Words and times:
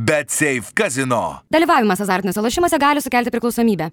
Bet 0.00 0.30
Safe 0.30 0.72
Casino. 0.74 1.42
Dalyvavimas 1.52 2.00
azartiniuose 2.00 2.40
lošimuose 2.40 2.78
gali 2.78 3.00
sukelti 3.00 3.30
priklausomybę. 3.30 3.90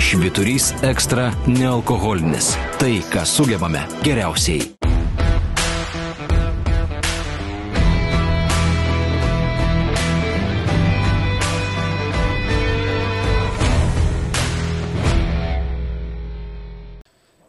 Šviturys 0.00 0.72
ekstra 0.82 1.28
nealkoholinis. 1.46 2.56
Tai, 2.82 2.96
ką 3.14 3.22
sugebame 3.24 3.86
geriausiai. 4.02 4.79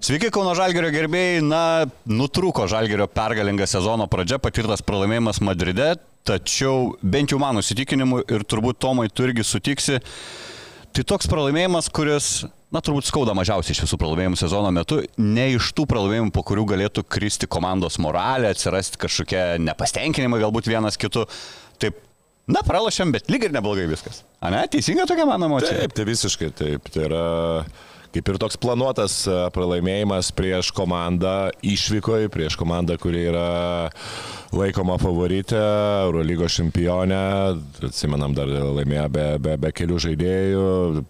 Sveiki, 0.01 0.31
Kauno 0.33 0.55
Žalgerio 0.57 0.89
gerbėjai. 0.89 1.41
Na, 1.45 1.85
nutrūko 2.09 2.63
Žalgerio 2.65 3.05
pergalinga 3.05 3.67
sezono 3.69 4.07
pradžia, 4.09 4.39
patirtas 4.41 4.81
pralaimėjimas 4.81 5.37
Madride, 5.45 5.91
tačiau 6.25 6.95
bent 7.05 7.29
jau 7.29 7.37
mano 7.41 7.61
įsitikinimu 7.61 8.23
ir 8.25 8.41
turbūt 8.49 8.79
Tomai 8.81 9.11
tu 9.13 9.27
irgi 9.27 9.45
sutiksi, 9.45 9.99
tai 10.89 11.05
toks 11.05 11.29
pralaimėjimas, 11.29 11.91
kuris, 11.93 12.31
na, 12.73 12.81
turbūt 12.81 13.11
skauda 13.11 13.35
mažiausiai 13.37 13.77
iš 13.77 13.83
visų 13.85 13.99
pralaimėjimų 14.01 14.41
sezono 14.41 14.73
metu, 14.73 15.03
ne 15.21 15.45
iš 15.53 15.69
tų 15.77 15.85
pralaimėjimų, 15.93 16.33
po 16.33 16.47
kurių 16.49 16.65
galėtų 16.73 17.05
kristi 17.05 17.45
komandos 17.45 17.99
moralė, 18.01 18.55
atsirasti 18.55 19.03
kažkokie 19.05 19.45
nepastenkinimai 19.67 20.41
galbūt 20.41 20.71
vienas 20.71 20.97
kitu. 20.97 21.27
Taip, 21.77 22.01
na, 22.49 22.65
pralašėm, 22.65 23.13
bet 23.13 23.29
lyg 23.29 23.45
ir 23.45 23.53
neblogai 23.53 23.85
viskas. 23.93 24.23
Ane, 24.41 24.65
teisinga 24.73 25.05
tokia 25.05 25.29
mano 25.29 25.45
emocija? 25.53 25.77
Taip, 25.77 25.93
tai 25.93 26.09
visiškai 26.09 26.53
taip. 26.57 26.89
Tai 26.89 27.05
yra 27.05 27.25
kaip 28.11 28.29
ir 28.29 28.39
toks 28.41 28.59
planuotas 28.59 29.21
e, 29.29 29.37
pralaimėjimas 29.55 30.31
prieš 30.35 30.71
komandą 30.75 31.51
išvykoje, 31.63 32.31
prieš 32.33 32.57
komandą, 32.59 32.97
kuri 33.01 33.25
yra 33.31 33.47
laikoma 34.51 34.97
favoritė, 34.99 35.59
Eurolygos 36.07 36.57
čempionė, 36.57 37.19
atsimenam, 37.87 38.33
dar 38.35 38.49
laimėjo 38.51 39.05
be, 39.13 39.25
be, 39.43 39.53
be 39.61 39.71
kelių 39.75 39.99
žaidėjų, 40.05 40.65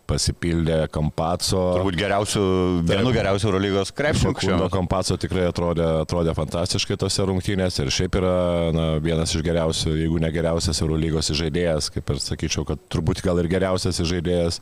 pasipildė 0.10 0.78
Kampaco. 0.94 1.64
Turbūt 1.80 1.98
geriausių, 1.98 2.44
vienu 2.86 3.14
geriausių 3.16 3.50
Eurolygos 3.50 3.94
krepšininkų. 3.98 4.70
Kampaco 4.74 5.18
tikrai 5.22 5.48
atrodė, 5.50 5.88
atrodė 6.04 6.36
fantastiškai 6.38 7.00
tose 7.02 7.26
rungtynėse 7.28 7.82
ir 7.82 7.94
šiaip 7.94 8.20
yra 8.22 8.36
na, 8.76 8.88
vienas 9.02 9.34
iš 9.34 9.46
geriausių, 9.46 9.96
jeigu 10.04 10.22
ne 10.22 10.32
geriausias 10.34 10.84
Eurolygos 10.86 11.34
žaidėjas, 11.42 11.90
kaip 11.96 12.14
ir 12.14 12.22
sakyčiau, 12.22 12.68
kad 12.70 12.86
turbūt 12.94 13.24
gal 13.26 13.42
ir 13.42 13.50
geriausias 13.50 13.98
žaidėjas. 14.06 14.62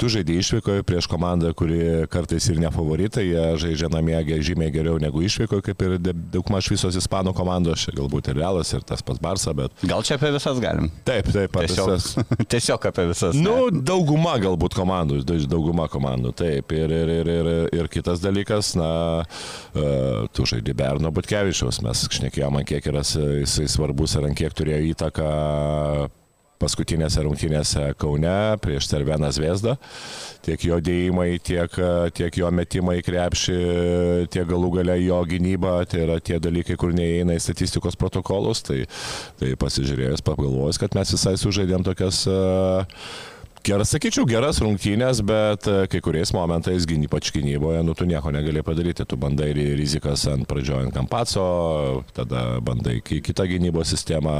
Tu 0.00 0.10
žaidži 0.10 0.40
išvykoje 0.42 0.86
prieš 0.86 1.06
komandą, 1.10 1.54
kuri 1.54 1.75
kartais 2.12 2.50
ir 2.50 2.60
ne 2.62 2.70
favoritai, 2.74 3.26
jie 3.30 3.46
žaidžia 3.62 3.90
namie 3.92 4.18
žymiai 4.46 4.72
geriau 4.74 5.00
negu 5.02 5.22
išvykoje, 5.24 5.64
kaip 5.70 5.86
ir 5.86 5.96
daugmaž 6.34 6.70
visos 6.72 6.96
ispanų 6.98 7.34
komandos, 7.36 7.86
galbūt 7.96 8.16
galbūt 8.16 8.30
ir 8.30 8.40
Realas, 8.40 8.72
ir 8.72 8.82
tas 8.86 9.02
pats 9.02 9.20
Barsa, 9.20 9.52
bet... 9.54 9.72
Gal 9.82 10.02
čia 10.02 10.16
apie 10.16 10.32
visas 10.32 10.58
galim? 10.60 10.90
Taip, 11.04 11.28
taip, 11.32 11.54
apie 11.56 11.68
tiesiog, 11.68 11.90
visas. 11.92 12.16
tiesiog 12.52 12.86
apie 12.86 13.06
visas. 13.10 13.36
Nu, 13.36 13.68
ne? 13.70 13.82
dauguma 13.82 14.36
galbūt 14.38 14.76
komandų, 14.76 15.22
dauguma 15.46 15.88
komandų, 15.88 16.32
taip. 16.36 16.72
Ir, 16.72 16.90
ir, 16.90 17.12
ir, 17.20 17.30
ir, 17.30 17.50
ir 17.76 17.88
kitas 17.88 18.20
dalykas, 18.20 18.74
na, 18.78 18.90
uh, 19.74 20.26
tu 20.32 20.46
žaidži 20.46 20.76
Berno 20.76 21.12
Butkevičiaus, 21.12 21.82
mes 21.84 22.06
šnekėjome, 22.16 22.64
kiek 22.66 22.86
yra 22.90 23.04
jisai 23.04 23.68
svarbus 23.68 24.16
ir 24.16 24.28
ant 24.28 24.38
kiek 24.38 24.54
turėjo 24.56 24.92
įtaką 24.92 25.32
paskutinėse 26.62 27.22
rungtynėse 27.26 27.90
Kaune 28.00 28.56
prieš 28.62 28.88
Cerveną 28.90 29.30
Zviesdą. 29.34 29.76
Tiek 30.46 30.62
jo 30.68 30.78
dėjimai, 30.80 31.28
tiek, 31.42 31.78
tiek 32.16 32.40
jo 32.40 32.50
metimai 32.54 32.98
krepšį, 33.04 33.60
tiek 34.32 34.48
galų 34.48 34.72
gale 34.78 34.98
jo 35.02 35.20
gynyba, 35.28 35.78
tai 35.90 36.04
yra 36.06 36.18
tie 36.22 36.40
dalykai, 36.42 36.78
kur 36.80 36.94
neįeina 36.96 37.36
į 37.36 37.42
statistikos 37.42 37.98
protokolus. 37.98 38.62
Tai, 38.66 38.82
tai 39.40 39.54
pasižiūrėjus, 39.60 40.24
pagalvojus, 40.26 40.80
kad 40.82 40.96
mes 40.98 41.14
visai 41.16 41.36
sužaidėm 41.40 41.86
tokias 41.86 42.24
geras, 43.66 43.90
sakyčiau, 43.90 44.26
geras 44.28 44.60
rungtynės, 44.62 45.22
bet 45.26 45.66
kai 45.90 46.00
kuriais 46.04 46.30
momentais, 46.36 46.86
ypač 46.86 47.32
gynyboje, 47.34 47.82
nu, 47.82 47.96
tu 47.98 48.06
nieko 48.06 48.30
negali 48.30 48.62
padaryti. 48.62 49.06
Tu 49.06 49.18
bandai 49.18 49.50
rizikas 49.54 50.28
ant 50.30 50.46
pradžiojant 50.46 50.94
Kampaco, 50.94 52.04
tada 52.14 52.60
bandai 52.62 53.00
kitą 53.02 53.48
gynybos 53.50 53.90
sistemą, 53.90 54.36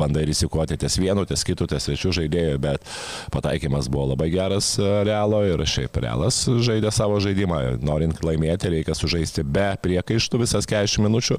bandai 0.00 0.24
rizikuoti 0.28 0.78
ties 0.80 0.98
vienu, 1.00 1.24
ties 1.28 1.44
kitu, 1.46 1.68
ties 1.70 1.88
trečiu 1.88 2.12
žaidėju, 2.16 2.60
bet 2.62 2.86
pataikymas 3.34 3.90
buvo 3.92 4.10
labai 4.12 4.30
geras 4.32 4.72
e, 4.80 4.88
Realo 5.06 5.42
ir 5.48 5.62
šiaip 5.68 6.00
Realas 6.02 6.42
žaidė 6.48 6.92
savo 6.94 7.20
žaidimą. 7.22 7.60
Norint 7.84 8.22
laimėti, 8.26 8.72
reikia 8.76 8.96
sužaisti 8.96 9.44
be 9.44 9.68
priekaištų 9.84 10.42
visas 10.44 10.68
40 10.70 11.06
minučių 11.06 11.38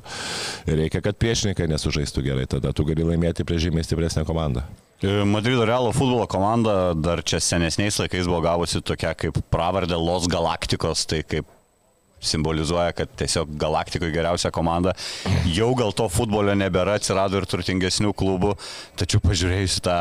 ir 0.69 0.81
reikia, 0.85 1.03
kad 1.03 1.19
priešininkai 1.21 1.69
nesužaistų 1.71 2.25
gerai, 2.29 2.47
tada 2.49 2.73
tu 2.75 2.85
gali 2.87 3.05
laimėti 3.07 3.47
prieš 3.47 3.69
žymiai 3.69 3.87
stipresnę 3.87 4.25
komandą. 4.27 4.65
E, 5.01 5.23
Madrido 5.25 5.65
Realo 5.65 5.93
futbolo 5.95 6.27
komanda 6.29 6.93
dar 6.93 7.23
čia 7.25 7.41
senesniais 7.41 7.97
laikais 8.01 8.29
buvo 8.29 8.43
gavusi 8.45 8.83
tokia 8.85 9.15
kaip 9.17 9.39
pravardė 9.53 9.97
Los 9.97 10.29
Galaktikos, 10.29 11.07
tai 11.09 11.23
kaip 11.25 11.49
simbolizuoja, 12.21 12.93
kad 12.95 13.11
tiesiog 13.19 13.55
galaktikoje 13.59 14.13
geriausia 14.13 14.51
komanda. 14.53 14.93
Jau 15.49 15.71
gal 15.77 15.93
to 15.97 16.07
futbolio 16.11 16.53
nebėra, 16.57 16.97
atsirado 16.99 17.39
ir 17.39 17.47
turtingesnių 17.49 18.13
klubų, 18.17 18.53
tačiau 18.99 19.21
pažiūrėjus 19.23 19.79
tą 19.85 19.97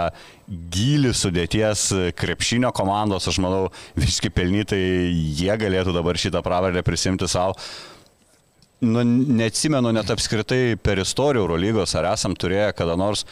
gilį 0.75 1.13
sudėties 1.17 1.87
krepšinio 2.19 2.73
komandos, 2.77 3.29
aš 3.31 3.39
manau, 3.43 3.69
visiškai 3.99 4.33
pelnytai 4.35 4.81
jie 5.41 5.53
galėtų 5.61 5.95
dabar 5.97 6.19
šitą 6.21 6.43
pravardę 6.45 6.83
prisimti 6.87 7.29
savo. 7.31 7.57
Nu, 8.81 9.05
neatsimenu 9.05 9.93
net 9.93 10.09
apskritai 10.13 10.79
per 10.81 11.01
istoriją 11.03 11.45
Eurolygos, 11.45 11.93
ar 12.01 12.15
esam 12.15 12.33
turėję 12.33 12.73
kada 12.79 12.97
nors 12.97 13.27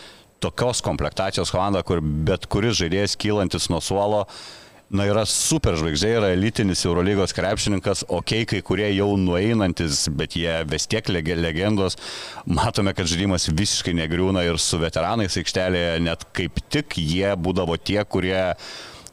tokios 0.44 0.82
komplektacijos 0.84 1.50
komandą, 1.50 1.80
kur 1.82 2.02
bet 2.02 2.44
kuris 2.52 2.76
žaidėjas 2.78 3.16
kylantis 3.18 3.66
nuo 3.72 3.80
suolo 3.82 4.20
uh, 4.26 4.42
na, 4.90 5.04
yra 5.08 5.24
super 5.28 5.76
žvaigždė, 5.78 6.10
yra 6.16 6.30
elitinis 6.32 6.84
Eurolygos 6.88 7.34
krepšininkas, 7.36 8.06
ok, 8.12 8.34
kai 8.48 8.60
kurie 8.64 8.88
jau 8.94 9.10
nueinantis, 9.20 10.06
bet 10.16 10.36
jie 10.38 10.54
vis 10.68 10.88
tiek 10.88 11.10
legendos. 11.12 11.98
Matome, 12.46 12.94
kad 12.96 13.08
žaidimas 13.10 13.50
visiškai 13.52 13.96
negriūna 13.98 14.46
ir 14.48 14.60
su 14.62 14.80
veteranais 14.80 15.36
aikštelėje, 15.40 15.98
net 16.04 16.24
kaip 16.36 16.62
tik 16.72 16.98
jie 17.02 17.34
būdavo 17.36 17.76
tie, 17.76 18.00
kurie 18.04 18.40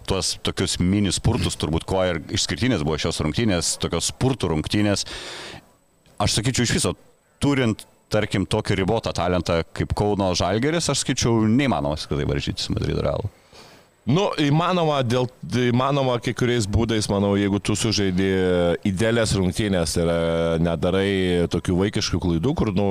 tuos 0.05 0.35
tokius 0.45 0.77
mini 0.79 1.11
spurtus, 1.11 1.57
turbūt 1.59 1.87
ko 1.89 2.03
ir 2.05 2.21
išskirtinės 2.37 2.85
buvo 2.85 2.99
šios 3.01 3.19
rungtynės, 3.25 3.75
tokios 3.81 4.11
spurtų 4.13 4.53
rungtynės. 4.53 5.07
Aš 6.21 6.37
sakyčiau 6.37 6.67
iš 6.67 6.75
viso, 6.77 6.93
turint 7.43 7.83
tarkim, 8.13 8.45
tokį 8.47 8.77
ribotą 8.79 9.11
talentą 9.17 9.59
kaip 9.75 9.95
Kauno 9.97 10.29
Žalgeris, 10.37 10.91
aš 10.93 11.01
skaičiau, 11.03 11.41
neįmanoma, 11.49 11.97
kad 11.99 12.21
tai 12.21 12.29
varžytis 12.29 12.69
Madrido 12.71 13.03
Realu. 13.03 13.31
Nu, 14.05 14.27
įmanoma, 14.37 14.99
dėl, 15.01 15.25
įmanoma 15.71 16.19
kai 16.21 16.35
kuriais 16.37 16.67
būdais, 16.69 17.07
manau, 17.09 17.31
jeigu 17.41 17.57
tu 17.57 17.73
sužaidži 17.73 18.27
idealias 18.85 19.33
rungtynės 19.33 19.95
ir 19.97 20.11
nedarai 20.61 21.47
tokių 21.49 21.79
vaikiškų 21.79 22.19
klaidų, 22.21 22.53
kur, 22.53 22.69
nu, 22.77 22.89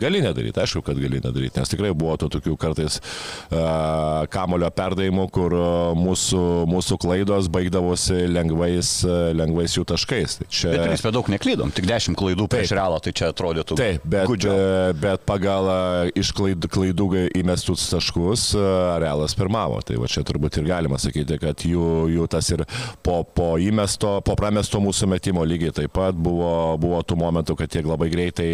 Gali 0.00 0.18
nedaryti, 0.24 0.58
aišku, 0.58 0.82
kad 0.82 0.98
gali 0.98 1.20
nedaryti, 1.22 1.60
nes 1.60 1.70
tikrai 1.70 1.92
buvo 1.94 2.16
to 2.18 2.26
tokių 2.34 2.56
kartais 2.58 2.96
uh, 2.98 4.24
kamulio 4.32 4.66
perdavimų, 4.74 5.28
kur 5.34 5.54
mūsų, 5.94 6.40
mūsų 6.66 6.98
klaidos 7.04 7.46
baigdavosi 7.52 8.24
lengvais, 8.26 8.90
lengvais 9.38 9.76
jų 9.76 9.84
taškais. 9.92 10.38
Tai 10.40 10.48
čia... 10.50 10.72
Bet 10.74 10.90
mes 10.90 11.04
per 11.04 11.14
daug 11.14 11.30
neklydom, 11.30 11.70
tik 11.74 11.86
10 11.86 12.18
klaidų 12.18 12.48
prieš 12.50 12.72
taip, 12.72 12.78
realą, 12.80 12.98
tai 13.04 13.12
čia 13.14 13.30
atrodytų. 13.30 13.78
Taip, 13.78 14.08
bet, 14.16 14.26
gudžio. 14.30 14.56
bet 14.98 15.22
pagal 15.28 15.70
iš 16.18 16.32
klaidų, 16.34 16.70
klaidų 16.74 17.08
įmestus 17.38 17.86
taškus 17.92 18.48
realas 19.02 19.36
pirmavo. 19.38 19.78
Tai 19.86 20.00
va 20.02 20.10
čia 20.10 20.24
turbūt 20.26 20.58
ir 20.58 20.68
galima 20.68 20.98
sakyti, 20.98 21.38
kad 21.38 21.64
jų, 21.68 22.08
jų 22.16 22.28
tas 22.34 22.50
ir 22.54 22.64
po, 23.06 23.20
po 23.22 23.52
įmesto, 23.62 24.16
po 24.26 24.34
pramesto 24.38 24.82
mūsų 24.82 25.10
metimo 25.14 25.46
lygiai 25.46 25.74
taip 25.76 25.94
pat 25.94 26.18
buvo, 26.18 26.74
buvo 26.82 27.02
tų 27.06 27.18
momentų, 27.22 27.58
kad 27.62 27.70
tiek 27.70 27.86
labai 27.86 28.10
greitai 28.12 28.50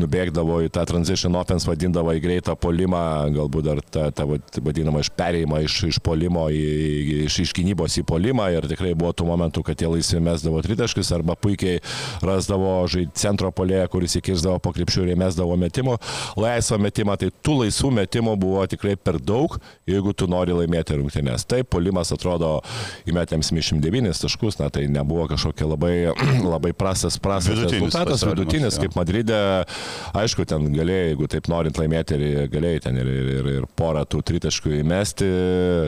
nubėgdavo 0.00 0.60
į 0.66 0.73
tą 0.74 0.84
transition 0.88 1.36
offense 1.38 1.68
vadindavo 1.68 2.12
į 2.16 2.22
greitą 2.24 2.56
polimą, 2.60 3.00
galbūt 3.34 3.66
dar 3.66 3.80
tą, 3.82 4.08
tą 4.14 4.26
vadinamą 4.64 5.02
iš 5.04 5.10
perėjimą 5.16 5.60
iš, 5.64 5.78
iš 5.92 6.00
polimo, 6.04 6.46
į, 6.52 7.24
iš, 7.24 7.38
iš 7.46 7.54
gynybos 7.56 7.98
į 8.00 8.04
polimą 8.08 8.50
ir 8.54 8.68
tikrai 8.70 8.92
buvo 8.98 9.12
tų 9.16 9.28
momentų, 9.30 9.64
kad 9.66 9.80
jie 9.80 9.90
laisvi 9.90 10.20
mesdavo 10.24 10.62
tritaškius 10.64 11.12
arba 11.16 11.36
puikiai 11.38 11.80
rasdavo 12.24 12.76
žaid, 12.90 13.14
centro 13.18 13.50
polėje, 13.54 13.86
kuris 13.92 14.18
įkirsdavo 14.20 14.60
po 14.64 14.74
krepšių 14.76 15.06
ir 15.06 15.14
įmesdavo 15.14 15.56
metimų, 15.64 15.96
laisvą 16.40 16.80
metimą, 16.82 17.16
tai 17.20 17.30
tų 17.44 17.60
laisvų 17.62 17.92
metimų 18.00 18.36
buvo 18.40 18.66
tikrai 18.70 18.96
per 18.98 19.20
daug, 19.22 19.56
jeigu 19.88 20.14
tu 20.16 20.28
nori 20.30 20.56
laimėti 20.56 20.98
rungtynės. 20.98 21.46
Taip, 21.48 21.70
polimas 21.72 22.12
atrodo 22.14 22.56
įmetėm 23.08 23.44
79 23.44 24.24
taškus, 24.24 24.58
na 24.60 24.70
tai 24.74 24.86
nebuvo 24.90 25.28
kažkokia 25.30 25.68
labai, 25.70 25.94
labai 26.54 26.74
prastas, 26.76 27.18
prastas 27.22 27.54
vidutinis 27.54 27.94
rezultatas, 27.94 28.24
vidutinis, 28.26 28.78
kaip 28.80 28.96
Madride, 28.98 29.38
aišku, 30.16 30.46
ten 30.48 30.63
ten 30.64 30.74
galėjai, 30.74 31.06
jeigu 31.12 31.28
taip 31.30 31.48
norint 31.52 31.78
laimėti, 31.78 32.18
ir 32.18 32.50
galėjai 32.52 32.82
ten 32.88 32.98
ir, 33.00 33.10
ir, 33.12 33.48
ir, 33.54 33.68
porą 33.78 34.04
tų 34.08 34.22
tritaškų 34.30 34.74
įmesti, 34.80 35.30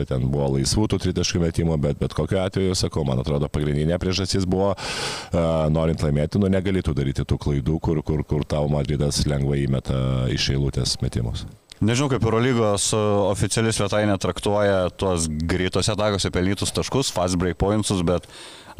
ten 0.09 0.27
buvo 0.31 0.53
laisvų 0.55 0.87
tų 0.93 1.01
tritaškų 1.07 1.43
metimų, 1.43 1.77
bet 1.83 2.01
bet 2.01 2.15
kokiu 2.17 2.41
atveju, 2.43 2.77
sakau, 2.77 3.05
man 3.07 3.21
atrodo, 3.23 3.49
pagrindinė 3.51 3.99
priežastis 4.01 4.47
buvo, 4.49 4.73
uh, 4.77 5.67
norint 5.73 6.03
laimėti, 6.05 6.41
nu 6.41 6.51
negalėtų 6.53 6.95
daryti 6.97 7.25
tų 7.27 7.39
klaidų, 7.41 7.79
kur, 7.83 8.03
kur, 8.05 8.23
kur 8.27 8.45
tau 8.47 8.67
Madridas 8.71 9.23
lengvai 9.27 9.63
įmeta 9.65 10.27
iš 10.33 10.51
eilutės 10.55 10.99
metimus. 11.03 11.47
Nežinau, 11.77 12.09
kaip 12.09 12.23
Eurolygos 12.25 12.89
oficiali 12.97 13.69
svetainė 13.69 14.15
traktuoja 14.17 14.87
tuos 14.97 15.27
greitose 15.29 15.93
atakose 15.93 16.31
pelnytus 16.33 16.73
taškus, 16.73 17.11
fast 17.13 17.37
break 17.37 17.59
pointsus, 17.61 18.01
bet 18.05 18.25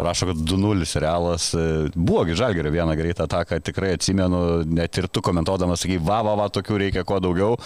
rašo, 0.04 0.30
kad 0.30 0.42
2-0 0.50 1.00
realas. 1.02 1.50
E, 1.54 1.90
Buvogi 1.96 2.36
žalgerio 2.38 2.72
vieną 2.72 2.96
greitą 3.00 3.26
ataką, 3.28 3.60
tikrai 3.64 3.94
atsimenu, 3.98 4.42
net 4.66 4.98
ir 4.98 5.08
tu 5.08 5.22
komentuodamas 5.26 5.84
sakai, 5.84 5.98
va, 6.04 6.22
va, 6.26 6.36
va, 6.40 6.50
tokių 6.54 6.80
reikia 6.84 7.06
kuo 7.08 7.20
daugiau. 7.24 7.58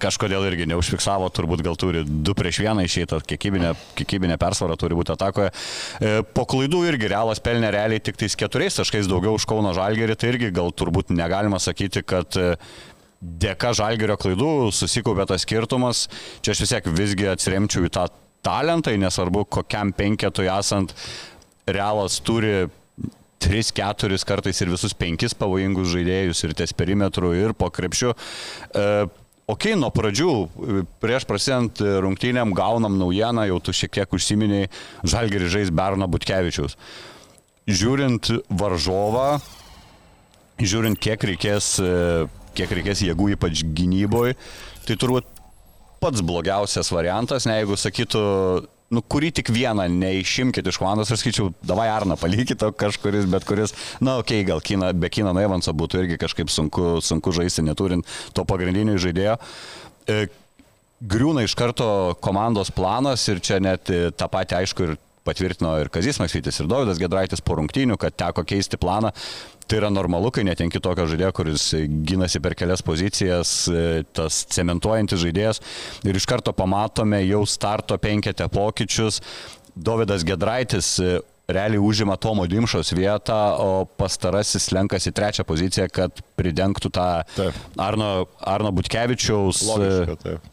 Kažkodėl 0.00 0.46
irgi 0.50 0.68
neužfiksavo, 0.70 1.30
turbūt 1.34 1.64
gal 1.66 1.78
turi 1.80 2.04
2 2.04 2.36
prieš 2.38 2.62
1 2.64 2.84
išeitą, 2.84 3.22
kiekybinė, 3.32 3.72
kiekybinė 3.98 4.38
persvara 4.40 4.76
turi 4.80 4.98
būti 4.98 5.16
atakoje. 5.16 5.50
E, 6.00 6.20
Po 6.36 6.44
klaidų 6.48 6.84
irgi 6.88 7.10
realas 7.10 7.40
pelnė 7.42 7.72
realiai 7.74 8.00
tik 8.00 8.16
tais 8.20 8.36
4 8.38 8.70
taškais 8.80 9.08
daugiau 9.10 9.34
už 9.36 9.48
Kauno 9.50 9.74
žalgerį, 9.76 10.16
tai 10.16 10.34
irgi 10.34 10.52
gal 10.54 10.70
turbūt 10.72 11.10
negalima 11.12 11.58
sakyti, 11.60 12.04
kad 12.06 12.36
e, 12.38 12.54
dėka 13.20 13.74
žalgerio 13.76 14.16
klaidų 14.20 14.70
susikaupė 14.72 15.26
tas 15.28 15.44
skirtumas. 15.44 16.06
Čia 16.40 16.54
aš 16.54 16.64
vis 16.64 16.74
tiek 16.74 16.90
visgi 16.96 17.28
atsiremčiau 17.28 17.88
į 17.88 17.92
tą 17.96 18.06
talentą, 18.44 18.94
nesvarbu 18.96 19.44
kokiam 19.52 19.92
penketui 19.96 20.48
esant, 20.48 20.94
realas 21.76 22.18
turi 22.24 22.68
3-4 23.40 24.20
kartais 24.28 24.60
ir 24.60 24.72
visus 24.72 24.92
5 24.96 25.34
pavojingus 25.40 25.88
žaidėjus 25.94 26.44
ir 26.44 26.54
ties 26.58 26.76
perimetru 26.76 27.32
ir 27.36 27.56
po 27.56 27.70
krepšiu. 27.72 28.14
E, 28.74 28.86
Ok, 29.50 29.72
nuo 29.74 29.88
pradžių, 29.90 30.32
prieš 31.02 31.24
prasidant 31.26 31.80
rungtynėm 31.82 32.52
gaunam 32.54 32.94
naujieną, 33.00 33.48
jau 33.48 33.56
tu 33.58 33.72
šiek 33.74 33.96
tiek 33.96 34.12
užsiminiai, 34.14 34.68
Žalgiri 35.02 35.48
žais 35.50 35.72
Berno 35.74 36.06
Butkevičiaus. 36.06 36.76
Žiūrint 37.66 38.30
varžovą, 38.46 39.40
žiūrint 40.62 41.00
kiek 41.02 41.26
reikės, 41.32 41.72
e, 41.82 42.28
kiek 42.54 42.76
reikės 42.78 43.02
jėgų 43.08 43.32
ypač 43.34 43.64
gynyboje, 43.66 44.36
tai 44.86 44.94
turbūt 44.94 45.26
pats 45.98 46.22
blogiausias 46.22 46.92
variantas, 46.94 47.48
ne 47.50 47.58
jeigu 47.58 47.74
sakytų, 47.80 48.22
nu, 48.94 49.02
kurį 49.02 49.30
tik 49.38 49.50
vieną 49.54 49.86
neišimkit 49.92 50.66
iš 50.66 50.78
komandos, 50.80 51.12
aš 51.14 51.22
skaičiau, 51.22 51.50
davai 51.66 51.88
Arną 51.92 52.16
palikite 52.18 52.72
kažkuris, 52.78 53.28
bet 53.30 53.46
kuris, 53.48 53.74
na, 54.02 54.18
okei, 54.22 54.42
okay, 54.42 54.48
gal 54.50 54.62
kina, 54.64 54.90
be 54.92 55.10
Kino 55.12 55.34
Evanso 55.38 55.74
būtų 55.76 56.04
irgi 56.04 56.18
kažkaip 56.20 56.50
sunku, 56.50 56.98
sunku 57.04 57.34
žaisti, 57.36 57.64
neturint 57.66 58.08
to 58.34 58.46
pagrindinio 58.48 58.98
žaidėjo. 59.00 59.38
E, 60.10 60.26
Griūna 61.00 61.46
iš 61.46 61.54
karto 61.56 62.16
komandos 62.20 62.68
planas 62.76 63.22
ir 63.32 63.38
čia 63.40 63.56
net 63.62 63.88
e, 63.88 64.10
tą 64.12 64.26
patį 64.28 64.58
aišku 64.58 64.84
ir 64.84 64.98
patvirtino 65.26 65.74
ir 65.80 65.90
Kazis 65.92 66.20
Maksytis, 66.22 66.60
ir 66.62 66.68
Davidas 66.70 67.00
Gedraitis 67.00 67.42
po 67.44 67.58
rungtynių, 67.58 67.98
kad 68.00 68.16
teko 68.18 68.44
keisti 68.48 68.80
planą. 68.80 69.12
Tai 69.70 69.78
yra 69.78 69.90
normalu, 69.92 70.32
kai 70.34 70.42
netenki 70.48 70.80
tokio 70.82 71.06
žaidėjo, 71.06 71.30
kuris 71.36 71.68
gynasi 72.08 72.40
per 72.42 72.56
kelias 72.58 72.82
pozicijas, 72.82 73.52
e, 73.70 74.02
tas 74.16 74.42
cementuojantis 74.50 75.22
žaidėjas. 75.22 75.62
Ir 76.08 76.18
iš 76.18 76.26
karto 76.26 76.54
pamatome 76.56 77.22
jau 77.22 77.44
starto 77.46 77.98
penketę 78.02 78.48
pokyčius. 78.50 79.20
Davidas 79.78 80.26
Gedraitis 80.26 80.96
e, 80.98 81.20
realiai 81.52 81.78
užima 81.82 82.16
Tomo 82.16 82.46
Dimšos 82.46 82.92
vietą, 82.96 83.38
o 83.58 83.84
pastarasis 83.84 84.70
lenkasi 84.74 85.12
trečią 85.14 85.44
poziciją, 85.46 85.86
kad 85.92 86.22
pridengtų 86.38 86.90
tą 86.94 87.08
Taip. 87.36 87.58
Arno, 87.80 88.10
Arno 88.40 88.72
Butkevičiaus 88.74 89.64
Logiška, 89.68 90.18
taip. 90.22 90.50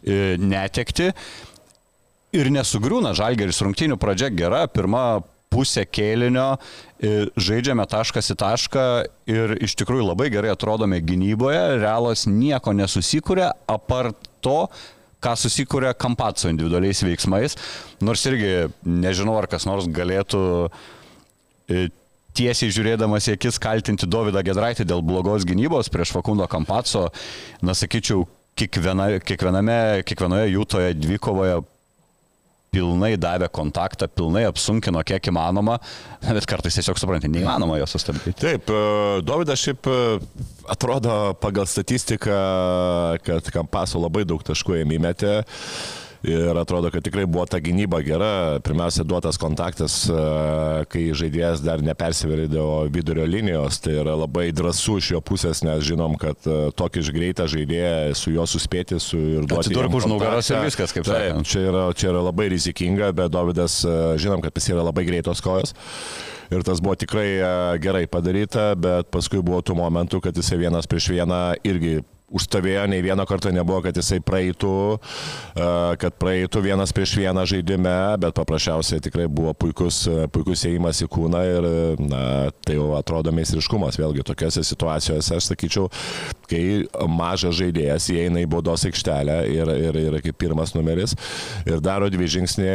Ir 2.35 2.49
nesugriūna. 2.51 3.13
Žalgeris 3.15 3.61
rungtynių 3.63 3.95
pradžia 4.01 4.27
gera, 4.35 4.65
pirma 4.67 5.21
pusė 5.53 5.85
kėlinio, 5.87 6.57
e, 6.99 7.29
žaidžiame 7.39 7.85
taškas 7.87 8.33
į 8.33 8.35
tašką 8.41 8.83
ir 9.31 9.55
iš 9.63 9.77
tikrųjų 9.79 10.09
labai 10.09 10.27
gerai 10.33 10.51
atrodome 10.51 10.99
gynyboje, 10.99 11.79
realas 11.79 12.25
nieko 12.27 12.73
nesusikūrė, 12.75 13.47
apart 13.71 14.27
to, 14.43 14.65
ką 15.23 15.33
susikūrė 15.39 15.93
Kampatso 15.97 16.51
individualiais 16.51 16.99
veiksmais, 17.05 17.55
nors 18.03 18.25
irgi 18.29 18.67
nežinau, 18.83 19.37
ar 19.39 19.47
kas 19.49 19.65
nors 19.69 19.87
galėtų 19.87 20.41
e, 21.71 21.87
tiesiai 22.37 22.73
žiūrėdamas 22.75 23.31
į 23.31 23.37
akis 23.37 23.57
kaltinti 23.61 24.09
Davidą 24.09 24.43
Gedraitį 24.45 24.85
dėl 24.85 25.01
blogos 25.05 25.47
gynybos 25.47 25.89
prieš 25.93 26.11
Fakundo 26.13 26.45
Kampatso, 26.51 27.07
na 27.63 27.73
sakyčiau, 27.73 28.27
kiekviena, 28.57 29.09
kiekviename, 29.23 30.03
kiekvienoje 30.05 30.51
jų 30.51 30.69
toje 30.69 30.93
dvikovoje 30.97 31.63
pilnai 32.73 33.13
davė 33.19 33.49
kontaktą, 33.53 34.09
pilnai 34.11 34.45
apsunkino 34.47 35.01
kiek 35.07 35.29
įmanoma, 35.31 35.77
bet 36.37 36.49
kartais 36.49 36.77
tiesiog 36.79 36.99
supranti, 37.01 37.31
neįmanoma 37.31 37.79
jo 37.81 37.87
sustabdyti. 37.89 38.35
Taip, 38.43 38.71
e, 38.71 39.21
Davidas 39.27 39.63
šiaip 39.63 39.89
e, 39.91 40.01
atrodo 40.73 41.35
pagal 41.41 41.69
statistiką, 41.69 42.41
kad 43.25 43.53
Kampaso 43.53 44.01
labai 44.03 44.25
daug 44.27 44.43
taškų 44.45 44.81
jam 44.81 44.93
įmetė. 44.99 45.39
Ir 46.25 46.57
atrodo, 46.57 46.89
kad 46.91 47.03
tikrai 47.05 47.25
buvo 47.29 47.45
ta 47.45 47.59
gynyba 47.61 47.99
gera. 48.01 48.59
Pirmiausia, 48.65 49.05
duotas 49.05 49.37
kontaktas, 49.37 49.99
e, 50.09 50.21
kai 50.89 51.03
žaidėjas 51.17 51.61
dar 51.61 51.83
nepersiverydavo 51.85 52.87
vidurio 52.93 53.27
linijos. 53.29 53.77
Tai 53.83 53.93
yra 54.01 54.15
labai 54.17 54.49
drąsu 54.55 54.97
iš 55.01 55.11
jo 55.13 55.21
pusės, 55.21 55.61
nes 55.65 55.85
žinom, 55.85 56.17
kad 56.21 56.49
e, 56.49 56.57
tokį 56.77 57.05
greitą 57.13 57.45
žaidėją 57.51 58.15
su 58.17 58.33
juo 58.33 58.47
suspėti 58.49 58.97
su 59.03 59.19
ir 59.19 59.45
duoti. 59.45 59.69
Atsidurk 59.69 59.99
už 59.99 60.09
nugaros 60.09 60.49
ir 60.49 60.65
viskas, 60.65 60.95
kaip 60.95 61.05
sakant. 61.05 61.45
čia 61.47 61.67
yra, 61.69 61.85
čia 61.93 62.09
yra 62.11 62.25
labai 62.31 62.49
rizikinga, 62.55 63.13
bet 63.17 63.31
Davidas, 63.35 63.83
e, 63.85 64.17
žinom, 64.21 64.41
kad 64.41 64.57
jis 64.57 64.73
yra 64.73 64.89
labai 64.89 65.05
greitos 65.07 65.43
kojos. 65.45 65.77
Ir 66.47 66.63
tas 66.63 66.79
buvo 66.79 66.95
tikrai 66.95 67.27
gerai 67.83 68.05
padaryta, 68.07 68.71
bet 68.79 69.09
paskui 69.11 69.41
buvo 69.43 69.59
tų 69.59 69.75
momentų, 69.75 70.21
kad 70.23 70.37
jisai 70.37 70.61
vienas 70.61 70.87
prieš 70.87 71.09
vieną 71.11 71.41
irgi 71.67 71.97
užstovėjo, 72.27 72.83
nei 72.91 72.99
vieno 73.03 73.23
karto 73.27 73.51
nebuvo, 73.55 73.79
kad 73.85 73.95
jisai 73.95 74.19
praeitų, 74.23 74.71
e, 75.55 75.67
kad 76.01 76.17
praeitų 76.19 76.61
vienas 76.65 76.91
prieš 76.95 77.15
vieną 77.21 77.45
žaidime, 77.47 77.95
bet 78.19 78.35
paprasčiausiai 78.35 78.99
tikrai 79.03 79.29
buvo 79.31 79.53
puikus, 79.55 80.01
e, 80.11 80.27
puikus 80.27 80.65
įėjimas 80.67 80.99
į 81.05 81.07
kūną 81.13 81.43
ir 81.47 81.67
na, 82.03 82.23
tai 82.65 82.75
jau 82.75 82.89
atrodo 82.97 83.31
meistriškumas. 83.31 83.99
Vėlgi 83.99 84.25
tokiose 84.27 84.63
situacijose 84.67 85.37
aš 85.37 85.47
sakyčiau, 85.53 85.87
kai 86.51 86.83
mažas 87.07 87.55
žaidėjas 87.61 88.09
įeina 88.11 88.43
į 88.43 88.49
baudos 88.51 88.83
aikštelę 88.89 89.37
ir, 89.53 89.71
ir, 89.87 90.01
ir 90.09 90.19
kaip 90.23 90.37
pirmas 90.39 90.73
numeris 90.75 91.15
ir 91.67 91.79
daro 91.83 92.09
dvi 92.11 92.27
žingsnį, 92.37 92.69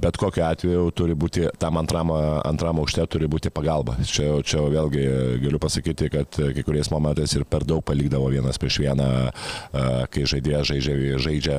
bet 0.00 0.20
kokiu 0.20 0.44
atveju 0.48 0.84
turi 0.96 1.16
būti, 1.18 1.46
tam 1.60 1.80
antram, 1.80 2.12
antram 2.44 2.80
aukšte 2.82 3.06
turi 3.08 3.28
būti 3.30 3.52
pagalba. 3.54 3.96
Čia, 4.08 4.38
čia 4.44 4.62
vėlgi 4.68 5.04
galiu 5.42 5.60
pasakyti, 5.62 6.10
kad 6.12 6.38
kai 6.38 6.64
kuriais 6.66 6.92
momentais 6.92 7.32
ir 7.36 7.44
per 7.48 7.64
daug 7.68 7.82
palikdavo 7.86 8.30
vienas 8.32 8.60
prieš 8.60 8.80
vieną, 8.84 8.97
a, 9.02 10.06
kai 10.12 10.24
žaidėjas 10.28 10.68
žaidžia, 10.72 11.18
žaidžia 11.22 11.58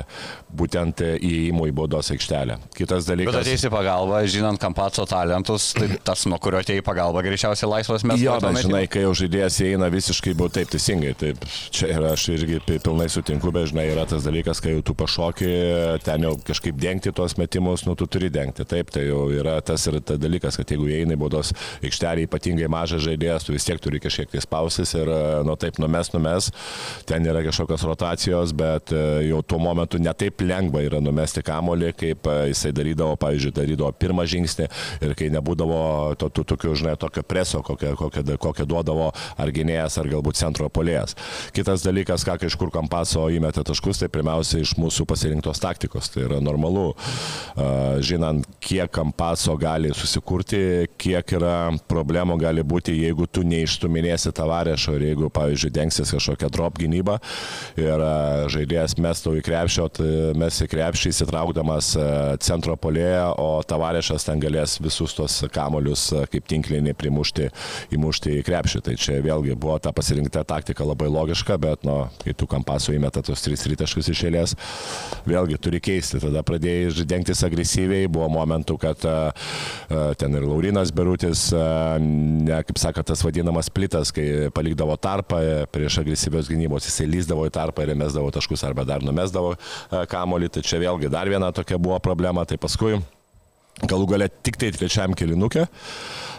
būtent 0.50 1.02
įėjimo 1.06 1.68
į 1.70 1.74
baudos 1.78 2.10
aikštelę. 2.14 2.58
Kitas 2.76 3.06
Bet 3.06 3.12
dalykas. 3.14 3.40
ateisi 3.44 3.68
į 3.70 3.74
pagalbą, 3.74 4.22
žinant 4.30 4.60
Kampatso 4.62 5.06
talentus, 5.10 5.70
tai 5.78 5.90
tas, 6.04 6.26
nuo 6.30 6.40
kurio 6.42 6.60
atei 6.64 6.80
į 6.82 6.86
pagalbą, 6.86 7.22
greičiausiai 7.26 7.70
laisvas 7.70 8.04
mes 8.08 8.22
Jo, 8.22 8.38
bet 8.42 8.58
žinai, 8.64 8.84
kai 8.92 9.04
jau 9.06 9.14
žaidėjas 9.18 9.60
įeina 9.66 9.90
visiškai 9.94 10.34
buvo 10.38 10.50
taip 10.54 10.72
teisingai, 10.74 11.14
taip 11.20 11.44
čia 11.72 11.92
yra, 11.94 12.14
aš 12.18 12.26
irgi 12.34 12.60
pi- 12.66 12.80
pilnai 12.84 13.08
sutinku, 13.12 13.52
bet 13.56 13.70
žinai, 13.72 13.86
yra 13.94 14.06
tas 14.10 14.26
dalykas, 14.26 14.62
kai 14.64 14.74
jau 14.76 14.82
tu 14.90 14.96
pašoki, 14.98 15.52
ten 16.04 16.26
jau 16.26 16.34
kažkaip 16.50 16.78
dengti 16.82 17.14
tuos 17.16 17.38
metimus, 17.40 17.86
nu 17.88 17.96
tu 18.00 18.08
turi 18.10 18.30
dengti, 18.34 18.66
taip, 18.70 18.90
tai 18.96 19.06
jau 19.08 19.28
yra 19.34 19.60
tas 19.66 19.86
ir 19.90 20.00
tas 20.02 20.20
dalykas, 20.22 20.58
kad 20.60 20.74
jeigu 20.74 20.90
įeina 20.90 21.16
į 21.16 21.22
baudos 21.22 21.54
aikštelį 21.86 22.26
ypatingai 22.28 22.70
mažas 22.72 23.04
žaidėjas, 23.06 23.46
tu 23.48 23.54
vis 23.56 23.66
tiek 23.68 23.80
turi 23.82 24.02
kažkiek 24.04 24.30
tai 24.34 24.42
spausis 24.44 24.96
ir, 24.98 25.10
nu 25.46 25.56
taip, 25.60 25.78
numes, 25.82 26.12
numes, 26.16 26.50
ten 27.10 27.26
yra 27.30 27.44
kažkokios 27.46 27.84
rotacijos, 27.88 28.54
bet 28.58 28.94
e, 28.94 29.02
jau 29.30 29.42
tuo 29.46 29.60
momentu 29.62 30.00
netaip 30.02 30.42
lengva 30.44 30.82
yra 30.86 31.00
numesti 31.04 31.44
kamolį, 31.46 31.92
kaip 32.00 32.30
e, 32.30 32.36
jisai 32.52 32.72
darydavo, 32.76 33.16
pavyzdžiui, 33.22 33.54
darydavo 33.56 33.92
pirmą 34.00 34.26
žingsnį 34.30 34.68
ir 35.06 35.16
kai 35.20 35.30
nebūdavo 35.34 35.80
to, 36.20 36.30
to, 36.34 36.46
tokio, 36.54 36.74
žinai, 36.78 36.96
tokio 37.00 37.24
preso, 37.28 37.62
kokią, 37.66 37.94
kokią, 38.00 38.38
kokią 38.42 38.68
duodavo 38.70 39.10
ar 39.40 39.54
gynėjas, 39.56 40.00
ar 40.02 40.10
galbūt 40.12 40.40
centro 40.40 40.70
polėjas. 40.74 41.16
Kitas 41.56 41.86
dalykas, 41.86 42.26
ką 42.28 42.38
iš 42.48 42.58
kur 42.60 42.72
kampaso 42.74 43.28
įmetė 43.34 43.64
taškus, 43.68 44.02
tai 44.02 44.10
pirmiausia 44.12 44.64
iš 44.64 44.76
mūsų 44.80 45.06
pasirinktos 45.10 45.62
taktikos. 45.64 46.12
Tai 46.14 46.26
yra 46.28 46.40
normalu, 46.44 46.92
a, 46.94 48.00
žinant, 48.06 48.48
kiek 48.64 48.92
kampaso 48.94 49.56
gali 49.60 49.92
susikurti, 49.96 50.88
kiek 51.00 51.36
yra 51.38 51.56
problemų 51.90 52.40
gali 52.42 52.64
būti, 52.66 52.96
jeigu 53.04 53.28
tu 53.30 53.44
neištuminėsi 53.48 54.34
tavarešo 54.36 54.96
ir 54.98 55.10
jeigu, 55.12 55.30
pavyzdžiui, 55.34 55.74
dengsis 55.76 56.14
kažkokią 56.16 56.50
drop 56.54 56.80
gynybą 56.80 57.19
ir 57.80 58.04
e, 58.04 58.12
žaidėjas 58.54 58.96
mestų 59.02 59.36
į 59.40 59.44
krepšio, 59.46 59.88
mes 60.40 60.60
į 60.64 60.68
krepšį 60.72 61.14
įsitraukdamas 61.14 61.92
e, 61.98 62.06
centro 62.46 62.76
polėje, 62.80 63.24
o 63.40 63.62
tavarešas 63.68 64.28
ten 64.28 64.42
galės 64.44 64.78
visus 64.84 65.16
tos 65.18 65.40
kamolius 65.54 66.10
e, 66.14 66.24
kaip 66.34 66.48
tinklinį 66.50 66.96
primušti, 67.00 67.50
įmušti 67.96 68.40
į 68.40 68.46
krepšį. 68.48 68.84
Tai 68.86 68.96
čia 69.00 69.20
vėlgi 69.26 69.58
buvo 69.60 69.78
ta 69.82 69.94
pasirinkta 69.96 70.46
taktika 70.48 70.88
labai 70.88 71.10
logiška, 71.12 71.60
bet, 71.62 71.86
nu, 71.88 72.02
kai 72.24 72.36
tu 72.38 72.50
kampaso 72.50 72.96
įmeta 72.96 73.24
tos 73.26 73.44
tris 73.46 73.66
rytaškus 73.70 74.12
iš 74.14 74.24
eilės, 74.30 74.56
vėlgi 75.30 75.60
turi 75.62 75.82
keisti. 75.84 76.22
Tada 76.24 76.44
pradėjai 76.46 77.08
dengtis 77.10 77.44
agresyviai, 77.46 78.10
buvo 78.12 78.30
momentų, 78.34 78.78
kad 78.82 79.06
ten 80.20 80.36
ir 80.38 80.46
Laurinas 80.46 80.92
Berutis, 80.96 81.48
ne, 81.54 82.60
kaip 82.68 82.80
sako, 82.82 83.04
tas 83.08 83.24
vadinamas 83.26 83.70
plitas, 83.74 84.14
kai 84.16 84.50
palikdavo 84.56 84.96
tarpą 85.02 85.42
prieš 85.74 86.00
agresyvios 86.04 86.50
gynybos, 86.52 86.88
jisai 86.90 87.09
lyzdavo 87.10 87.48
į 87.50 87.54
tarpą 87.56 87.86
ir 87.86 87.96
mesdavo 88.00 88.32
taškus 88.36 88.66
arba 88.68 88.86
dar 88.88 89.06
numesdavo 89.06 89.56
uh, 89.56 90.04
kamolį. 90.10 90.54
Tai 90.56 90.66
čia 90.66 90.82
vėlgi 90.82 91.12
dar 91.14 91.32
viena 91.32 91.54
tokia 91.56 91.82
buvo 91.82 92.00
problema. 92.04 92.46
Tai 92.48 92.60
paskui 92.62 93.00
galų 93.88 94.10
gale 94.14 94.28
tik 94.44 94.58
tai 94.60 94.72
trečiam 94.76 95.16
kilinukė. 95.16 95.66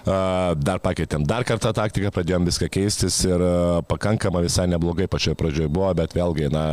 Dar 0.00 0.80
pakeitėm 0.80 1.26
dar 1.28 1.44
kartą 1.48 1.72
taktiką, 1.76 2.12
pradėjom 2.14 2.48
viską 2.48 2.70
keistis 2.72 3.18
ir 3.28 3.44
pakankamai 3.88 4.46
visai 4.46 4.66
neblogai 4.72 5.08
pačioje 5.12 5.36
pradžioje 5.40 5.72
buvo, 5.72 5.90
bet 5.96 6.16
vėlgi, 6.16 6.48
na, 6.52 6.64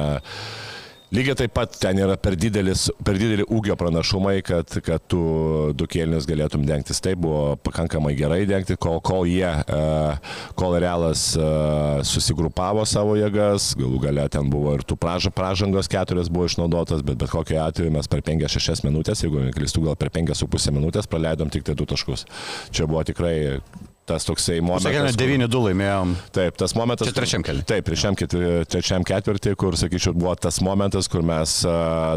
Lygiai 1.16 1.38
taip 1.40 1.54
pat 1.56 1.72
ten 1.80 2.00
yra 2.04 2.18
per, 2.20 2.36
didelis, 2.36 2.90
per 3.08 3.16
didelį 3.16 3.46
ūgio 3.56 3.78
pranašumai, 3.80 4.42
kad, 4.44 4.74
kad 4.84 5.04
tu 5.08 5.22
du 5.78 5.88
kėlinius 5.88 6.28
galėtum 6.28 6.66
dengtis. 6.68 7.00
Tai 7.04 7.14
buvo 7.16 7.56
pakankamai 7.64 8.12
gerai 8.20 8.42
dengti, 8.50 8.76
kol, 8.76 9.00
kol 9.00 9.24
jie, 9.30 9.48
e, 9.48 9.80
kol 10.60 10.76
realas 10.84 11.30
e, 11.40 11.48
susigrupavo 12.08 12.84
savo 12.84 13.16
jėgas, 13.16 13.70
galų 13.80 14.02
gale 14.04 14.28
ten 14.34 14.52
buvo 14.52 14.76
ir 14.76 14.84
tų 14.84 15.00
praž, 15.00 15.30
pražangos 15.38 15.88
keturios 15.92 16.28
buvo 16.34 16.50
išnaudotas, 16.52 17.06
bet 17.08 17.22
bet 17.22 17.32
kokiu 17.32 17.62
atveju 17.64 17.94
mes 17.96 18.12
per 18.12 18.26
5-6 18.28 18.84
minutės, 18.90 19.24
jeigu 19.24 19.46
neklistų, 19.48 19.88
gal 19.88 19.96
per 20.00 20.12
5,5 20.12 20.76
minutės 20.76 21.08
praleidom 21.08 21.54
tik 21.54 21.64
tai 21.68 21.78
du 21.80 21.88
taškus. 21.88 22.28
Čia 22.76 22.90
buvo 22.90 23.08
tikrai 23.08 23.56
tas 24.08 24.28
toksai 24.28 24.60
momentas. 24.62 24.88
Sakėme, 24.88 25.48
9-2 25.48 25.64
laimėjom. 25.70 26.14
Taip, 26.36 26.60
tas 26.60 26.76
momentas. 26.78 27.10
Čia 27.10 27.18
trečiam 27.18 27.46
keliui. 27.46 27.66
Taip, 27.68 27.88
trečiam, 27.90 28.18
trečiam 28.70 29.08
ketvirtį, 29.08 29.56
kur, 29.60 29.78
sakyčiau, 29.80 30.16
buvo 30.18 30.36
tas 30.40 30.62
momentas, 30.66 31.10
kur 31.12 31.26
mes 31.28 31.60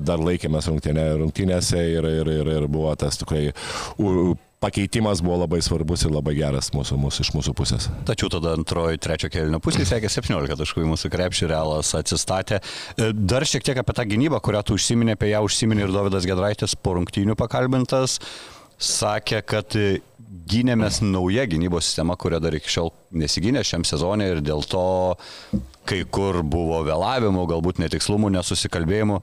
dar 0.07 0.23
laikėmės 0.23 0.71
rungtynė, 0.71 1.09
rungtynėse 1.25 1.83
ir, 1.97 2.07
ir, 2.21 2.37
ir, 2.41 2.55
ir 2.61 2.71
buvo 2.71 2.95
tas 3.01 3.19
tikrai 3.21 3.51
pakeitimas 4.61 5.23
buvo 5.25 5.39
labai 5.41 5.63
svarbus 5.65 6.05
ir 6.05 6.13
labai 6.13 6.35
geras 6.37 6.69
mūsų, 6.75 6.99
mūsų, 7.01 7.25
iš 7.25 7.31
mūsų 7.33 7.55
pusės. 7.57 7.89
Tačiau 8.09 8.29
tada 8.33 8.53
antroji, 8.59 9.01
trečio 9.01 9.31
kelnio 9.33 9.61
pusė 9.65 9.87
sekė 9.89 10.11
17 10.13 10.59
taškų 10.61 10.85
į 10.85 10.91
mūsų 10.93 11.11
krepšį, 11.15 11.49
realas 11.49 11.95
atsistatė. 11.97 12.61
E, 12.61 13.11
dar 13.17 13.49
šiek 13.49 13.65
tiek 13.65 13.81
apie 13.81 13.97
tą 13.97 14.05
gynybą, 14.11 14.43
kurią 14.45 14.61
tu 14.69 14.77
užsiminė, 14.77 15.17
apie 15.17 15.33
ją 15.33 15.41
užsiminė 15.49 15.87
ir 15.87 15.95
Davidas 15.97 16.29
Gedraitis 16.29 16.77
po 16.77 16.99
rungtynių 16.99 17.39
pakalbintas 17.41 18.21
sakė, 18.81 19.41
kad 19.49 19.77
gynėmės 20.51 21.01
nauja 21.05 21.47
gynybos 21.51 21.87
sistema, 21.89 22.17
kurią 22.19 22.41
dar 22.43 22.57
iki 22.57 22.73
šiol 22.73 22.91
nesigynė 23.23 23.63
šiam 23.67 23.87
sezonė 23.87 24.33
ir 24.35 24.43
dėl 24.45 24.65
to 24.69 24.85
kai 25.89 26.03
kur 26.05 26.43
buvo 26.47 26.83
vėlavimų, 26.87 27.47
galbūt 27.51 27.81
netikslumų, 27.83 28.33
nesusikalbėjimų. 28.37 29.21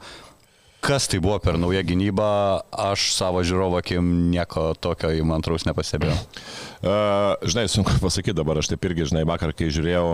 Kas 0.87 1.07
tai 1.09 1.17
buvo 1.19 1.39
per 1.41 1.57
naują 1.57 1.81
gynybą, 1.83 2.27
aš 2.69 3.09
savo 3.15 3.41
žiūrovo 3.41 3.79
akim 3.81 4.29
nieko 4.31 4.69
tokio 4.79 5.09
įmantraus 5.17 5.65
nepastebėjau. 5.65 6.15
Žinai, 6.81 7.65
sunku 7.67 7.91
pasakyti 8.05 8.35
dabar, 8.37 8.59
aš 8.61 8.69
taip 8.71 8.85
irgi, 8.85 9.07
žinai, 9.11 9.25
vakar, 9.27 9.53
kai 9.57 9.69
žiūrėjau, 9.73 10.05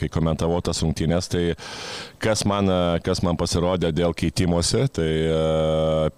kai 0.00 0.10
komentavau 0.12 0.58
tas 0.64 0.82
rungtynės, 0.82 1.30
tai 1.30 1.44
kas 2.22 2.44
man, 2.48 2.70
kas 3.04 3.22
man 3.22 3.38
pasirodė 3.38 3.92
dėl 3.94 4.14
keitimosi, 4.16 4.86
tai 4.94 5.10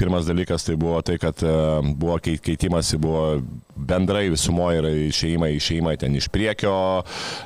pirmas 0.01 0.29
dalykas 0.29 0.65
tai 0.67 0.79
buvo 0.81 1.03
tai, 1.05 1.19
kad 1.21 1.45
buvo 1.97 2.19
keitimasi, 2.23 3.01
buvo 3.03 3.27
bendrai 3.77 4.31
visumoje 4.33 4.81
yra 4.81 4.91
išeimai, 5.07 5.51
išeimai 5.59 5.97
ten 6.01 6.17
iš 6.17 6.31
priekio 6.33 6.73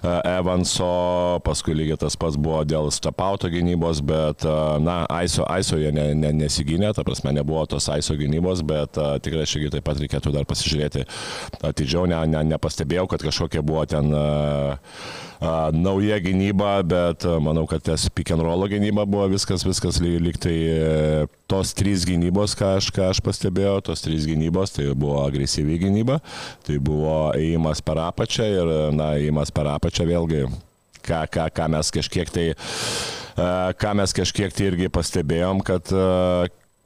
Evanso, 0.07 1.41
paskui 1.45 1.75
lygiai 1.75 1.99
tas 2.01 2.17
pats 2.21 2.39
buvo 2.39 2.63
dėl 2.65 2.91
stapauto 2.95 3.51
gynybos, 3.51 4.03
bet, 4.07 4.47
na, 4.85 5.03
Aiso, 5.11 5.43
Aiso 5.51 5.81
jie 5.81 5.91
ne, 5.95 6.11
ne, 6.15 6.31
nesigynė, 6.45 6.93
ta 6.95 7.05
prasme 7.07 7.35
nebuvo 7.35 7.65
tos 7.71 7.91
Aiso 7.91 8.15
gynybos, 8.19 8.63
bet 8.67 9.01
tikrai 9.25 9.49
tiek 9.51 9.73
taip 9.75 9.87
pat 9.87 9.99
reikėtų 10.01 10.35
dar 10.35 10.47
pasižiūrėti 10.49 11.05
atidžiau, 11.67 12.07
ne, 12.07 12.20
ne, 12.29 12.43
nepastebėjau, 12.53 13.07
kad 13.11 13.25
kažkokia 13.25 13.63
buvo 13.67 13.85
ten 13.89 14.11
uh, 14.13 14.77
uh, 15.41 15.69
nauja 15.75 16.21
gynyba, 16.23 16.73
bet 16.87 17.27
manau, 17.43 17.67
kad 17.71 17.85
tas 17.87 18.09
pick 18.13 18.33
and 18.35 18.45
roll 18.45 18.67
gynyba 18.71 19.07
buvo 19.09 19.29
viskas, 19.33 19.65
viskas 19.67 20.01
lyg, 20.03 20.19
lyg 20.25 20.41
tai 20.43 20.57
uh, 20.75 21.31
tos 21.51 21.73
trys 21.77 22.07
gynybos, 22.09 22.57
ką 22.59 22.75
aš, 22.79 22.91
ką 22.97 23.11
aš 23.11 23.23
pastebėjau, 23.27 23.79
tos 23.91 24.05
trys 24.05 24.29
gynybos, 24.31 24.75
tai 24.77 24.91
buvo 24.95 25.23
agresyvi 25.25 25.81
gynyba, 25.85 26.21
tai 26.67 26.81
buvo 26.83 27.31
ėjimas 27.39 27.85
per 27.85 28.03
apačią 28.09 28.51
ir, 28.57 28.75
na, 28.97 29.15
ėjimas 29.21 29.55
per 29.55 29.73
apačią 29.77 30.09
vėlgi, 30.11 30.45
ką, 31.07 31.25
ką, 31.33 31.49
ką 31.57 31.73
mes 31.77 31.95
kažkiek 31.97 32.31
tai 32.35 32.51
ką 33.81 33.93
mes 33.97 34.13
kažkiek 34.13 34.53
tai 34.53 34.67
irgi 34.71 34.91
pastebėjom, 34.93 35.63
kad 35.65 35.91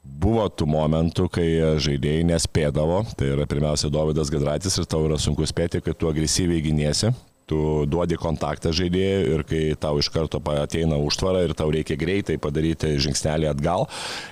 Buvo 0.04 0.44
tų 0.52 0.66
momentų, 0.68 1.28
kai 1.32 1.46
žaidėjai 1.80 2.26
nespėdavo, 2.28 3.02
tai 3.16 3.32
yra 3.32 3.46
pirmiausia 3.48 3.88
Davidas 3.92 4.30
Gadratis 4.32 4.76
ir 4.78 4.88
tau 4.88 5.06
yra 5.08 5.16
sunku 5.20 5.46
spėti, 5.48 5.80
kad 5.84 5.96
tu 5.96 6.08
agresyviai 6.10 6.62
gynėsi, 6.64 7.10
tu 7.48 7.58
duodi 7.90 8.16
kontaktą 8.20 8.72
žaidėjui 8.76 9.34
ir 9.34 9.44
kai 9.48 9.62
tau 9.80 9.98
iš 10.00 10.10
karto 10.12 10.40
ateina 10.54 10.98
užtvara 11.00 11.44
ir 11.44 11.54
tau 11.56 11.70
reikia 11.72 11.96
greitai 12.00 12.38
padaryti 12.40 12.94
žingsnelį 13.04 13.50
atgal 13.52 13.88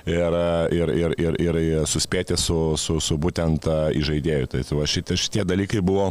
ir, 0.08 0.36
ir, 0.72 0.92
ir, 0.96 1.16
ir, 1.20 1.38
ir 1.40 1.60
suspėti 1.88 2.38
su, 2.40 2.74
su, 2.80 2.98
su 3.00 3.18
būtent 3.20 3.68
į 3.96 4.04
žaidėjų. 4.12 4.52
Tai 4.52 4.64
va, 4.78 4.88
šitie, 4.88 5.18
šitie 5.20 5.44
dalykai 5.48 5.84
buvo 5.84 6.10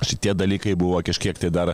Šitie 0.00 0.32
dalykai 0.36 0.74
buvo 0.78 1.00
kažkiek 1.04 1.38
tai 1.40 1.50
dar 1.52 1.72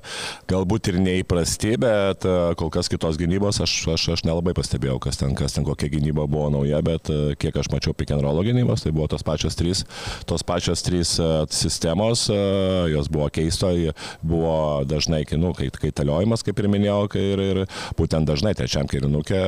galbūt 0.50 0.90
ir 0.90 0.98
neįprasti, 1.02 1.76
bet 1.80 2.26
e, 2.26 2.34
kol 2.58 2.70
kas 2.74 2.90
kitos 2.90 3.18
gynybos 3.20 3.60
aš, 3.62 3.74
aš, 3.94 4.06
aš 4.16 4.24
nelabai 4.26 4.54
pastebėjau, 4.56 4.98
kas 5.02 5.20
ten, 5.20 5.34
kas 5.38 5.56
ten 5.56 5.66
kokia 5.66 5.90
gynyba 5.92 6.26
buvo 6.30 6.48
nauja, 6.54 6.80
bet 6.86 7.10
e, 7.12 7.36
kiek 7.38 7.56
aš 7.62 7.70
mačiau 7.72 7.94
pick 7.96 8.14
and 8.14 8.24
roll 8.24 8.42
gynybos, 8.46 8.84
tai 8.84 8.92
buvo 8.96 9.08
tos 9.12 9.24
pačios 9.26 9.58
trys, 9.58 9.84
tos 10.26 10.44
pačios 10.46 10.82
trys 10.86 11.16
e, 11.22 11.30
sistemos, 11.54 12.26
jos 12.90 13.10
buvo 13.12 13.30
keisto, 13.32 13.70
buvo 14.26 14.82
dažnai, 14.88 15.22
nu, 15.38 15.52
kai, 15.56 15.70
kai 15.74 15.92
taliojimas, 15.94 16.44
kaip 16.46 16.62
ir 16.62 16.70
minėjau, 16.72 17.00
kai 17.12 17.24
ir, 17.34 17.44
ir 17.52 17.62
būtent 17.98 18.28
dažnai 18.28 18.56
trečiam 18.58 18.88
kirinukė 18.90 19.42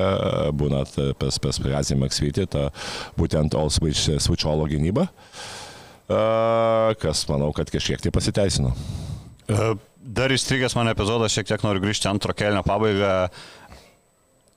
būna 0.59 0.85
pas, 1.19 1.39
pas 1.43 1.63
Gazį 1.63 1.99
Maksvitį, 1.99 2.49
ta 2.55 2.69
būtent 3.19 3.59
all 3.59 3.73
switch, 3.75 4.09
switch 4.23 4.47
all 4.47 4.67
gynyba. 4.69 5.09
Uh, 5.09 5.58
kas 6.09 7.27
manau, 7.29 7.53
kad 7.57 7.71
kažkiek 7.73 8.01
tai 8.01 8.13
pasiteisino. 8.15 8.73
Dar 10.09 10.33
įstrigęs 10.33 10.77
man 10.77 10.89
epizodas, 10.89 11.35
šiek 11.35 11.49
tiek 11.51 11.65
noriu 11.65 11.83
grįžti 11.85 12.09
antro 12.09 12.33
kelio 12.37 12.65
pabaigą. 12.65 13.29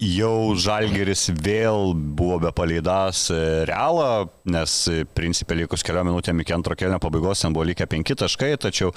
Jau 0.01 0.55
Žalgeris 0.57 1.27
vėl 1.45 1.91
buvo 1.93 2.39
be 2.41 2.49
paleidas 2.57 3.27
e, 3.29 3.35
realą, 3.69 4.31
nes 4.49 4.73
e, 4.89 5.03
principė 5.05 5.59
likus 5.59 5.85
keliom 5.85 6.07
minutėm 6.09 6.41
iki 6.41 6.55
antro 6.55 6.73
kelio 6.73 6.97
pabaigos 7.03 7.43
ten 7.43 7.53
buvo 7.53 7.67
likę 7.69 7.85
penki 7.85 8.15
taškai, 8.17 8.55
tačiau, 8.63 8.89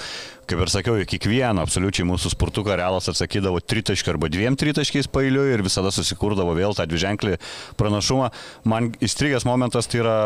kaip 0.49 0.63
ir 0.65 0.73
sakiau, 0.73 0.97
į 0.97 1.05
kiekvieną 1.11 1.61
absoliučiai 1.61 2.09
mūsų 2.09 2.33
spurtuką 2.33 2.79
realas 2.81 3.11
atsakydavo 3.13 3.61
tritaškį 3.61 4.15
arba 4.15 4.33
dviem 4.33 4.57
tritaškiais 4.57 5.11
pailiui 5.13 5.53
ir 5.53 5.67
visada 5.67 5.93
susikurdavo 5.93 6.57
vėl 6.57 6.73
tą 6.73 6.89
dviženklį 6.89 7.37
pranašumą. 7.77 8.33
Man 8.65 8.95
įstrigęs 9.05 9.45
momentas 9.45 9.93
tai 9.93 10.01
yra 10.07 10.19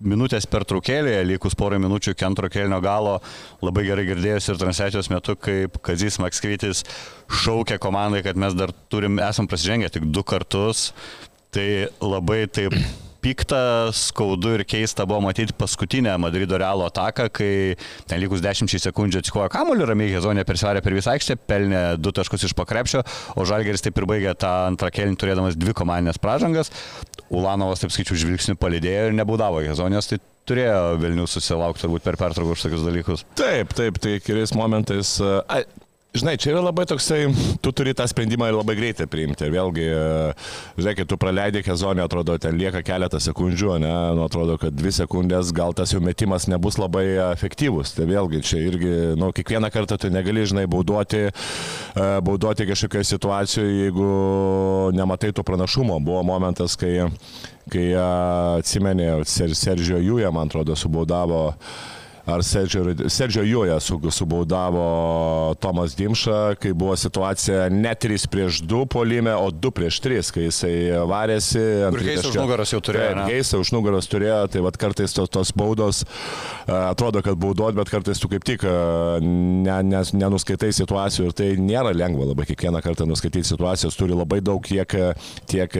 minutės 0.00 0.46
per 0.50 0.64
traukėlėje, 0.68 1.24
likus 1.28 1.56
porą 1.58 1.78
minučių 1.82 2.14
iki 2.14 2.26
antro 2.26 2.48
kelnio 2.52 2.80
galo, 2.84 3.18
labai 3.64 3.84
gerai 3.88 4.06
girdėjusi 4.08 4.52
ir 4.52 4.60
transliacijos 4.60 5.10
metu, 5.12 5.36
kaip 5.36 5.80
Kazis 5.84 6.18
Makskvitis 6.22 6.84
šaukė 7.42 7.78
komandai, 7.82 8.24
kad 8.26 8.40
mes 8.40 8.56
dar 8.56 8.72
turim, 8.92 9.20
esam 9.24 9.48
prasižengę 9.50 9.92
tik 9.92 10.08
du 10.10 10.24
kartus. 10.26 10.90
Tai 11.50 11.66
labai 11.98 12.44
taip 12.46 12.76
pikta, 13.22 13.60
skaudu 13.96 14.54
ir 14.56 14.64
keista 14.68 15.06
buvo 15.08 15.20
matyti 15.24 15.54
paskutinę 15.56 16.16
Madrido 16.20 16.58
Realo 16.60 16.86
ataką, 16.88 17.28
kai 17.32 17.52
ten 18.08 18.22
likus 18.22 18.42
10 18.44 18.72
sekundžių 18.80 19.22
atsikojo 19.22 19.50
kamuolį, 19.52 19.86
ramiai 19.90 20.14
Hezonė 20.14 20.44
persvarė 20.48 20.82
per 20.84 20.96
visą 20.96 21.14
aikštę, 21.14 21.38
pelnė 21.50 21.82
du 22.00 22.12
taškus 22.16 22.48
iš 22.48 22.56
pakrepšio, 22.58 23.04
o 23.36 23.46
Žalgeris 23.48 23.84
taip 23.84 24.00
ir 24.00 24.08
baigė 24.10 24.34
tą 24.40 24.52
antrą 24.70 24.90
kelnį 24.94 25.20
turėdamas 25.20 25.58
dvi 25.60 25.76
komandinės 25.76 26.20
pražangas. 26.22 26.72
Ulanovas, 27.30 27.82
taip 27.82 27.92
skaičiu, 27.94 28.18
žvilgsnių 28.24 28.56
palidėjo 28.58 29.10
ir 29.10 29.16
nebūdavo 29.20 29.62
Hezonės, 29.62 30.10
tai 30.10 30.18
turėjo 30.50 30.96
Vilnius 31.00 31.36
susilaukti 31.36 31.84
turbūt 31.84 32.04
per 32.06 32.18
pertrauką 32.18 32.56
už 32.56 32.64
tokius 32.66 32.86
dalykus. 32.86 33.24
Taip, 33.38 33.74
taip, 33.76 34.00
tai 34.02 34.16
keliais 34.24 34.54
momentais. 34.56 35.12
Ai, 35.46 35.62
Žinai, 36.10 36.32
čia 36.42 36.50
yra 36.50 36.60
labai 36.64 36.82
toksai, 36.90 37.28
tu 37.62 37.70
turi 37.70 37.92
tą 37.94 38.02
sprendimą 38.10 38.48
ir 38.50 38.56
labai 38.58 38.74
greitai 38.74 39.04
priimti. 39.06 39.44
Ir 39.46 39.52
vėlgi, 39.54 39.84
e, 40.82 40.94
kai 40.98 41.04
tu 41.06 41.14
praleidai 41.14 41.60
kezonį, 41.62 42.02
atrodo, 42.02 42.34
ten 42.42 42.56
lieka 42.58 42.80
keletą 42.82 43.20
sekundžių, 43.22 43.76
ne, 43.84 43.92
nu, 44.18 44.24
atrodo, 44.26 44.56
kad 44.58 44.74
dvi 44.74 44.90
sekundės 44.96 45.52
gal 45.54 45.70
tas 45.78 45.94
jų 45.94 46.00
metimas 46.02 46.48
nebus 46.50 46.80
labai 46.82 47.04
efektyvus. 47.28 47.92
Tai 47.94 48.08
vėlgi, 48.10 48.40
čia 48.42 48.58
irgi, 48.58 48.90
nu, 49.20 49.28
kiekvieną 49.36 49.70
kartą 49.70 50.00
tu 50.02 50.10
negali, 50.10 50.42
žinai, 50.50 50.66
bauduoti, 50.72 51.22
e, 51.30 52.08
bauduoti 52.26 52.66
kažkokioje 52.72 53.06
situacijoje, 53.12 53.78
jeigu 53.84 54.10
nematai 54.98 55.30
to 55.30 55.46
pranašumo. 55.46 56.00
Buvo 56.02 56.24
momentas, 56.26 56.74
kai, 56.74 57.06
kai 57.70 57.86
atsimenė, 58.58 59.12
Sergio 59.30 60.02
Jūja, 60.02 60.34
man 60.34 60.50
atrodo, 60.50 60.74
subaudavo 60.74 61.44
ar 62.30 62.44
Sergio 62.44 63.44
Joja 63.44 63.78
subaudavo 63.80 65.54
Tomas 65.60 65.96
Dimša, 65.98 66.54
kai 66.60 66.72
buvo 66.72 66.96
situacija 66.96 67.68
ne 67.72 67.94
3 67.94 68.28
prieš 68.30 68.62
2 68.62 68.86
polime, 68.90 69.34
o 69.34 69.50
2 69.50 69.72
prieš 69.74 70.00
3, 70.04 70.32
kai 70.34 70.46
jisai 70.48 70.74
varėsi. 71.10 71.62
Ir 71.90 71.98
Geisą 72.10 72.32
už 72.32 72.38
nugaros 72.40 72.74
jau 72.74 72.80
turėjo. 72.84 73.26
Geisą 73.30 73.60
už 73.62 73.72
nugaros 73.74 74.10
turėjo, 74.10 74.40
tai 74.52 74.64
vad 74.64 74.78
kartais 74.80 75.14
tos, 75.16 75.30
tos 75.32 75.52
baudos 75.56 76.04
atrodo, 76.70 77.22
kad 77.24 77.38
baudot, 77.40 77.74
bet 77.76 77.90
kartais 77.92 78.20
tu 78.20 78.30
kaip 78.30 78.44
tik 78.46 78.64
ne, 78.64 79.76
ne, 79.86 80.02
nenuskaitai 80.22 80.70
situacijų 80.76 81.28
ir 81.30 81.36
tai 81.36 81.50
nėra 81.60 81.92
lengva 81.96 82.30
labai 82.30 82.46
kiekvieną 82.48 82.82
kartą 82.84 83.06
nuskaityti 83.08 83.48
situacijos, 83.48 83.96
turi 83.98 84.16
labai 84.16 84.40
daug 84.44 84.64
tiek, 84.66 84.96
tiek 85.50 85.76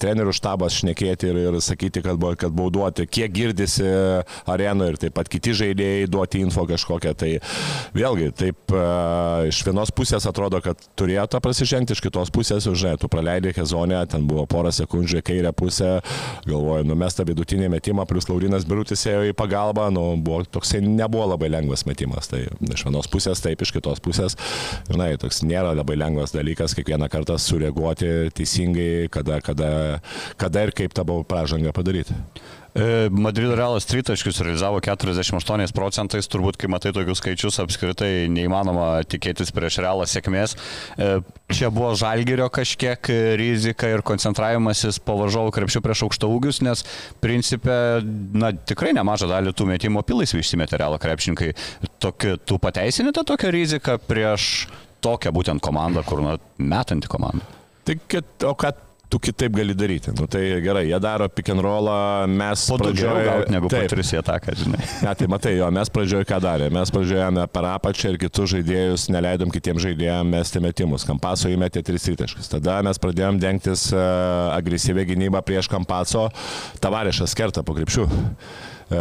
trenerių 0.00 0.34
štabas 0.36 0.80
šnekėti 0.80 1.30
ir, 1.30 1.40
ir 1.50 1.60
sakyti, 1.64 2.02
kad, 2.04 2.20
kad 2.40 2.54
bauduoti, 2.56 3.08
kiek 3.10 3.34
girdisi 3.34 3.86
arenoje 4.48 4.94
ir 4.94 5.00
taip 5.06 5.16
pat 5.16 5.30
kiti 5.32 5.54
žaidėjai 5.56 5.65
duoti 6.10 6.42
info 6.44 6.66
kažkokią. 6.68 7.12
Tai 7.18 7.30
vėlgi, 7.96 8.30
taip 8.36 8.74
e, 8.74 8.82
iš 9.50 9.62
vienos 9.66 9.92
pusės 9.96 10.26
atrodo, 10.28 10.60
kad 10.64 10.80
turėjo 10.98 11.26
tą 11.32 11.40
prasižengti, 11.44 11.96
iš 11.96 12.02
kitos 12.04 12.32
pusės, 12.34 12.66
žinai, 12.66 12.96
tu 13.00 13.10
praleidai 13.12 13.54
hezonę, 13.56 14.02
ten 14.10 14.26
buvo 14.28 14.46
porą 14.50 14.72
sekundžių 14.74 15.22
kairę 15.26 15.52
pusę, 15.56 15.96
galvoju, 16.46 16.86
numesta 16.88 17.26
vidutinį 17.26 17.70
metimą, 17.76 18.06
plus 18.08 18.28
Laurinas 18.30 18.66
Birutis 18.68 19.06
ėjo 19.08 19.30
į 19.30 19.36
pagalbą, 19.38 19.88
nu, 19.94 20.04
buvo 20.22 20.42
toksai 20.44 20.82
nebuvo 20.84 21.30
labai 21.32 21.50
lengvas 21.52 21.86
metimas. 21.88 22.30
Tai 22.30 22.44
iš 22.46 22.86
vienos 22.86 23.10
pusės 23.12 23.42
taip, 23.44 23.62
iš 23.62 23.74
kitos 23.76 24.02
pusės, 24.04 24.38
žinai, 24.90 25.14
toks 25.20 25.42
nėra 25.46 25.74
labai 25.76 25.98
lengvas 25.98 26.34
dalykas 26.36 26.76
kiekvieną 26.76 27.10
kartą 27.12 27.38
sureaguoti 27.40 28.30
teisingai, 28.36 29.08
kada, 29.12 29.40
kada, 29.44 29.70
kada 30.40 30.66
ir 30.66 30.74
kaip 30.76 30.94
tą 30.96 31.06
pražangą 31.28 31.72
padaryti. 31.76 32.16
E, 32.76 33.08
Madrido 33.10 33.54
Realas 33.56 33.86
tritaškius 33.88 34.42
realizavo 34.44 34.82
48 34.84 35.72
procentais, 35.72 36.28
turbūt 36.28 36.58
kai 36.60 36.68
matai 36.68 36.92
tokius 36.92 37.22
skaičius 37.22 37.56
apskritai 37.62 38.26
neįmanoma 38.28 39.00
tikėtis 39.08 39.52
prieš 39.56 39.78
Realą 39.80 40.04
sėkmės. 40.10 40.56
E, 41.00 41.08
čia 41.56 41.70
buvo 41.72 41.94
žalgerio 41.96 42.50
kažkiek 42.52 43.08
rizika 43.40 43.88
ir 43.88 44.04
koncentravimasis 44.04 45.00
po 45.00 45.16
varžovų 45.22 45.54
krepšių 45.56 45.82
prieš 45.86 46.04
aukšto 46.08 46.28
ūgius, 46.36 46.60
nes 46.66 46.84
principė, 47.24 47.78
na 48.36 48.52
tikrai 48.52 48.92
nemažą 48.96 49.30
dalį 49.32 49.56
tų 49.56 49.70
metimo 49.72 50.04
pilais 50.04 50.36
išsimetė 50.36 50.82
Realo 50.82 51.00
krepšininkai. 51.00 51.54
Tokį, 52.04 52.36
tu 52.44 52.60
pateisinite 52.60 53.24
tokią 53.24 53.54
riziką 53.56 53.96
prieš 54.04 54.66
tokią 55.00 55.32
būtent 55.32 55.64
komandą, 55.64 56.04
kur 56.04 56.20
na, 56.20 56.36
metanti 56.60 57.08
komanda. 57.08 57.46
Kad, 57.86 58.26
o 58.44 58.52
kad 58.58 58.84
tu 59.08 59.20
kitaip 59.22 59.54
gali 59.54 59.74
daryti. 59.74 60.12
Nu, 60.18 60.26
tai 60.30 60.42
gerai, 60.64 60.86
jie 60.88 60.98
daro 61.02 61.28
pick 61.30 61.50
and 61.52 61.62
rollą, 61.62 62.26
mes 62.30 62.66
pradžioje... 62.70 63.36
Negu 63.54 63.70
po 63.70 63.82
tris 63.90 64.12
į 64.14 64.20
ataką, 64.22 64.56
žinai. 64.58 64.82
Ne, 65.06 65.12
tai 65.18 65.28
matai, 65.30 65.54
jo, 65.60 65.68
mes 65.74 65.90
pradžioje 65.92 66.26
ką 66.26 66.40
darė? 66.42 66.70
Mes 66.74 66.90
pradžioje 66.92 67.46
per 67.54 67.68
apačią 67.70 68.14
ir 68.14 68.20
kitus 68.20 68.50
žaidėjus 68.56 69.08
neleidom 69.14 69.52
kitiems 69.54 69.84
žaidėjams 69.84 70.32
mesti 70.32 70.62
metimus. 70.64 71.06
Kampaso 71.06 71.50
įmetė 71.52 71.84
tris 71.86 72.08
įtaškus. 72.10 72.50
Tada 72.56 72.80
mes 72.86 72.98
pradėjom 73.02 73.38
dengtis 73.42 73.88
uh, 73.94 74.50
agresyvę 74.56 75.06
gynybą 75.12 75.42
prieš 75.46 75.70
Kampaso, 75.70 76.26
tavarešas 76.82 77.36
kerta 77.38 77.62
po 77.66 77.76
krepšių. 77.78 78.08
E, 78.86 78.98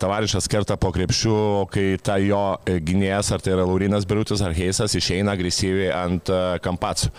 Tavarišas 0.00 0.46
kerta 0.48 0.78
po 0.80 0.88
krepšių, 0.94 1.36
kai 1.68 1.84
ta 2.00 2.16
jo 2.22 2.40
gynėjas, 2.64 3.28
ar 3.34 3.42
tai 3.44 3.52
yra 3.52 3.66
Laurinas 3.68 4.06
Birutis 4.08 4.40
ar 4.40 4.54
Heisas, 4.56 4.94
išeina 4.96 5.34
agresyviai 5.36 5.90
ant 5.92 6.30
e, 6.32 6.38
Kampaco. 6.64 7.10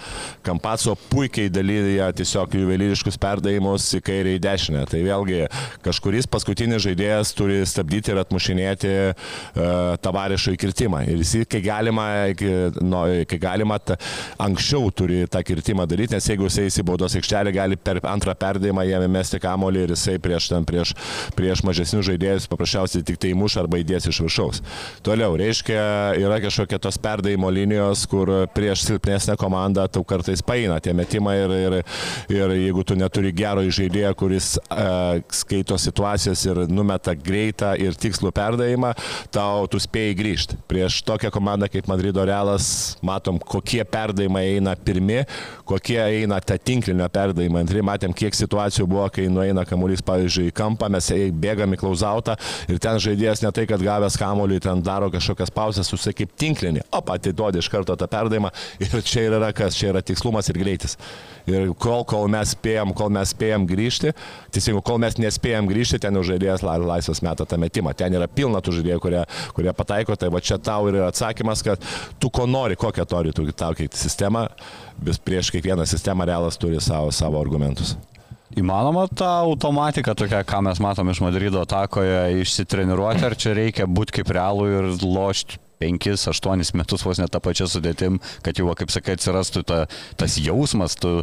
Kampaco 0.41 0.95
puikiai 1.11 1.51
dalyja 1.53 2.09
tiesiog 2.17 2.57
juvelyriškus 2.57 3.19
perdavimus 3.21 3.85
į 3.99 4.01
kairę 4.07 4.33
į 4.33 4.41
dešinę. 4.41 4.85
Tai 4.89 5.03
vėlgi 5.05 5.43
kažkuris 5.85 6.29
paskutinis 6.31 6.81
žaidėjas 6.87 7.35
turi 7.37 7.59
stabdyti 7.69 8.13
ir 8.13 8.21
atmušinėti 8.23 8.91
uh, 9.11 9.93
Tavarišo 10.01 10.55
įkirtimą. 10.55 11.03
Ir 11.11 11.21
jis, 11.21 11.45
kai 11.49 11.61
galima, 11.63 12.07
no, 12.81 13.03
kai 13.29 13.39
galima 13.41 13.77
ta, 13.81 13.97
anksčiau 14.41 14.89
turi 14.95 15.21
tą 15.31 15.43
kirtimą 15.45 15.85
daryti, 15.89 16.15
nes 16.15 16.29
jeigu 16.31 16.49
jisai 16.49 16.67
į 16.71 16.87
baudos 16.87 17.15
aikštelę 17.19 17.53
gali 17.55 17.77
per 17.77 18.01
antrą 18.09 18.35
perdavimą 18.37 18.85
jame 18.89 19.09
mesti 19.11 19.41
kamolį 19.43 19.85
ir 19.85 19.95
jisai 19.95 20.17
prieš, 20.23 20.49
ten, 20.53 20.65
prieš, 20.67 20.95
prieš 21.37 21.63
mažesnį 21.67 21.90
silpnesnius 21.91 22.07
žaidėjus 22.07 22.47
paprasčiausiai 22.51 23.03
tik 23.05 23.19
tai 23.19 23.33
muš 23.35 23.57
arba 23.59 23.79
įdės 23.81 24.07
iš 24.09 24.21
viršaus. 24.23 24.61
Toliau, 25.03 25.35
reiškia, 25.39 26.15
yra 26.19 26.39
kažkokia 26.41 26.79
tos 26.79 26.97
perdavimo 27.01 27.49
linijos, 27.51 28.05
kur 28.09 28.47
prieš 28.55 28.85
silpnesnę 28.87 29.35
komandą 29.39 29.87
tau 29.91 30.03
kartais 30.07 30.41
paina 30.41 30.79
tie 30.79 30.93
metimai 30.93 31.37
ir, 31.43 31.51
ir, 31.51 31.77
ir 32.31 32.55
jeigu 32.55 32.83
tu 32.83 32.95
neturi 32.95 33.33
gero 33.35 33.61
žaidėjo, 33.61 34.13
kuris 34.19 34.53
uh, 34.61 35.19
skaito 35.31 35.77
situacijas 35.79 36.43
ir 36.47 36.63
numeta 36.69 37.13
greitą 37.15 37.73
ir 37.79 37.95
tikslų 37.95 38.31
perdavimą, 38.35 38.93
tau 39.33 39.67
tu 39.71 39.79
spėjai 39.81 40.17
grįžti. 40.17 40.59
Prieš 40.71 41.01
tokią 41.07 41.31
komandą 41.33 41.69
kaip 41.71 41.89
Madrido 41.91 42.25
Realas 42.27 42.97
matom, 43.05 43.39
kokie 43.39 43.83
perdavimai 43.87 44.57
eina 44.57 44.75
pirmi, 44.75 45.21
kokie 45.67 45.99
eina 46.01 46.39
tą 46.43 46.57
tinklinio 46.59 47.07
perdavimą 47.11 47.63
antri. 47.63 47.83
Matėm, 47.85 48.13
kiek 48.15 48.35
situacijų 48.37 48.87
buvo, 48.89 49.07
kai 49.13 49.27
nueina 49.31 49.65
kamuolys, 49.67 50.03
pavyzdžiui, 50.05 50.49
į 50.51 50.55
kampą, 50.57 50.89
mes 50.91 51.09
bėgam 51.41 51.73
į 51.73 51.80
klauzautą 51.81 52.37
ir 52.71 52.79
ten 52.81 52.99
žaidėjas 53.01 53.43
ne 53.45 53.51
tai, 53.55 53.67
kad 53.69 53.81
gavęs 53.83 54.17
kamolį, 54.21 54.61
ten 54.63 54.83
daro 54.85 55.09
kažkokias 55.13 55.53
pauzes, 55.53 55.89
susai 55.89 56.13
kaip 56.17 56.33
tinklinį, 56.39 56.85
o 56.93 57.01
pati 57.05 57.33
duodi 57.35 57.61
iš 57.61 57.69
karto 57.73 57.97
tą 57.97 58.07
perdavimą 58.11 58.53
ir 58.81 58.97
čia 59.01 59.27
yra 59.29 59.51
kas, 59.55 59.77
čia 59.77 59.91
yra 59.91 60.03
tikslumas 60.05 60.49
ir 60.51 60.61
greitis. 60.61 60.97
Ir 61.49 61.71
kol, 61.81 62.03
kol 62.05 62.27
mes 62.31 62.53
spėjom, 62.53 62.93
kol 62.97 63.09
mes 63.13 63.31
spėjom 63.33 63.65
grįžti, 63.69 64.13
teisingai, 64.53 64.83
kol 64.85 64.99
mes 65.01 65.17
nespėjom 65.17 65.69
grįžti, 65.71 66.01
ten 66.03 66.17
jau 66.17 66.23
žaidėjas 66.27 66.63
laisvas 66.63 67.23
meta 67.25 67.47
tą 67.49 67.57
metimą. 67.61 67.95
Ten 67.97 68.13
yra 68.17 68.29
pilna 68.29 68.61
tų 68.61 68.77
žaidėjų, 68.77 69.01
kurie, 69.01 69.23
kurie 69.57 69.73
pataiko, 69.77 70.17
tai 70.19 70.29
va 70.33 70.43
čia 70.43 70.59
tau 70.61 70.89
yra 70.91 71.09
atsakymas, 71.09 71.65
kad 71.65 71.89
tu 72.21 72.29
ko 72.33 72.45
nori, 72.49 72.77
kokią 72.79 73.07
nori 73.11 73.33
tu 73.35 73.47
tau 73.51 73.73
kaip 73.77 73.97
sistemą, 73.97 74.47
vis 75.01 75.21
prieš 75.21 75.51
kiekvieną 75.55 75.87
sistemą 75.89 76.29
realas 76.29 76.61
turi 76.61 76.81
savo, 76.81 77.11
savo 77.15 77.41
argumentus. 77.41 77.97
Įmanoma 78.59 79.05
tą 79.07 79.29
automatiką, 79.47 80.15
tokia, 80.17 80.41
ką 80.43 80.59
mes 80.67 80.79
matome 80.83 81.13
iš 81.15 81.21
Madrido 81.23 81.61
atakoje, 81.63 82.41
išsitreniruoti, 82.43 83.23
ar 83.23 83.35
čia 83.39 83.55
reikia 83.55 83.87
būti 83.87 84.19
kaip 84.19 84.33
realų 84.35 84.65
ir 84.71 84.89
lošti 84.99 85.61
5-8 85.81 86.75
metus 86.77 87.05
vos 87.05 87.21
net 87.21 87.31
tą 87.33 87.41
pačią 87.41 87.67
sudėtim, 87.71 88.19
kad 88.45 88.59
jau, 88.59 88.69
kaip 88.77 88.91
sakai, 88.93 89.15
atsirastų 89.17 89.63
ta, 89.65 89.79
tas 90.19 90.37
jausmas, 90.37 90.97
tu 90.99 91.21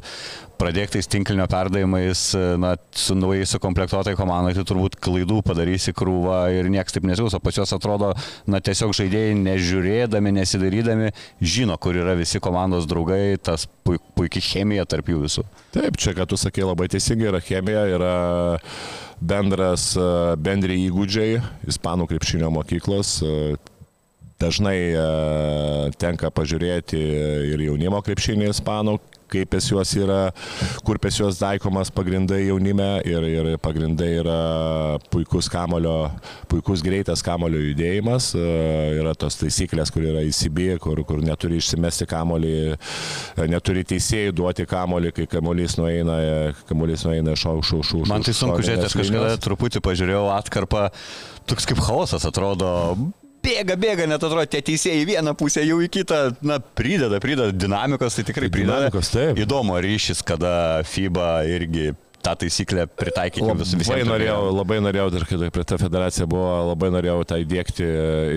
pradėk 0.59 0.93
tais 0.95 1.09
tinklinio 1.11 1.47
perdavimais, 1.51 2.23
na, 2.61 2.75
su 2.95 3.17
naujai 3.19 3.47
sukomplektuotai 3.49 4.15
komandai, 4.19 4.55
tai 4.57 4.65
turbūt 4.69 4.99
klaidų 5.03 5.41
padarysi 5.47 5.95
krūvą 5.97 6.41
ir 6.57 6.69
nieks 6.73 6.97
taip 6.97 7.07
nesiūs, 7.09 7.37
o 7.39 7.43
pas 7.43 7.57
juos 7.59 7.73
atrodo, 7.75 8.11
na, 8.51 8.61
tiesiog 8.65 8.95
žaidėjai 8.99 9.37
nežiūrėdami, 9.41 10.35
nesidarydami, 10.41 11.13
žino, 11.41 11.79
kur 11.81 11.99
yra 11.99 12.17
visi 12.19 12.43
komandos 12.43 12.89
draugai, 12.91 13.39
tas 13.43 13.69
puikiai 13.87 14.45
chemija 14.45 14.87
tarp 14.89 15.09
jų 15.13 15.25
visų. 15.25 15.47
Taip, 15.77 15.99
čia, 16.01 16.15
ką 16.19 16.29
tu 16.29 16.41
sakei, 16.41 16.67
labai 16.67 16.91
teisingai 16.93 17.31
yra 17.33 17.43
chemija, 17.45 17.87
yra 17.95 18.15
bendras, 19.19 19.91
bendri 20.43 20.79
įgūdžiai, 20.87 21.43
ispanų 21.71 22.07
krepšinio 22.11 22.53
mokyklos 22.55 23.19
Dažnai 24.39 24.77
e, 24.95 25.05
tenka 25.99 26.31
pažiūrėti 26.31 26.99
ir 27.51 27.63
jaunimo 27.65 27.99
krepšinį 28.07 28.53
ispanų, 28.53 28.95
kaip 29.31 29.51
pas 29.53 29.65
juos 29.71 29.93
yra, 29.99 30.19
kur 30.87 30.99
pas 31.03 31.15
juos 31.15 31.39
taikomas 31.41 31.91
pagrindai 31.95 32.45
jaunime 32.47 32.89
ir, 33.09 33.27
ir 33.29 33.51
pagrindai 33.63 34.11
yra 34.23 34.39
puikus 35.13 35.51
kamulio, 35.53 36.11
puikus 36.51 36.83
greitas 36.85 37.23
kamulio 37.25 37.61
judėjimas, 37.63 38.33
e, 38.39 38.47
yra 38.99 39.15
tos 39.19 39.39
taisyklės, 39.41 39.93
kur 39.95 40.07
yra 40.09 40.25
įsibė, 40.27 40.71
kur, 40.83 41.03
kur 41.09 41.23
neturi 41.25 41.61
išsimesti 41.61 42.09
kamulį, 42.11 42.57
e, 42.75 43.49
neturi 43.51 43.85
teisėjai 43.89 44.35
duoti 44.37 44.69
kamulį, 44.69 45.15
kai 45.21 45.29
kamuolys 45.31 45.79
nueina, 45.81 46.19
kamuolys 46.71 47.07
nueina 47.09 47.37
šau, 47.39 47.59
šau, 47.63 47.83
šau. 47.87 48.05
Man 48.11 48.27
tai 48.27 48.37
sunku 48.37 48.63
žiūrėti, 48.65 48.89
aš 48.91 48.99
kažkada 49.03 49.39
truputį 49.45 49.85
pažiūrėjau 49.85 50.27
atkarpą, 50.39 50.89
toks 51.49 51.69
kaip 51.69 51.81
chaosas 51.85 52.27
atrodo 52.29 52.71
bėga, 53.49 53.77
bėga, 53.81 54.09
net 54.11 54.23
atrodo, 54.23 54.45
tie 54.51 54.63
teisėjai 54.65 55.05
į 55.05 55.07
vieną 55.13 55.35
pusę, 55.39 55.65
jau 55.67 55.79
į 55.85 55.89
kitą, 55.99 56.21
na, 56.47 56.59
prideda, 56.61 57.21
prideda 57.23 57.55
dinamikos, 57.55 58.19
tai 58.19 58.27
tikrai 58.29 58.51
prideda. 58.53 58.85
Dinamikos, 58.85 59.15
taip. 59.15 59.41
Įdomu 59.45 59.79
ryšys, 59.85 60.23
kada 60.27 60.53
FIBA 60.89 61.33
irgi 61.57 61.91
tą 62.19 62.35
taisyklę 62.37 62.87
pritaikyti 62.99 63.55
vis, 63.59 63.73
visiems. 63.79 63.89
Labai 63.93 64.07
norėjau, 64.09 64.39
labai 64.53 64.79
norėjau, 64.83 65.07
ir 65.15 65.27
kai 65.29 65.51
prie 65.55 65.65
ta 65.71 65.79
federacija 65.81 66.27
buvo, 66.31 66.49
labai 66.73 66.91
norėjau 66.95 67.23
tą 67.31 67.39
įdėkti, 67.45 67.87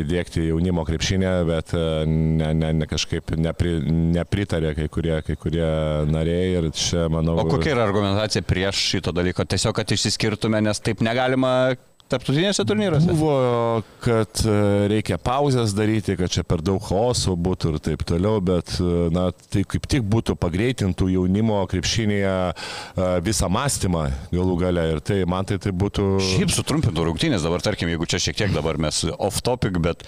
įdėkti 0.03 0.45
jaunimo 0.51 0.85
krepšinę, 0.87 1.31
bet 1.49 1.73
e, 1.73 1.85
ne, 2.05 2.51
ne, 2.57 2.71
ne 2.81 2.89
kažkaip 2.89 3.33
nepri, 3.41 3.73
nepritarė 4.17 4.75
kai 4.77 4.87
kurie, 4.93 5.15
kai 5.25 5.37
kurie 5.41 5.65
nariai 6.13 6.59
ir 6.59 6.69
čia, 6.77 7.07
manau. 7.11 7.39
O 7.41 7.47
kokia 7.49 7.73
yra 7.75 7.87
argumentacija 7.89 8.45
prieš 8.45 8.85
šito 8.93 9.15
dalyko? 9.15 9.47
Tiesiog, 9.49 9.75
kad 9.81 9.97
išsiskirtume, 9.97 10.61
nes 10.61 10.83
taip 10.83 11.01
negalima 11.05 11.73
tarptautinėse 12.11 12.65
turnyruose. 12.67 13.07
Buvo, 13.11 13.81
kad 14.03 14.43
e, 14.45 14.55
reikia 14.91 15.17
pauzes 15.21 15.75
daryti, 15.77 16.15
kad 16.19 16.33
čia 16.33 16.43
per 16.47 16.63
daug 16.65 16.81
chaoso 16.85 17.35
būtų 17.39 17.73
ir 17.73 17.79
taip 17.87 18.05
toliau, 18.07 18.41
bet 18.43 18.75
e, 18.79 18.89
na, 19.13 19.29
tai 19.53 19.63
kaip 19.67 19.87
tik 19.91 20.05
būtų 20.11 20.35
pagreitintų 20.41 21.09
jaunimo 21.15 21.61
krepšinėje 21.71 22.35
e, 22.51 23.07
visą 23.25 23.49
mąstymą 23.51 24.07
galų 24.33 24.57
gale 24.61 24.85
ir 24.95 25.01
tai 25.05 25.21
man 25.29 25.47
tai, 25.47 25.59
tai 25.61 25.73
būtų... 25.75 26.11
Šiaip 26.33 26.53
sutrumpintų 26.53 27.07
rungtynės, 27.09 27.45
dabar 27.45 27.63
tarkim, 27.65 27.91
jeigu 27.91 28.09
čia 28.09 28.21
šiek 28.27 28.43
tiek 28.43 28.53
dabar 28.55 28.79
mes 28.81 29.03
off 29.17 29.41
topic, 29.45 29.79
bet 29.83 30.05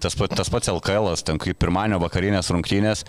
tas, 0.00 0.16
tas 0.16 0.52
pats 0.52 0.72
LKL, 0.72 1.12
ten 1.26 1.40
kaip 1.40 1.60
pirmadienio 1.60 2.00
vakarinės 2.02 2.50
rungtynės, 2.54 3.04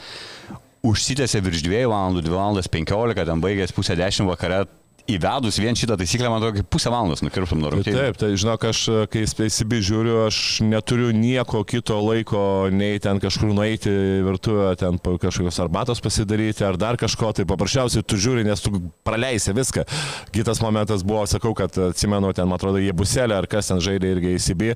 užsitęsė 0.88 1.42
virš 1.46 1.66
2 1.68 1.86
valandų, 1.90 2.26
2 2.26 2.36
valandas 2.36 2.70
15, 2.72 3.26
ten 3.28 3.44
baigės 3.44 3.74
pusę 3.76 3.98
10 4.00 4.30
vakare. 4.30 4.66
Įvedus 5.10 5.58
vien 5.58 5.76
šitą 5.78 5.96
taisyklę, 5.98 6.30
man 6.30 6.42
atrodo, 6.42 6.64
pusę 6.70 6.92
valandos 6.94 7.24
nukirptum 7.26 7.62
nuo 7.62 7.72
rungtynių. 7.74 7.98
Taip, 7.98 8.18
tai 8.22 8.30
žinok, 8.38 8.66
aš 8.70 8.82
kai 9.12 9.24
SPCB 9.26 9.80
žiūriu, 9.82 10.18
aš 10.28 10.62
neturiu 10.66 11.10
nieko 11.16 11.64
kito 11.68 11.98
laiko, 12.06 12.44
nei 12.74 13.00
ten 13.02 13.18
kažkur 13.22 13.50
nueiti 13.56 13.92
virtuvę, 14.26 14.70
ten 14.80 15.00
kažkokios 15.02 15.58
arbatos 15.64 16.04
pasidaryti 16.04 16.66
ar 16.68 16.78
dar 16.80 17.00
kažko, 17.02 17.32
tai 17.38 17.48
paprasčiausiai 17.50 18.06
tu 18.06 18.20
žiūri, 18.22 18.46
nes 18.46 18.62
tu 18.62 18.76
praleisi 19.08 19.56
viską. 19.58 19.88
Kitas 20.36 20.62
momentas 20.62 21.06
buvo, 21.08 21.24
sakau, 21.30 21.56
kad 21.58 21.76
atsimenu, 21.90 22.30
ten, 22.38 22.50
man 22.50 22.60
atrodo, 22.60 22.82
jie 22.82 22.94
buselė 22.96 23.40
ar 23.40 23.50
kas 23.50 23.72
ten 23.72 23.82
žaidė 23.82 24.14
irgi 24.16 24.36
įsibi, 24.38 24.72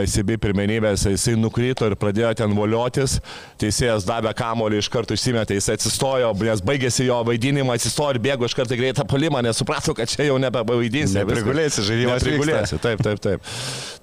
įsibi 0.00 0.38
pirmenybės, 0.42 1.06
jisai 1.14 1.36
nukrito 1.38 1.86
ir 1.88 1.98
pradėjo 2.00 2.34
ten 2.42 2.58
voliotis, 2.58 3.20
teisėjas 3.62 4.08
davė 4.08 4.34
kamolį, 4.36 4.82
iš 4.82 4.90
karto 4.92 5.14
išsimetė, 5.16 5.60
jis 5.60 5.70
atsistojo, 5.76 6.34
nes 6.42 6.64
baigėsi 6.64 7.06
jo 7.08 7.22
vaidinimą, 7.30 7.78
atsistojo 7.78 8.16
ir 8.16 8.22
bėgo 8.24 8.48
iš 8.48 8.58
karto 8.58 8.78
greitą 8.78 9.06
polimą, 9.08 9.43
nes 9.44 9.60
suprato, 9.60 9.94
kad 9.96 10.10
čia 10.10 10.28
jau 10.28 10.38
nebevaidinsi. 10.42 11.18
Neprigulėsi, 11.20 11.84
žaidimas 11.86 12.24
Neprigulėsi, 12.24 12.80
taip, 12.82 13.02
taip, 13.04 13.20
taip. 13.24 13.52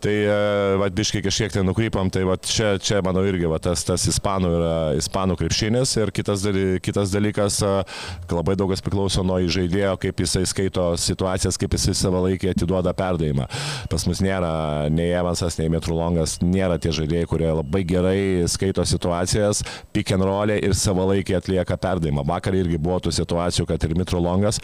Tai, 0.02 0.14
vad, 0.82 0.96
biškai 0.98 1.22
kažkiek 1.22 1.54
tai 1.54 1.62
nukrypam, 1.66 2.10
tai 2.14 2.24
va, 2.26 2.34
čia, 2.42 2.74
čia, 2.82 3.04
manau, 3.06 3.22
irgi 3.30 3.50
va, 3.50 3.60
tas, 3.62 3.84
tas 3.86 4.08
ispanų 4.10 4.54
yra 4.58 4.76
ispanų 4.98 5.38
krepšinis 5.38 5.94
ir 6.02 6.14
kitas, 6.16 6.42
daly, 6.46 6.80
kitas 6.82 7.14
dalykas, 7.14 7.60
a, 7.66 7.84
labai 8.34 8.56
daug 8.58 8.72
kas 8.74 8.82
priklauso 8.82 9.22
nuo 9.26 9.38
žaidėjo, 9.52 9.94
kaip 10.02 10.24
jisai 10.24 10.44
skaito 10.50 10.88
situacijas, 11.02 11.60
kaip 11.62 11.78
jisai 11.78 11.94
savo 11.98 12.24
laikį 12.26 12.54
atiduoda 12.54 12.96
perdavimą. 12.98 13.46
Pas 13.92 14.08
mus 14.10 14.24
nėra 14.26 14.54
nei 14.94 15.12
Evansas, 15.14 15.60
nei 15.62 15.70
Metrulongas, 15.74 16.40
nėra 16.42 16.80
tie 16.82 16.94
žaidėjai, 16.96 17.30
kurie 17.30 17.52
labai 17.52 17.84
gerai 17.88 18.22
skaito 18.52 18.86
situacijas, 18.88 19.62
pick 19.94 20.14
and 20.16 20.26
roll 20.26 20.54
ir 20.56 20.78
savo 20.78 21.06
laikį 21.12 21.38
atlieka 21.38 21.78
perdavimą. 21.82 22.26
Vakar 22.28 22.58
irgi 22.58 22.82
buvo 22.82 23.02
tų 23.06 23.14
situacijų, 23.22 23.68
kad 23.70 23.86
ir 23.86 23.98
Metrulongas 24.00 24.62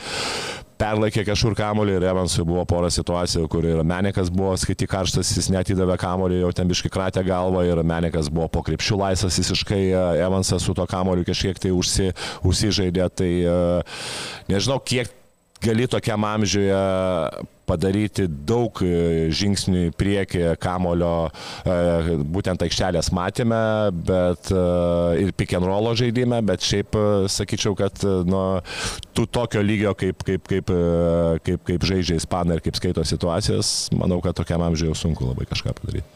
perlaikė 0.78 1.26
kažkur 1.28 1.56
kamuolį 1.58 1.98
ir 1.98 2.06
Evansui 2.12 2.46
buvo 2.48 2.64
pora 2.70 2.90
situacijų, 2.94 3.48
kur 3.52 3.66
ir 3.68 3.82
Menikas 3.88 4.32
buvo 4.34 4.54
skaiti 4.60 4.88
karštas, 4.90 5.34
jis 5.38 5.50
net 5.54 5.72
įdavė 5.74 5.98
kamuolį, 6.02 6.42
jau 6.44 6.54
ten 6.56 6.70
biškai 6.70 6.92
kratė 6.94 7.26
galvą 7.28 7.66
ir 7.68 7.82
Menikas 7.88 8.32
buvo 8.34 8.48
po 8.54 8.64
krepšių 8.68 9.02
laisvas 9.02 9.40
visiškai, 9.42 9.84
e, 9.90 10.04
Evansas 10.26 10.66
su 10.66 10.76
to 10.78 10.86
kamuoliu 10.90 11.26
kažkiek 11.28 11.60
tai 11.62 11.74
užsi, 11.76 12.12
užsižaidė, 12.48 13.10
tai 13.18 13.32
e, 13.42 13.60
nežinau, 14.52 14.80
kiek 14.84 15.17
gali 15.64 15.88
tokiam 15.90 16.26
amžiuje 16.28 16.82
padaryti 17.68 18.28
daug 18.48 18.80
e, 18.86 19.28
žingsnių 19.36 19.88
į 19.90 19.96
priekį 20.00 20.44
kamulio 20.64 21.28
e, 21.28 22.16
būtent 22.36 22.64
aikštelės 22.64 23.12
matėme, 23.16 23.60
bet 24.08 24.52
e, 24.54 24.62
ir 25.26 25.34
pick 25.38 25.58
and 25.58 25.68
roll 25.68 25.92
žaidime, 26.00 26.40
bet 26.48 26.64
šiaip 26.64 26.96
sakyčiau, 27.32 27.76
kad 27.78 28.06
nuo 28.28 28.62
tų 29.18 29.28
tokio 29.36 29.64
lygio, 29.66 29.94
kaip, 30.00 30.24
kaip, 30.28 30.48
kaip, 30.48 30.72
kaip, 31.44 31.68
kaip 31.68 31.90
žaidžia 31.92 32.22
ispanai 32.22 32.58
ir 32.58 32.66
kaip 32.66 32.80
skaito 32.80 33.04
situacijas, 33.08 33.92
manau, 33.96 34.22
kad 34.24 34.38
tokiam 34.38 34.64
amžiuje 34.64 34.94
jau 34.94 35.02
sunku 35.04 35.28
labai 35.28 35.50
kažką 35.50 35.76
padaryti. 35.82 36.08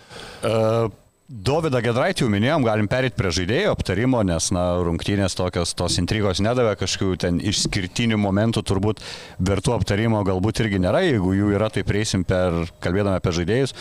Uh, 0.41 0.88
Dovydą 1.31 1.79
Gedraitį 1.79 2.25
jau 2.25 2.29
minėjom, 2.31 2.65
galim 2.67 2.89
perėti 2.91 3.15
prie 3.15 3.29
žaidėjų 3.31 3.69
aptarimo, 3.71 4.19
nes, 4.27 4.49
na, 4.51 4.65
rungtynės 4.83 5.37
tokios, 5.39 5.71
tos 5.79 5.95
intrigos 6.01 6.41
nedavė 6.43 6.73
kažkokių 6.81 7.19
ten 7.23 7.37
išskirtinių 7.39 8.17
momentų, 8.19 8.65
turbūt 8.67 8.99
vertų 9.39 9.77
aptarimo 9.77 10.25
galbūt 10.27 10.59
irgi 10.65 10.81
nėra, 10.83 11.05
jeigu 11.05 11.31
jų 11.37 11.53
yra, 11.55 11.69
tai 11.71 11.85
prieisim 11.87 12.25
per, 12.27 12.65
kalbėdami 12.83 13.21
apie 13.21 13.35
žaidėjus. 13.39 13.75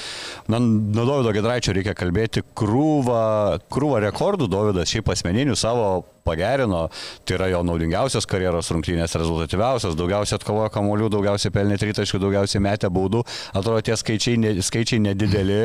Na, 0.46 0.62
nuo 0.62 1.08
Dovydo 1.08 1.34
Gedraičio 1.34 1.74
reikia 1.74 1.96
kalbėti 1.98 2.44
krūvą, 2.54 3.24
krūvą 3.66 4.04
rekordų, 4.06 4.46
Dovydas 4.54 4.94
šiaip 4.94 5.10
asmeninių 5.10 5.58
savo 5.58 5.90
pagerino, 6.31 6.87
tai 7.27 7.37
yra 7.38 7.51
jo 7.53 7.62
naudingiausias 7.66 8.29
karjeros 8.31 8.71
rungtynės, 8.75 9.16
rezultatyviausias, 9.21 9.99
daugiausiai 9.99 10.38
atkovojo 10.38 10.71
kamolių, 10.75 11.11
daugiausiai 11.12 11.55
pelnė 11.55 11.79
tritaškių, 11.83 12.23
daugiausiai 12.23 12.62
metė 12.64 12.90
baudų, 12.95 13.25
atrodo 13.53 13.83
tie 13.87 13.99
skaičiai, 13.99 14.38
ne, 14.40 14.55
skaičiai 14.64 15.03
nedideli, 15.11 15.61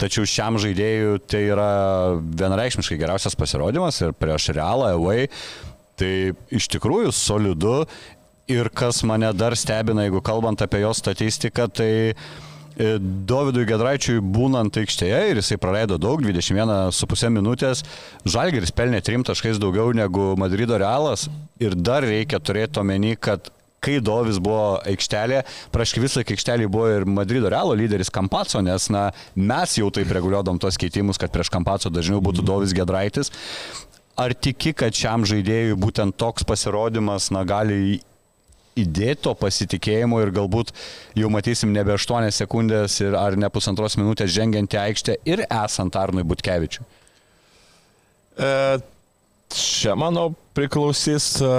tačiau 0.00 0.26
šiam 0.28 0.58
žaidėjui 0.62 1.22
tai 1.28 1.44
yra 1.52 1.70
vienareikšmiškai 2.18 3.00
geriausias 3.00 3.38
pasirodymas 3.38 4.02
ir 4.04 4.14
prieš 4.16 4.52
realą, 4.56 4.94
away, 4.98 5.28
tai 5.98 6.12
iš 6.54 6.70
tikrųjų 6.74 7.14
solidu. 7.14 7.82
Ir 8.48 8.70
kas 8.72 9.02
mane 9.04 9.28
dar 9.36 9.52
stebina, 9.60 10.06
jeigu 10.06 10.22
kalbant 10.24 10.62
apie 10.64 10.78
jo 10.80 10.94
statistiką, 10.96 11.66
tai 11.68 11.90
e, 12.14 12.14
Dovydui 12.78 13.64
Gedraičiui 13.66 14.20
būnant 14.22 14.76
aikštėje 14.78 15.20
ir 15.32 15.40
jisai 15.40 15.58
praleido 15.58 15.98
daug, 15.98 16.22
21,5 16.22 17.32
minutės, 17.34 17.82
Žalgeris 18.28 18.74
pelnė 18.76 19.00
3 19.02 19.26
taškais 19.26 19.58
daugiau 19.58 19.90
negu 19.96 20.34
Madrido 20.38 20.78
Realas. 20.78 21.26
Ir 21.58 21.74
dar 21.74 22.06
reikia 22.06 22.38
turėti 22.38 22.78
omeny, 22.78 23.16
kad 23.18 23.50
kai 23.82 23.98
Dovis 24.02 24.38
buvo 24.42 24.78
aikštelė, 24.86 25.42
prieš 25.74 25.94
visą 26.02 26.22
aikštelį 26.22 26.68
buvo 26.70 26.88
ir 26.92 27.06
Madrido 27.06 27.50
Realo 27.50 27.76
lyderis 27.78 28.10
Kampaco, 28.14 28.62
nes 28.64 28.88
na, 28.94 29.08
mes 29.34 29.76
jau 29.78 29.90
taip 29.94 30.10
reguliuodom 30.14 30.58
tos 30.62 30.78
keitimus, 30.80 31.18
kad 31.20 31.34
prieš 31.34 31.50
Kampaco 31.54 31.90
dažniau 31.90 32.22
būtų 32.24 32.46
Dovis 32.46 32.74
Gedraitis. 32.76 33.32
Ar 34.18 34.34
tiki, 34.34 34.72
kad 34.74 34.94
šiam 34.94 35.22
žaidėjui 35.28 35.78
būtent 35.78 36.16
toks 36.18 36.46
pasirodymas 36.46 37.30
na, 37.34 37.44
gali 37.46 38.00
įdėto 38.82 39.34
pasitikėjimo 39.38 40.20
ir 40.24 40.32
galbūt 40.34 40.72
jau 41.18 41.30
matysim 41.32 41.72
nebe 41.74 41.94
8 41.96 42.30
sekundės 42.34 43.00
ir 43.04 43.16
ar 43.18 43.36
ne 43.38 43.50
pusantros 43.52 43.98
minutės 44.00 44.32
žengiant 44.34 44.74
į 44.74 44.82
aikštę 44.86 45.18
ir 45.28 45.44
esant 45.48 45.98
Arnui 45.98 46.26
Butkevičiui. 46.28 46.86
E, 48.38 48.50
čia, 49.50 49.96
manau, 49.98 50.30
priklausys 50.54 51.40
e, 51.42 51.50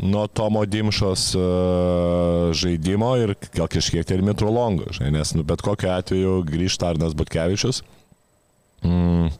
nuo 0.00 0.24
Tomo 0.32 0.64
Dimšos 0.64 1.28
e, 1.36 1.44
žaidimo 2.56 3.12
ir 3.20 3.34
gal 3.52 3.68
kažkiek 3.68 4.08
tai 4.08 4.18
ir 4.18 4.24
Mitrolongo, 4.24 4.88
nes 5.12 5.34
nu, 5.36 5.44
bet 5.44 5.64
kokiu 5.64 5.92
atveju 5.92 6.40
grįžta 6.48 6.94
Arnas 6.94 7.16
Butkevičius. 7.18 7.82
Mm. 8.86 9.32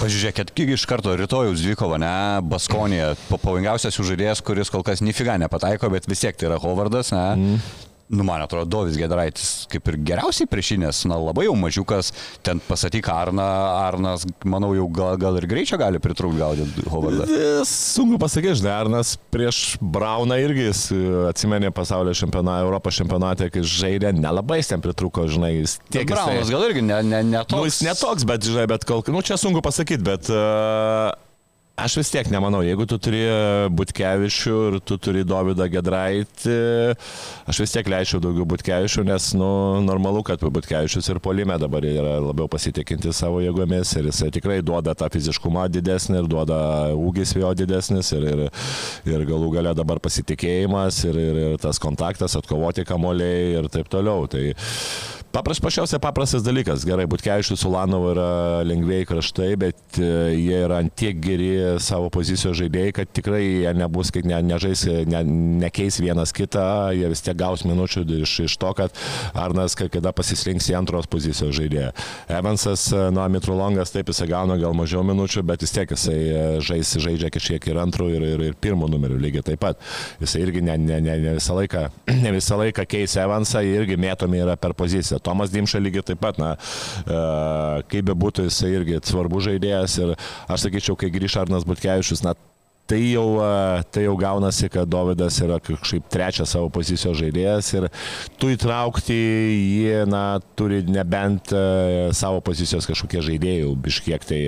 Pažiūrėkit, 0.00 0.54
iš 0.78 0.86
karto 0.88 1.12
rytojus 1.12 1.60
dvikova, 1.60 1.98
ne, 2.00 2.12
Baskonė, 2.48 3.02
pavojingiausias 3.28 3.98
jų 3.98 4.06
žaidėjas, 4.12 4.40
kuris 4.40 4.72
kol 4.72 4.84
kas 4.86 5.02
nifiga 5.04 5.36
nepataiko, 5.40 5.90
bet 5.92 6.08
vis 6.08 6.24
tiek 6.24 6.38
tai 6.40 6.48
yra 6.48 6.56
Hovardas, 6.62 7.12
ne. 7.12 7.26
Mm. 7.36 7.89
Nu, 8.10 8.24
man 8.26 8.42
atrodo, 8.42 8.66
Dovis 8.66 8.96
Gedraitis 8.98 9.68
kaip 9.70 9.86
ir 9.92 9.96
geriausiai 10.02 10.48
priešinės, 10.50 11.04
na, 11.06 11.14
labai 11.22 11.44
jau 11.46 11.52
mažiukas, 11.54 12.08
ten 12.42 12.58
pasakyk 12.66 13.06
Arna, 13.14 13.44
Arnas, 13.84 14.24
manau, 14.42 14.72
jau 14.74 14.88
gal, 14.90 15.14
gal 15.22 15.38
ir 15.38 15.46
greičio 15.46 15.78
gali 15.78 16.00
pritrūkti 16.02 16.40
gaudyti 16.42 16.86
Hovardą. 16.90 17.28
E, 17.30 17.52
Sunku 17.70 18.18
pasakyti, 18.18 18.56
žinai, 18.64 18.74
Arnas 18.80 19.14
prieš 19.30 19.76
Brauną 19.78 20.40
irgi 20.42 20.66
jis 20.66 20.82
e, 20.90 21.00
atsimenė 21.30 21.70
pasaulio 21.76 22.16
čempionatą, 22.18 22.66
Europos 22.66 22.98
čempionatą, 22.98 23.46
kai 23.54 23.62
žaidė, 23.62 24.10
nelabai 24.18 24.58
ten 24.66 24.82
pritruko, 24.82 25.28
žinai, 25.30 25.54
jis 25.60 25.78
tiek 25.86 26.02
jisai- 26.02 26.16
Braunas 26.18 26.50
gal 26.50 26.66
irgi 26.66 26.82
ne, 26.82 26.98
ne, 27.06 27.22
ne 27.30 27.46
Nu, 27.54 27.62
jis 27.70 27.78
netoks, 27.86 28.26
bet, 28.26 28.42
žinai, 28.42 28.66
bet 28.74 28.90
kol, 28.90 29.06
nu, 29.14 29.22
čia 29.22 29.38
sunku 29.38 29.62
pasakyti, 29.62 30.02
bet 30.02 30.34
uh, 30.34 31.14
aš 31.84 31.96
vis 32.00 32.10
tiek 32.12 32.28
nemanau, 32.32 32.60
jeigu 32.64 32.84
tu 32.88 32.98
turi 33.00 33.22
Butkevičių 33.76 34.56
ir 34.68 34.76
tu 34.86 34.96
turi 35.00 35.22
Dovydą 35.26 35.66
Gedraitį, 35.72 36.56
aš 37.50 37.60
vis 37.62 37.74
tiek 37.74 37.88
leisčiau 37.90 38.20
daugiau 38.22 38.46
Butkevičių, 38.50 39.04
nes, 39.08 39.30
nu, 39.38 39.50
normalu, 39.86 40.22
kad 40.26 40.42
Butkevičius 40.42 41.10
ir 41.12 41.20
Polime 41.24 41.56
dabar 41.60 41.86
yra 41.86 42.18
labiau 42.22 42.48
pasitikinti 42.52 43.14
savo 43.16 43.40
jėgomis 43.44 43.94
ir 43.98 44.10
jisai 44.10 44.30
tikrai 44.34 44.60
duoda 44.64 44.94
tą 44.98 45.10
fiziškumą 45.12 45.68
didesnį 45.72 46.22
ir 46.22 46.30
duoda 46.30 46.60
ūgis 46.96 47.34
jo 47.38 47.52
didesnis 47.56 48.12
ir, 48.16 48.28
ir, 48.34 48.44
ir 49.08 49.26
galų 49.28 49.52
gale 49.56 49.74
dabar 49.78 50.02
pasitikėjimas 50.02 51.04
ir, 51.08 51.20
ir, 51.20 51.42
ir 51.46 51.58
tas 51.62 51.80
kontaktas, 51.82 52.36
atkovoti 52.38 52.86
kamoliai 52.88 53.56
ir 53.60 53.72
taip 53.72 53.90
toliau. 53.92 54.28
Tai 54.30 54.44
Paprasčiausiai 55.30 56.00
paprastas 56.02 56.42
dalykas. 56.42 56.82
Gerai, 56.82 57.04
Butkevičius 57.06 57.60
su 57.62 57.70
Lanovu 57.70 58.08
yra 58.10 58.30
lengviai 58.66 59.04
kraštai, 59.06 59.52
bet 59.62 59.98
e, 60.02 60.06
jie 60.34 60.56
yra 60.64 60.80
tiek 60.90 61.20
geri 61.22 61.52
savo 61.78 62.08
pozicijos 62.10 62.56
žaidėjai, 62.58 62.94
kad 62.96 63.12
tikrai 63.14 63.38
jie 63.44 63.74
nebus, 63.78 64.10
kad 64.10 64.26
ne, 64.26 64.40
nežais, 64.42 64.82
ne, 65.06 65.20
nekeis 65.62 66.00
vienas 66.02 66.34
kitą, 66.34 66.64
jie 66.98 67.06
vis 67.12 67.22
tiek 67.22 67.38
gaus 67.38 67.62
minučių 67.62 68.02
iš, 68.24 68.32
iš 68.48 68.56
to, 68.58 68.72
kad 68.74 68.98
Arnas 69.38 69.78
kai 69.78 69.86
kada 69.92 70.10
pasislinks 70.10 70.66
į 70.72 70.74
antros 70.80 71.06
pozicijos 71.10 71.54
žaidėją. 71.60 71.92
Evansas, 72.40 72.88
nuo 73.14 73.28
Mitrolongas, 73.30 73.94
taip 73.94 74.10
jisai 74.10 74.26
gauna 74.32 74.58
gal 74.58 74.74
mažiau 74.74 75.06
minučių, 75.06 75.46
bet 75.46 75.62
vis 75.62 75.76
tiek 75.78 75.94
jisai 75.94 76.18
e, 76.18 76.42
žais, 76.58 76.96
žaidžia 77.06 77.30
kažkiek 77.30 77.70
ir 77.70 77.78
antrų, 77.84 78.10
ir, 78.16 78.26
ir, 78.32 78.44
ir 78.50 78.58
pirmų 78.58 78.90
numerių 78.96 79.22
lygiai 79.28 79.46
taip 79.52 79.62
pat. 79.62 79.78
Jisai 80.18 80.42
irgi 80.48 80.66
ne, 80.66 80.74
ne, 80.74 80.98
ne, 81.06 81.16
ne 81.22 81.38
visą 81.38 81.54
laiką, 81.60 81.86
ne 82.26 82.34
visą 82.34 82.58
laiką 82.64 82.88
keis 82.90 83.14
Evansą, 83.22 83.62
irgi 83.62 83.94
mėtomi 83.94 84.42
yra 84.42 84.58
per 84.58 84.74
poziciją. 84.74 85.19
Tomas 85.24 85.52
Dimša 85.52 85.82
lygiai 85.82 86.06
taip 86.12 86.20
pat, 86.22 86.40
na, 86.40 86.54
e, 87.04 87.20
kaip 87.92 88.10
be 88.10 88.16
būtų, 88.24 88.48
jisai 88.48 88.74
irgi 88.78 89.00
svarbus 89.06 89.48
žaidėjas 89.48 89.98
ir 90.02 90.14
aš 90.48 90.66
sakyčiau, 90.66 90.98
kai 90.98 91.12
grįš 91.12 91.40
Arnas 91.42 91.66
Butkevičius, 91.68 92.24
na, 92.26 92.36
tai 92.90 93.00
jau, 93.12 93.26
tai 93.94 94.04
jau 94.04 94.16
gaunasi, 94.18 94.70
kad 94.72 94.88
Davidas 94.90 95.38
yra 95.44 95.60
kažkaip 95.62 96.08
trečias 96.10 96.50
savo 96.54 96.70
pozicijos 96.74 97.18
žaidėjas 97.20 97.70
ir 97.76 97.86
tu 98.40 98.50
įtraukti 98.50 99.16
jį, 99.16 100.00
na, 100.10 100.24
turi 100.58 100.82
nebent 100.88 101.52
savo 102.16 102.42
pozicijos 102.44 102.88
kažkokie 102.90 103.22
žaidėjai, 103.28 103.70
biškiek 103.86 104.26
tai 104.26 104.40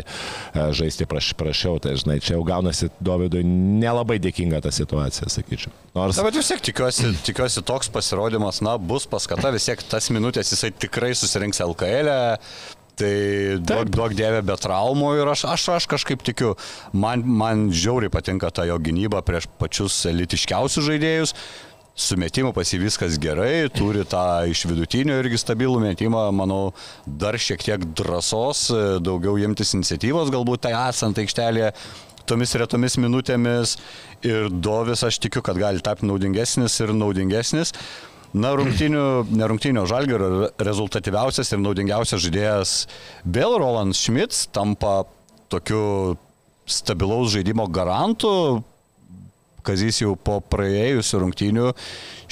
žaisti 0.74 1.06
praš, 1.08 1.32
prašiau, 1.38 1.78
tai 1.82 1.94
žinai, 2.00 2.18
čia 2.24 2.36
jau 2.36 2.44
gaunasi 2.46 2.90
Davidui 3.02 3.44
nelabai 3.46 4.18
dėkinga 4.22 4.62
ta 4.64 4.74
situacija, 4.74 5.30
sakyčiau. 5.32 5.72
Nors... 5.96 6.18
Na, 6.18 6.26
bet 6.26 6.38
vis 6.38 6.50
tiek 6.50 6.62
tikiuosi, 6.72 7.12
tikiuosi 7.26 7.62
toks 7.68 7.90
pasirodymas, 7.92 8.62
na, 8.64 8.78
bus 8.80 9.06
paskata, 9.10 9.52
vis 9.54 9.68
tiek 9.68 9.82
tas 9.86 10.10
minutės 10.14 10.54
jisai 10.54 10.72
tikrai 10.74 11.12
susirinks 11.18 11.62
LKL, 11.62 12.10
e, 12.10 12.80
Tai 13.00 13.12
duok, 13.64 13.88
duok 13.88 14.14
dievė 14.16 14.42
be 14.44 14.56
traumų 14.60 15.14
ir 15.22 15.32
aš, 15.32 15.46
aš, 15.48 15.66
aš 15.78 15.88
kažkaip 15.94 16.22
tikiu, 16.26 16.52
man, 16.92 17.24
man 17.24 17.70
žiauriai 17.72 18.12
patinka 18.12 18.50
ta 18.52 18.66
jo 18.68 18.76
gynyba 18.76 19.22
prieš 19.24 19.48
pačius 19.60 19.96
elitiškiausius 20.10 20.90
žaidėjus. 20.90 21.34
Su 21.92 22.16
metimu 22.16 22.54
pas 22.56 22.68
jį 22.72 22.78
viskas 22.86 23.18
gerai, 23.20 23.68
turi 23.72 24.04
tą 24.08 24.44
iš 24.48 24.64
vidutinio 24.64 25.18
irgi 25.20 25.40
stabilų 25.40 25.80
metimą, 25.82 26.22
manau, 26.32 26.70
dar 27.04 27.36
šiek 27.36 27.64
tiek 27.64 27.84
drąsos, 28.00 28.70
daugiau 29.04 29.36
imtis 29.40 29.74
iniciatyvos, 29.76 30.32
galbūt 30.32 30.64
tai 30.64 30.72
esant 30.86 31.20
aikštelėje 31.20 31.74
tomis 32.28 32.54
retomis 32.56 32.96
minutėmis 33.00 33.76
ir 34.24 34.48
Dovis 34.52 35.04
aš 35.04 35.18
tikiu, 35.20 35.42
kad 35.44 35.58
gali 35.60 35.82
tapti 35.84 36.08
naudingesnis 36.08 36.78
ir 36.84 36.94
naudingesnis. 36.96 37.74
Na, 38.32 38.54
rungtinių, 38.56 39.04
ne 39.36 39.46
rungtinių 39.50 39.82
žalgerio 39.88 40.48
rezultatyviausias 40.56 41.52
ir 41.52 41.60
naudingiausias 41.60 42.22
žaidėjas 42.24 42.70
vėl 43.28 43.58
Roland 43.60 43.96
Schmitz 43.96 44.46
tampa 44.48 45.02
tokiu 45.52 46.16
stabilaus 46.64 47.34
žaidimo 47.34 47.66
garantu. 47.68 48.62
Kazys 49.62 50.00
jau 50.00 50.16
po 50.16 50.40
praėjusių 50.40 51.20
rungtinių 51.22 51.68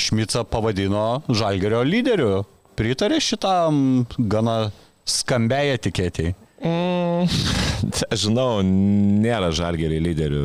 Šmicą 0.01 0.47
pavadino 0.49 1.21
žalgerio 1.29 1.85
lyderiu. 1.87 2.41
Pritarė 2.81 3.21
šitam 3.21 4.07
gana 4.17 4.71
skambiai 5.05 5.77
etiketėjai. 5.77 6.33
Mm, 6.61 7.25
žinau, 8.23 8.61
nėra 8.61 9.49
žalgeriai 9.57 10.03
lyderių. 10.05 10.43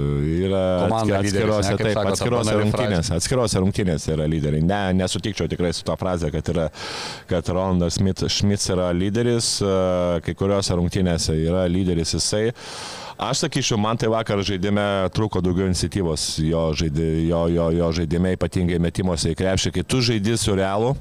Yra 0.48 0.62
atskirose, 0.88 1.74
ne, 1.74 1.80
taip, 1.82 1.92
sako, 1.98 2.14
atskirose 2.14 2.58
rungtynėse. 2.62 3.16
Atskirose 3.18 3.64
rungtynėse 3.64 4.14
yra 4.16 4.28
lyderiai. 4.32 4.64
Ne, 4.64 4.82
nesutikčiau 5.02 5.50
tikrai 5.52 5.74
su 5.76 5.84
to 5.88 5.96
frazė, 6.00 6.32
kad, 6.36 6.52
yra, 6.54 6.70
kad 7.32 7.52
Rolandas 7.52 8.00
Šmits 8.00 8.72
yra 8.72 8.92
lyderis, 8.96 9.58
kai 10.26 10.38
kuriuose 10.40 10.80
rungtynėse 10.80 11.36
yra 11.36 11.66
lyderis 11.72 12.16
jisai. 12.16 12.46
Aš 13.16 13.46
sakyčiau, 13.46 13.78
man 13.80 13.96
tai 13.96 14.10
vakar 14.12 14.42
žaidime 14.44 14.84
trūko 15.16 15.40
daugiau 15.40 15.70
iniciatyvos 15.70 16.24
jo, 16.44 16.64
žaidė, 16.76 17.06
jo, 17.30 17.46
jo, 17.48 17.70
jo 17.72 17.88
žaidime, 17.96 18.34
ypatingai 18.36 18.80
metimuose 18.84 19.32
į 19.32 19.38
krepšį, 19.40 19.72
kai 19.78 19.84
tu 19.88 20.02
žaidži 20.04 20.36
su 20.42 20.56
realu 20.60 20.92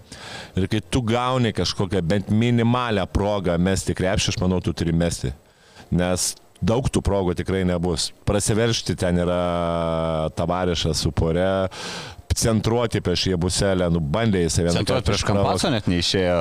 ir 0.54 0.68
kai 0.70 0.78
tu 0.78 1.02
gauni 1.02 1.50
kažkokią 1.56 2.04
bent 2.06 2.30
minimalę 2.30 3.02
progą 3.10 3.58
mesti 3.58 3.96
krepšį, 3.98 4.30
aš 4.30 4.40
manau, 4.44 4.62
tu 4.62 4.70
turi 4.70 4.94
mesti. 4.94 5.32
Nes 5.90 6.30
daug 6.62 6.86
tų 6.86 7.02
progų 7.02 7.34
tikrai 7.40 7.64
nebus. 7.66 8.12
Prasiveršti 8.28 8.94
ten 9.00 9.18
yra 9.24 10.30
tavarišas 10.38 11.02
su 11.02 11.10
pore, 11.10 11.66
centruoti 12.34 13.00
prieš 13.04 13.26
Jebuselę, 13.32 13.88
nu 13.92 14.00
bandė 14.00 14.44
jis 14.44 14.58
vieną. 14.60 14.74
Centruoti 14.80 15.08
prieš 15.10 15.24
Kampaso 15.28 15.70
net 15.72 15.88
neišėjo. 15.90 16.38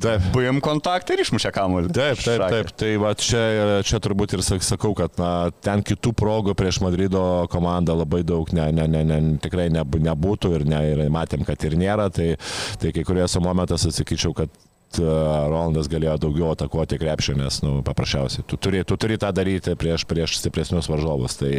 Taip. 0.00 0.28
Buvim 0.34 0.60
kontaktą 0.64 1.16
ir 1.16 1.24
išmušė 1.24 1.52
kamuolį. 1.56 1.92
Taip, 1.96 2.22
taip, 2.24 2.44
taip. 2.52 2.72
Tai 2.80 2.90
va 3.02 3.12
čia, 3.18 3.42
čia 3.86 4.00
turbūt 4.02 4.36
ir 4.36 4.44
sakau, 4.46 4.92
kad 4.98 5.16
na, 5.20 5.50
ten 5.64 5.84
kitų 5.86 6.14
progų 6.16 6.56
prieš 6.58 6.80
Madrido 6.84 7.24
komandą 7.52 7.96
labai 7.98 8.22
daug 8.26 8.50
ne, 8.56 8.70
ne, 8.76 8.86
ne, 8.90 9.04
ne, 9.06 9.20
tikrai 9.42 9.68
ne, 9.72 9.84
nebūtų 9.84 10.54
ir, 10.58 10.66
ne, 10.68 10.82
ir 10.94 11.04
matėm, 11.12 11.46
kad 11.48 11.68
ir 11.68 11.78
nėra. 11.80 12.10
Tai, 12.14 12.32
tai 12.80 12.94
kai 12.96 13.06
kuriuose 13.06 13.42
momentuose 13.42 13.90
atsakyčiau, 13.90 14.36
kad 14.36 14.52
Rolandas 14.98 15.86
galėjo 15.90 16.16
daugiau 16.24 16.50
atakuoti 16.50 16.98
krepšį, 16.98 17.36
nes, 17.38 17.60
nu, 17.62 17.76
paprasčiausiai, 17.86 18.42
tu 18.48 18.58
turi, 18.58 18.82
tu 18.82 18.96
turi 19.00 19.18
tą 19.20 19.30
daryti 19.34 19.76
prieš, 19.78 20.02
prieš 20.10 20.38
stipresnius 20.40 20.88
varžovus. 20.90 21.36
Tai, 21.38 21.52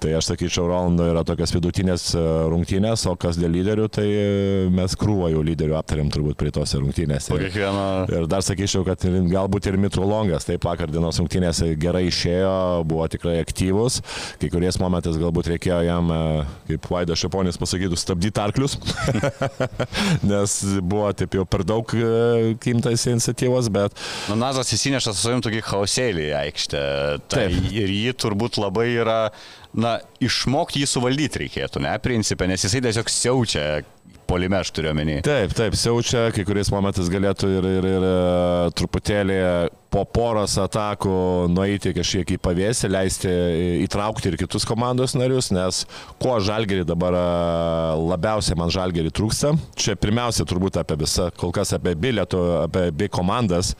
tai 0.00 0.14
aš 0.16 0.30
sakyčiau, 0.30 0.64
Rolando 0.70 1.04
yra 1.10 1.24
tokias 1.28 1.52
vidutinės 1.52 2.06
e, 2.16 2.22
rungtynės, 2.52 3.04
o 3.10 3.14
kas 3.20 3.36
dėl 3.40 3.52
lyderių, 3.58 3.88
tai 3.92 4.06
mes 4.72 4.96
krūvą 4.98 5.28
jau 5.34 5.42
lyderių 5.44 5.76
aptarėm 5.78 6.08
turbūt 6.14 6.38
prie 6.40 6.52
tose 6.54 6.80
rungtynėse. 6.80 7.34
Ir, 7.36 7.44
kiekvieno... 7.50 7.84
ir 8.16 8.28
dar 8.32 8.46
sakyčiau, 8.46 8.86
kad 8.88 9.04
galbūt 9.04 9.68
ir 9.68 9.78
Mitrolongas, 9.82 10.48
taip 10.48 10.64
vakar 10.64 10.90
dienos 10.92 11.20
rungtynėse 11.20 11.74
gerai 11.80 12.06
išėjo, 12.08 12.54
buvo 12.88 13.04
tikrai 13.12 13.36
aktyvus, 13.42 14.00
kai 14.40 14.48
kuriais 14.52 14.80
momentais 14.80 15.20
galbūt 15.20 15.52
reikėjo 15.54 15.82
jam, 15.90 16.08
e, 16.08 16.48
kaip 16.72 16.88
Vaidas 16.94 17.20
Šaponis 17.20 17.60
pasakytų, 17.60 18.00
stabdyti 18.00 18.42
arklius, 18.42 18.78
nes 20.32 20.58
buvo 20.80 21.12
taip 21.16 21.36
jau 21.36 21.44
per 21.48 21.66
daug 21.68 21.92
imtas 22.70 23.06
iniciatyvos, 23.10 23.70
bet... 23.74 23.96
Nu, 24.30 24.36
Nazas 24.40 24.72
įsineša 24.76 25.14
su 25.14 25.24
savim 25.24 25.42
tokį 25.44 25.64
chaosėlį 25.66 26.28
į 26.28 26.36
aikštę. 26.42 26.84
Tai 27.32 27.46
Taip. 27.50 27.72
ir 27.74 27.92
jį 27.92 28.14
turbūt 28.22 28.60
labai 28.62 28.88
yra, 28.94 29.20
na, 29.74 29.96
išmokti 30.22 30.82
jį 30.82 30.90
suvaldyti 30.90 31.46
reikėtų, 31.46 31.82
ne, 31.84 31.96
principė, 32.02 32.48
nes 32.50 32.64
jisai 32.66 32.82
tiesiog 32.84 33.12
siaučia 33.12 33.66
polime, 34.32 34.56
aš 34.56 34.70
turiu 34.72 34.92
omeny. 34.92 35.20
Taip, 35.24 35.52
taip, 35.56 35.76
siaučia, 35.76 36.30
kai 36.32 36.44
kuriais 36.48 36.70
momentais 36.72 37.10
galėtų 37.12 37.50
ir, 37.58 37.68
ir, 37.78 37.88
ir 37.98 38.06
e, 38.08 38.12
truputėlį 38.78 39.38
po 39.92 40.06
poros 40.08 40.54
atakų 40.60 41.12
nueiti 41.52 41.92
kažkiek 41.92 42.32
į 42.36 42.38
pavėsį, 42.40 42.90
leisti 42.94 43.32
įtraukti 43.84 44.30
ir 44.30 44.38
kitus 44.40 44.64
komandos 44.68 45.16
narius, 45.18 45.50
nes 45.52 45.82
ko 46.22 46.38
žalgerį 46.40 46.86
dabar 46.88 47.18
e, 47.18 47.24
labiausiai 48.14 48.58
man 48.58 48.72
žalgerį 48.72 49.12
trūksta. 49.12 49.52
Čia 49.76 49.98
pirmiausia 50.00 50.48
turbūt 50.48 50.80
apie 50.80 51.02
visą, 51.04 51.28
kol 51.36 51.52
kas 51.54 51.76
apie 51.76 51.96
bilietų, 51.98 52.44
apie 52.64 52.88
bei 52.96 53.12
komandas. 53.12 53.74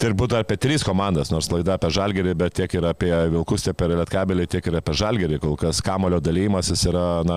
Tai 0.00 0.08
būtų 0.16 0.38
apie 0.38 0.56
trys 0.56 0.80
komandas, 0.80 1.28
nors 1.28 1.50
laida 1.52 1.74
apie 1.76 1.90
Žalgerį, 1.92 2.32
bet 2.40 2.54
tiek 2.56 2.72
ir 2.72 2.86
apie 2.88 3.10
Vilkus, 3.34 3.66
tiek 3.66 3.74
apie 3.74 3.90
Lietkabelį, 3.90 4.46
tiek 4.48 4.68
ir 4.70 4.78
apie 4.78 4.94
Žalgerį. 4.96 5.36
Kol 5.42 5.58
kas 5.60 5.82
kamulio 5.84 6.22
dalymasis 6.24 6.86
yra, 6.88 7.02
na, 7.28 7.36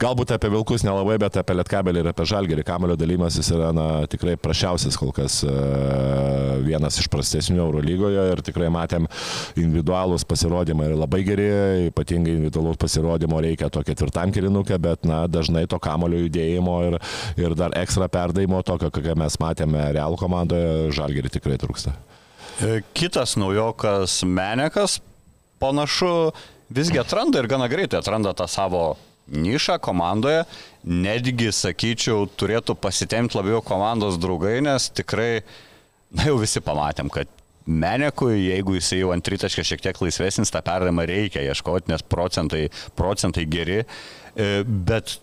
galbūt 0.00 0.32
apie 0.32 0.48
Vilkus 0.54 0.80
nelabai, 0.86 1.18
bet 1.20 1.36
apie 1.36 1.58
Lietkabelį 1.58 2.00
ir 2.00 2.08
apie 2.08 2.24
Žalgerį. 2.30 2.64
Kamulio 2.64 2.96
dalymasis 2.96 3.50
yra, 3.52 3.68
na, 3.76 3.84
tikrai 4.08 4.38
prašiausias 4.40 4.96
kol 4.96 5.12
kas 5.12 5.42
e, 5.44 5.52
vienas 6.64 6.96
iš 7.02 7.10
prastesnių 7.12 7.60
Euro 7.66 7.84
lygoje 7.84 8.24
ir 8.32 8.42
tikrai 8.48 8.72
matėm 8.72 9.04
individualus 9.60 10.24
pasirodymai 10.24 10.88
ir 10.88 10.96
labai 11.02 11.20
geri, 11.28 11.50
ypatingai 11.90 12.38
individualus 12.38 12.80
pasirodymo 12.80 13.42
reikia 13.44 13.68
to 13.68 13.84
ketvirtam 13.84 14.32
kilinukė, 14.32 14.80
bet, 14.80 15.04
na, 15.04 15.26
dažnai 15.28 15.66
to 15.68 15.76
kamulio 15.76 16.24
judėjimo 16.24 16.80
ir, 16.88 16.98
ir 17.44 17.60
dar 17.60 17.76
ekstra 17.84 18.08
perdavimo 18.08 18.64
tokio, 18.64 18.88
kokią 18.88 19.20
mes 19.20 19.36
matėme 19.44 19.90
Real 20.00 20.16
komandoje, 20.16 20.94
Žalgerį 20.96 21.36
tikrai 21.36 21.60
trūksta. 21.60 21.89
E, 22.60 22.82
kitas 22.92 23.36
naujokas 23.40 24.22
Menekas 24.22 25.00
panašu 25.58 26.32
visgi 26.68 27.00
atranda 27.00 27.40
ir 27.40 27.48
gana 27.48 27.68
greitai 27.72 28.02
atranda 28.02 28.34
tą 28.36 28.44
savo 28.48 28.82
nišą 29.32 29.78
komandoje. 29.80 30.42
Netgi, 30.84 31.48
sakyčiau, 31.56 32.26
turėtų 32.36 32.76
pasitemti 32.76 33.38
labiau 33.38 33.62
komandos 33.64 34.20
draugai, 34.20 34.58
nes 34.64 34.90
tikrai, 34.92 35.40
na 36.12 36.28
jau 36.28 36.36
visi 36.40 36.60
pamatėm, 36.64 37.12
kad 37.12 37.32
Menekui, 37.70 38.34
jeigu 38.50 38.74
jis 38.74 38.92
jau 38.96 39.12
ant 39.14 39.24
tritaškio 39.24 39.62
šiek 39.64 39.82
tiek 39.84 39.98
laisvesnis, 40.02 40.50
tą 40.52 40.60
perdavimą 40.64 41.04
reikia 41.06 41.44
ieškoti, 41.48 41.92
nes 41.92 42.02
procentai, 42.02 42.64
procentai 42.98 43.44
geri. 43.48 43.82
E, 44.34 44.48
bet 44.64 45.16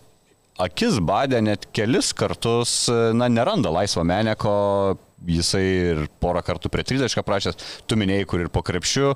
akis 0.58 0.98
badė 1.04 1.42
net 1.44 1.66
kelis 1.76 2.14
kartus, 2.16 2.86
na, 3.14 3.28
neranda 3.30 3.70
laisvo 3.74 4.06
Meneko 4.06 4.54
jisai 5.26 5.64
ir 5.64 6.02
porą 6.22 6.42
kartų 6.46 6.70
prie 6.72 6.84
30 6.86 7.24
prašęs, 7.26 7.58
tu 7.88 7.98
minėjai, 7.98 8.26
kur 8.28 8.44
ir 8.44 8.50
po 8.52 8.62
krepšiu. 8.62 9.14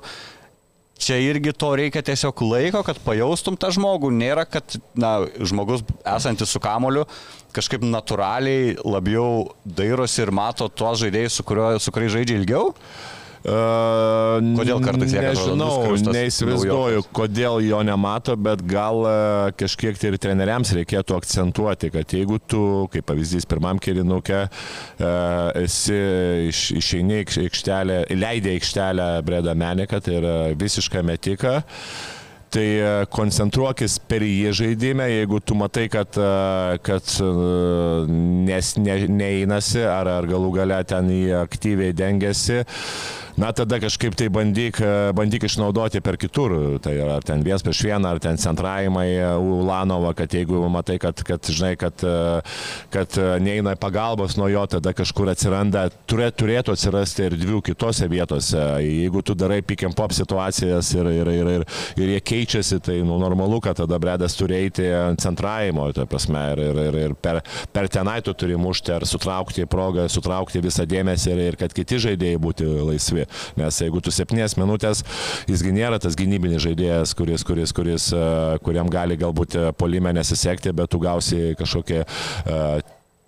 čia 1.03 1.17
irgi 1.19 1.51
to 1.51 1.73
reikia 1.75 2.03
tiesiog 2.05 2.41
laiko, 2.47 2.83
kad 2.85 2.99
pajaustum 3.03 3.57
tą 3.59 3.71
žmogų. 3.75 4.11
Nėra, 4.13 4.45
kad 4.47 4.77
na, 4.95 5.25
žmogus 5.41 5.83
esantis 6.05 6.53
su 6.53 6.61
kamoliu 6.63 7.03
kažkaip 7.53 7.83
natūraliai 7.83 8.77
labiau 8.85 9.49
dairosi 9.65 10.23
ir 10.23 10.31
mato 10.31 10.69
tuos 10.69 11.01
žaidėjus, 11.01 11.39
su, 11.39 11.43
kurio, 11.43 11.73
su 11.79 11.91
kuriais 11.93 12.13
žaidžia 12.15 12.39
ilgiau. 12.39 12.71
Uh, 13.43 14.39
Kodėl 14.55 14.79
kartais 14.79 15.11
jie 15.11 15.19
Nežinau, 15.19 15.73
neįsivaizduoju, 16.15 17.01
kodėl 17.11 17.59
jo 17.65 17.81
nemato, 17.83 18.37
bet 18.39 18.63
gal 18.63 19.03
e, 19.03 19.15
kažkiek 19.59 19.99
tai 19.99 20.13
ir 20.13 20.17
treneriams 20.23 20.71
reikėtų 20.77 21.17
akcentuoti, 21.17 21.91
kad 21.91 22.15
jeigu 22.15 22.39
tu, 22.39 22.63
kaip 22.93 23.03
pavyzdys, 23.11 23.43
pirmam 23.51 23.81
kirinukė, 23.83 24.45
esi 25.59 25.99
iš, 26.47 26.63
išeini 26.79 27.19
aikštelę, 27.43 27.99
leidė 28.15 28.55
aikštelę 28.55 29.11
Breda 29.27 29.59
Meniką, 29.59 29.99
tai 30.03 30.19
yra 30.21 30.35
visiška 30.63 31.03
metika. 31.03 31.59
Tai 32.53 32.61
e, 32.61 32.89
koncentruokis 33.09 33.95
per 34.05 34.21
jį 34.21 34.51
žaidime, 34.53 35.07
jeigu 35.09 35.39
tu 35.41 35.55
matai, 35.57 35.87
kad, 35.89 36.13
e, 36.13 36.77
kad 36.85 37.15
e, 37.17 37.29
nes, 38.45 38.75
ne, 38.77 38.97
neeinasi 39.09 39.81
ar, 39.89 40.11
ar 40.19 40.27
galų 40.29 40.51
gale 40.59 40.77
ten 40.85 41.09
jį 41.09 41.33
aktyviai 41.39 41.95
dengiasi, 41.97 42.61
na 43.37 43.49
tada 43.55 43.79
kažkaip 43.81 44.15
tai 44.17 44.27
bandyk, 44.33 44.77
bandyk 45.17 45.47
išnaudoti 45.47 46.01
per 46.05 46.17
kitur. 46.21 46.53
Tai 46.83 46.93
yra 46.93 47.17
ar 47.17 47.25
ten 47.25 47.41
vienas 47.45 47.63
prieš 47.65 47.83
vieną, 47.87 48.13
ar 48.13 48.21
ten 48.21 48.37
centravimai 48.37 49.07
Ulanovą, 49.39 50.13
kad 50.17 50.33
jeigu 50.33 50.61
matai, 50.69 50.99
kad, 51.01 51.23
kad 51.25 51.49
žinai, 51.49 51.73
kad, 51.79 52.03
kad 52.93 53.17
neina 53.41 53.75
pagalbos 53.79 54.37
nuo 54.37 54.49
jo, 54.51 54.65
tada 54.69 54.93
kažkur 54.95 55.31
atsiranda, 55.33 55.87
turė, 56.09 56.29
turėtų 56.35 56.75
atsirasti 56.75 57.27
ir 57.27 57.37
dviejų 57.39 57.63
kitose 57.69 58.07
vietose. 58.11 58.61
Jeigu 58.83 59.23
tu 59.25 59.35
darai 59.37 59.61
pick 59.65 59.85
and 59.87 59.97
pop 59.97 60.13
situacijas 60.13 60.93
ir, 60.95 61.09
ir, 61.09 61.31
ir, 61.33 61.51
ir, 61.57 61.65
ir 61.97 62.13
jie 62.15 62.21
keičiasi, 62.33 62.79
tai 62.85 62.99
nu, 63.01 63.17
normalu, 63.21 63.59
kad 63.63 63.81
tada 63.81 63.99
bredas 64.01 64.37
turi 64.37 64.59
eiti 64.61 64.85
centravimo, 65.21 65.89
tai 65.95 66.05
prasme, 66.09 66.45
ir, 66.53 66.63
ir, 66.69 66.81
ir, 66.87 66.99
ir 67.07 67.17
per, 67.17 67.41
per 67.73 67.89
tenai 67.91 68.19
tu 68.25 68.35
turi 68.37 68.57
mušti 68.59 68.93
ar 68.93 69.07
sutraukti 69.09 69.65
progą, 69.69 70.05
sutraukti 70.11 70.61
visą 70.63 70.85
dėmesį 70.89 71.33
ir, 71.33 71.43
ir 71.49 71.59
kad 71.59 71.73
kiti 71.75 72.01
žaidėjai 72.03 72.41
būtų 72.43 72.71
laisvi. 72.91 73.22
Nes 73.59 73.81
jeigu 73.83 74.01
tu 74.03 74.13
septynės 74.13 74.57
minutės, 74.59 75.03
jisgi 75.49 75.73
nėra 75.75 75.99
tas 76.03 76.17
gynybinis 76.19 76.63
žaidėjas, 76.65 77.15
kuris, 77.17 77.45
kuris, 77.47 77.75
kuris, 77.75 78.09
e, 78.15 78.25
kuriam 78.65 78.91
gali 78.91 79.17
galbūt 79.19 79.57
e, 79.59 79.69
polime 79.77 80.13
nesisekti, 80.15 80.73
bet 80.75 80.91
tu 80.93 81.01
gausi 81.03 81.53
kažkokie 81.59 82.03
uh, 82.03 82.81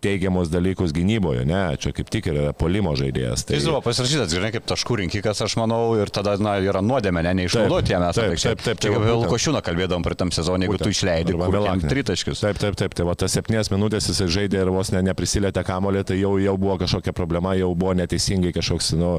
teigiamus 0.05 0.51
dalykus 0.53 0.93
gynyboje, 0.95 1.43
ne, 1.49 1.63
čia 1.81 1.91
kaip 1.95 2.09
tik 2.13 2.29
yra 2.31 2.53
polimo 2.57 2.93
žaidėjas. 2.97 3.45
Tai 3.49 3.57
jis 3.57 3.67
buvo 3.69 3.81
pasirašytas, 3.85 4.31
žinai, 4.35 4.51
kaip 4.55 4.67
taškų 4.69 4.99
rinkikas, 5.03 5.41
aš 5.45 5.57
manau, 5.59 5.81
ir 5.99 6.11
tada 6.13 6.37
na, 6.41 6.55
yra 6.63 6.81
nuodėmė, 6.85 7.23
ne, 7.25 7.33
neišnaudoti 7.41 7.95
jam 7.95 8.05
esą. 8.09 8.29
Taip, 8.29 8.39
taip, 8.45 8.63
taip. 8.65 8.81
Čia 8.85 8.93
kaip. 8.93 9.07
Lukošiūną 9.25 9.61
kalbėdom 9.65 10.05
per 10.05 10.15
tam 10.19 10.31
sezonį, 10.35 10.67
jeigu 10.67 10.79
tu 10.81 10.91
išleidai 10.93 11.35
Velaknė. 11.39 11.89
tritaškius. 11.91 12.43
Taip, 12.45 12.59
taip, 12.61 12.77
taip. 12.79 12.93
Tai 12.95 13.07
va 13.09 13.15
tas 13.19 13.33
septynės 13.35 13.71
minutės 13.73 14.09
jisai 14.11 14.27
žaidė 14.31 14.61
ir 14.63 14.71
vos 14.73 14.91
ne, 14.93 15.01
neprisilėtė 15.09 15.63
kamolį, 15.67 16.03
tai 16.11 16.19
jau, 16.19 16.35
jau 16.41 16.55
buvo 16.61 16.77
kažkokia 16.83 17.13
problema, 17.17 17.55
jau 17.57 17.71
buvo 17.75 17.95
neteisingai 17.97 18.53
kažkoks, 18.55 18.91
nu, 18.99 19.15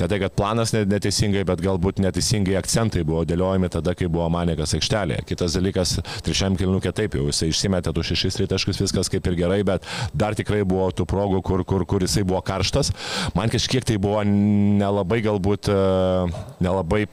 ne 0.00 0.08
tai, 0.10 0.18
kad 0.22 0.34
planas 0.38 0.74
ne- 0.76 0.84
neteisingai, 0.88 1.44
bet 1.48 1.62
galbūt 1.64 2.02
neteisingai 2.04 2.58
akcentai 2.60 3.04
buvo 3.08 3.24
dėliojami 3.28 3.70
tada, 3.72 3.94
kai 3.98 4.10
buvo 4.12 4.28
Manekas 4.32 4.74
aikštelėje. 4.78 5.24
Kitas 5.32 5.56
dalykas, 5.58 5.96
trečiam 6.26 6.56
kilnukė 6.58 6.92
taip 6.94 7.16
jau, 7.18 7.26
jisai 7.30 7.50
išsimetė 7.52 7.94
tų 7.96 8.04
šešis 8.12 8.38
tritaškus, 8.42 8.82
viskas 8.84 9.10
kaip 9.12 9.26
ir 9.32 9.38
gerai, 9.40 9.62
bet 9.66 9.86
dar 10.18 10.36
tikrai 10.38 10.64
buvo 10.68 10.90
tų 10.94 11.06
progų, 11.08 11.42
kur, 11.46 11.64
kur, 11.68 11.86
kur 11.88 12.04
jisai 12.04 12.24
buvo 12.26 12.42
karštas. 12.44 12.92
Man 13.38 13.52
kažkiek 13.52 13.86
tai 13.86 13.98
buvo 14.02 14.24
nelabai 14.26 15.20
galbūt, 15.24 15.70
e, 15.70 16.42
nelabai 16.64 17.06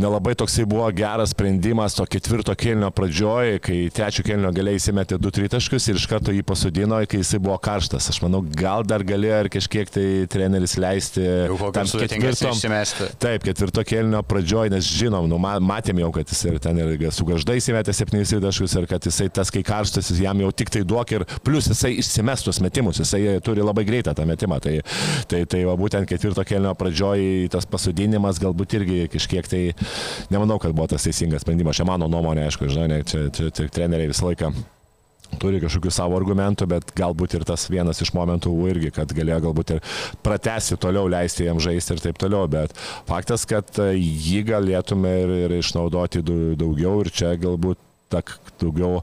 nelabai 0.00 0.34
toksai 0.38 0.64
buvo 0.68 0.86
geras 0.96 1.34
sprendimas 1.34 1.94
to 1.96 2.04
ketvirto 2.08 2.54
kelnio 2.58 2.90
pradžioje, 2.94 3.58
kai 3.64 3.78
trečio 3.94 4.24
kelnio 4.26 4.50
galiai 4.54 4.78
įsimetė 4.80 5.18
du 5.20 5.32
tritaškius 5.34 5.90
ir 5.90 6.00
iš 6.00 6.06
karto 6.10 6.34
jį 6.34 6.42
pasodino, 6.46 6.98
kai 7.10 7.20
jisai 7.22 7.40
buvo 7.42 7.56
karštas. 7.62 8.08
Aš 8.12 8.20
manau, 8.24 8.42
gal 8.42 8.84
dar 8.88 9.04
galėjo 9.06 9.40
ir 9.44 9.50
kažkiek 9.52 9.92
tai 9.92 10.06
treneris 10.30 10.76
leisti 10.80 11.24
išsimesti. 12.54 13.10
Taip, 13.20 13.44
ketvirto 13.46 13.84
kelnio 13.86 14.22
pradžioje, 14.26 14.72
nes 14.74 14.88
žinom, 14.88 15.28
nu, 15.30 15.38
ma- 15.42 15.58
matėm 15.62 16.00
jau, 16.02 16.10
kad 16.16 16.32
jis 16.32 16.42
ir 16.48 16.58
ten 16.62 16.80
ir 16.80 17.06
su 17.14 17.26
gaždai 17.28 17.58
įsimetė 17.60 17.94
septynis 17.96 18.32
tritaškius 18.32 18.76
ir 18.80 18.88
kad 18.90 19.06
jisai 19.10 19.28
tas, 19.40 19.52
kai 19.52 19.62
karštas, 19.66 20.10
jis 20.12 20.22
jam 20.24 20.40
jau 20.44 20.50
tik 20.54 20.72
tai 20.72 20.84
duok 20.86 21.14
ir 21.16 21.26
plus 21.46 21.68
jisai 21.70 21.92
išsimestus 22.00 22.62
metimus, 22.64 23.02
jisai 23.02 23.38
turi 23.44 23.64
labai 23.64 23.84
greitą 23.88 24.14
tą 24.16 24.26
metimą. 24.28 24.60
Tai, 24.64 24.76
tai, 25.30 25.44
tai 25.50 25.64
va, 25.68 25.76
būtent 25.80 26.08
ketvirto 26.10 26.44
kelnio 26.48 26.74
pradžioje 26.78 27.50
tas 27.52 27.66
pasodinimas 27.68 28.40
galbūt 28.42 28.78
irgi 28.80 29.00
kažkiek 29.12 29.48
tai, 29.50 29.62
nemanau, 30.32 30.58
kad 30.62 30.74
buvo 30.76 30.90
tas 30.90 31.06
teisingas 31.06 31.44
sprendimas. 31.46 31.78
Čia 31.78 31.88
mano 31.88 32.10
nuomonė, 32.10 32.48
aišku, 32.48 32.68
žinai, 32.70 32.90
ne, 32.92 33.00
čia, 33.06 33.28
čia, 33.34 33.48
čia 33.54 33.70
treneriai 33.72 34.12
visą 34.12 34.30
laiką 34.30 34.52
turi 35.38 35.60
kažkokių 35.62 35.92
savo 35.94 36.16
argumentų, 36.18 36.66
bet 36.70 36.90
galbūt 36.98 37.36
ir 37.38 37.44
tas 37.48 37.68
vienas 37.70 38.00
iš 38.02 38.10
momentų 38.16 38.50
buvo 38.54 38.70
irgi, 38.72 38.90
kad 38.96 39.12
galėjo 39.14 39.44
galbūt 39.46 39.74
ir 39.76 39.84
pratesti 40.24 40.78
toliau, 40.80 41.06
leisti 41.10 41.46
jam 41.46 41.60
žaisti 41.62 41.94
ir 41.94 42.02
taip 42.02 42.18
toliau, 42.20 42.48
bet 42.50 42.74
faktas, 43.08 43.46
kad 43.48 43.70
jį 43.94 44.42
galėtume 44.48 45.14
ir, 45.22 45.36
ir 45.46 45.56
išnaudoti 45.60 46.24
daugiau 46.24 46.98
ir 47.04 47.12
čia 47.14 47.36
galbūt 47.40 47.78
tak 48.10 48.34
daugiau 48.60 49.00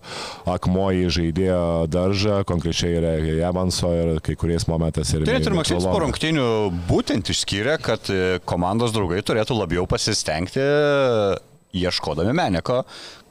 akmoji 0.50 1.10
žaidėjo 1.18 1.62
daržą, 1.92 2.42
konkrečiai 2.48 2.98
ir 3.00 3.08
Evanso 3.48 3.92
ir 3.96 4.18
kai 4.26 4.38
kuriais 4.40 4.68
momentais 4.70 5.14
ir... 5.16 5.26
Tai 5.28 5.38
net 5.38 5.48
ir 5.48 5.58
Maksimas 5.58 5.88
po 5.88 6.02
rungtinių 6.04 6.48
būtent 6.90 7.32
išskyrė, 7.34 7.78
kad 7.84 8.12
e, 8.14 8.40
komandos 8.48 8.96
draugai 8.96 9.24
turėtų 9.26 9.58
labiau 9.58 9.88
pasistengti 9.90 10.62
e, 10.62 11.38
ieškodami 11.78 12.36
Meneko, 12.38 12.84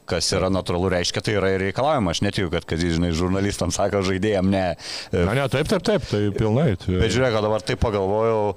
kas 0.07 0.29
yra 0.37 0.49
natūralu, 0.53 0.91
reiškia, 0.95 1.23
tai 1.25 1.37
yra 1.39 1.53
ir 1.55 1.65
reikalaujama. 1.67 2.15
Aš 2.15 2.23
netikiu, 2.27 2.51
kad, 2.53 2.67
kad 2.69 2.83
žinai, 2.83 3.13
žurnalistams 3.17 3.79
sako 3.79 4.05
žaidėjams 4.07 4.53
ne. 4.53 4.67
E, 5.11 5.25
Na, 5.27 5.35
ne, 5.37 5.49
taip, 5.53 5.69
taip, 5.71 5.83
taip, 5.87 6.07
tai 6.11 6.23
pilnai. 6.37 6.73
Tai... 6.81 6.95
Bet 7.03 7.13
žiūrėk, 7.15 7.41
dabar 7.43 7.65
taip 7.67 7.83
pagalvojau, 7.83 8.55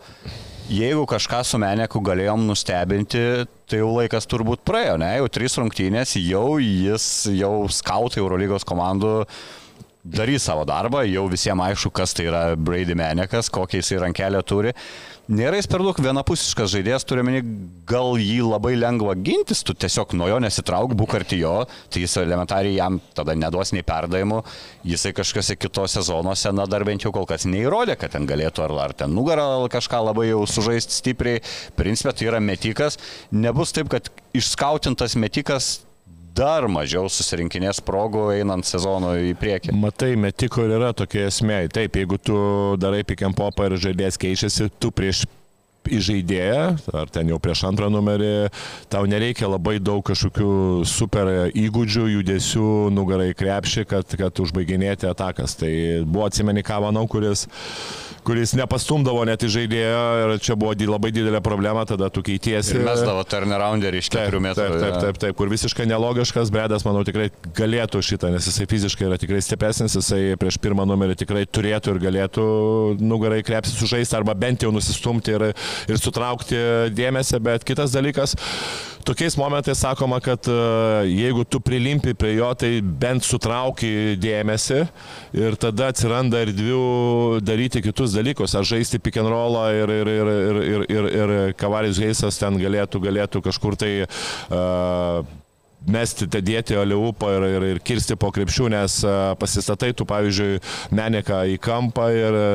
jeigu 0.70 1.06
kažką 1.10 1.42
su 1.46 1.60
Meneku 1.62 2.02
galėjom 2.06 2.46
nustebinti, 2.48 3.24
tai 3.70 3.82
jau 3.82 3.90
laikas 3.96 4.30
turbūt 4.30 4.62
praėjo, 4.68 4.98
ne? 5.02 5.16
Jau 5.18 5.30
trys 5.34 5.58
rungtynės, 5.60 6.16
jau 6.22 6.60
jis, 6.62 7.06
jau 7.34 7.54
skautai 7.74 8.22
Eurolygos 8.22 8.68
komandų 8.70 9.14
darys 10.04 10.46
savo 10.48 10.64
darbą, 10.68 11.04
jau 11.08 11.26
visiems 11.32 11.66
aišku, 11.66 11.92
kas 11.92 12.14
tai 12.16 12.30
yra 12.30 12.44
Brady 12.56 12.96
Menekas, 12.96 13.50
kokią 13.52 13.82
jis 13.82 13.98
rankelę 14.00 14.42
turi. 14.48 14.74
Nėra 15.30 15.60
jis 15.60 15.68
per 15.70 15.84
daug 15.86 15.98
vienapusiškas 16.02 16.72
žaidėjas, 16.72 17.04
turiu 17.06 17.22
meni, 17.28 17.44
gal 17.86 18.16
jį 18.18 18.40
labai 18.48 18.72
lengva 18.80 19.14
gintis, 19.14 19.60
tu 19.62 19.76
tiesiog 19.78 20.16
nuo 20.18 20.30
jo 20.32 20.40
nesitrauk, 20.42 20.96
būk 20.98 21.14
arti 21.20 21.38
jo, 21.44 21.52
tai 21.94 22.02
jis 22.02 22.16
elementariai 22.24 22.80
jam 22.80 22.98
tada 23.14 23.36
neduos 23.38 23.70
nei 23.76 23.86
perdavimų, 23.86 24.40
jisai 24.90 25.12
kažkose 25.20 25.60
kitose 25.60 26.02
zonose, 26.08 26.50
na 26.56 26.66
dar 26.66 26.88
bent 26.88 27.06
jau 27.06 27.12
kol 27.14 27.28
kas 27.30 27.46
neįrodė, 27.46 28.00
kad 28.00 28.16
ten 28.16 28.26
galėtų 28.30 28.66
ar, 28.66 28.74
ar 28.88 28.96
ten 29.04 29.14
nugarą 29.14 29.68
kažką 29.70 30.02
labai 30.08 30.32
jau 30.32 30.42
sužaisti 30.50 30.98
stipriai, 30.98 31.44
principė 31.78 32.16
tai 32.16 32.32
yra 32.32 32.42
metikas, 32.42 32.98
nebus 33.30 33.76
taip, 33.76 33.92
kad 33.94 34.10
išskautintas 34.34 35.14
metikas 35.20 35.76
dar 36.40 36.68
mažiau 36.72 37.10
susirinkinės 37.12 37.82
progų 37.86 38.30
einant 38.38 38.68
sezono 38.68 39.14
į 39.20 39.34
priekį. 39.40 39.76
Matai, 39.76 40.14
metiko 40.20 40.64
ir 40.66 40.78
yra 40.78 40.94
tokia 40.96 41.28
esmė. 41.28 41.66
Taip, 41.74 42.00
jeigu 42.00 42.20
tu 42.22 42.40
darai 42.80 43.04
and 43.28 43.36
popą 43.36 43.68
ir 43.68 43.78
žaidėjas 43.82 44.20
keičiasi, 44.22 44.70
tu 44.80 44.92
prieš 44.92 45.26
įžaidėją, 45.98 46.64
ar 46.96 47.14
ten 47.14 47.32
jau 47.32 47.40
prieš 47.42 47.66
antrą 47.70 47.90
numerį, 47.94 48.50
tau 48.92 49.06
nereikia 49.10 49.50
labai 49.50 49.78
daug 49.82 50.04
kažkokių 50.06 50.52
super 50.90 51.32
įgūdžių, 51.58 52.06
judesių, 52.16 52.70
nugarai 52.96 53.32
krepšį, 53.38 53.86
kad, 53.90 54.18
kad 54.20 54.44
užbaiginėti 54.44 55.10
atakas. 55.10 55.58
Tai 55.60 55.72
buvo 56.06 56.28
atsimeni 56.30 56.64
ką 56.66 56.80
manau, 56.86 57.06
kuris, 57.10 57.48
kuris 58.28 58.54
nepastumdavo 58.58 59.24
net 59.28 59.44
į 59.46 59.52
žaidėją 59.56 60.02
ir 60.24 60.34
čia 60.44 60.58
buvo 60.60 60.76
labai 60.78 61.12
didelė 61.16 61.42
problema, 61.46 61.86
tada 61.90 62.10
tu 62.14 62.24
keitiesi. 62.26 62.76
Ir 62.78 62.86
mes 62.86 63.02
davo 63.06 63.24
turnarounderį 63.28 64.04
iš 64.04 64.12
keturių 64.14 64.42
metrų. 64.46 64.68
taip, 64.68 64.84
taip, 64.84 64.98
taip, 65.04 65.22
taip, 65.24 65.38
kur 65.40 65.52
visiškai 65.52 65.88
nelogiškas, 65.90 66.52
Bredas, 66.54 66.86
manau, 66.88 67.04
tikrai 67.08 67.30
galėtų 67.58 68.02
šitą, 68.06 68.32
nes 68.34 68.48
jisai 68.50 68.68
fiziškai 68.70 69.08
yra 69.10 69.20
tikrai 69.22 69.42
stipresnis, 69.46 69.98
jisai 69.98 70.36
prieš 70.40 70.60
pirmą 70.62 70.86
numerį 70.90 71.18
tikrai 71.24 71.46
turėtų 71.50 71.96
ir 71.96 72.02
galėtų 72.06 72.46
nugarai 73.02 73.42
krepsi 73.46 73.76
sužaisti 73.78 74.18
arba 74.20 74.36
bent 74.38 74.66
jau 74.66 74.72
nusistumti 74.76 75.36
ir, 75.36 75.50
ir 75.88 76.00
sutraukti 76.02 76.60
dėmesį, 76.96 77.40
bet 77.46 77.66
kitas 77.68 77.94
dalykas, 77.96 78.36
tokiais 79.08 79.38
momentais 79.40 79.80
sakoma, 79.80 80.20
kad 80.22 80.48
e, 80.50 80.58
jeigu 81.10 81.46
tu 81.48 81.62
prilimpi 81.64 82.14
prie 82.18 82.36
jo, 82.38 82.52
tai 82.60 82.72
bent 82.82 83.26
sutrauki 83.26 84.18
dėmesį 84.22 84.80
ir 85.40 85.58
tada 85.62 85.90
atsiranda 85.94 86.44
erdvių 86.46 87.40
daryti 87.46 87.84
kitus 87.86 88.14
dalykus, 88.18 88.56
ar 88.58 88.68
žaisti 88.68 89.02
pick 89.02 89.20
and 89.22 89.32
rollą 89.32 89.66
ir, 89.78 89.96
ir, 90.02 90.14
ir, 90.14 90.32
ir, 90.36 90.62
ir, 90.70 90.88
ir, 91.00 91.12
ir 91.20 91.36
Kavaris 91.60 92.02
Heisas 92.02 92.40
ten 92.42 92.60
galėtų, 92.62 93.02
galėtų 93.08 93.44
kažkur 93.46 93.78
tai 93.80 93.94
uh, 94.06 95.24
mesti, 95.88 96.28
dėti 96.28 96.78
oliupą 96.80 97.32
ir, 97.38 97.46
ir, 97.48 97.66
ir 97.74 97.80
kirsti 97.86 98.18
po 98.20 98.32
krepšių, 98.36 98.68
nes 98.74 99.00
e, 99.06 99.14
pasistatai 99.40 99.92
tu, 99.96 100.06
pavyzdžiui, 100.10 100.60
Meniką 100.96 101.42
į 101.54 101.58
kampą 101.64 102.10
ir 102.14 102.36
e, 102.36 102.48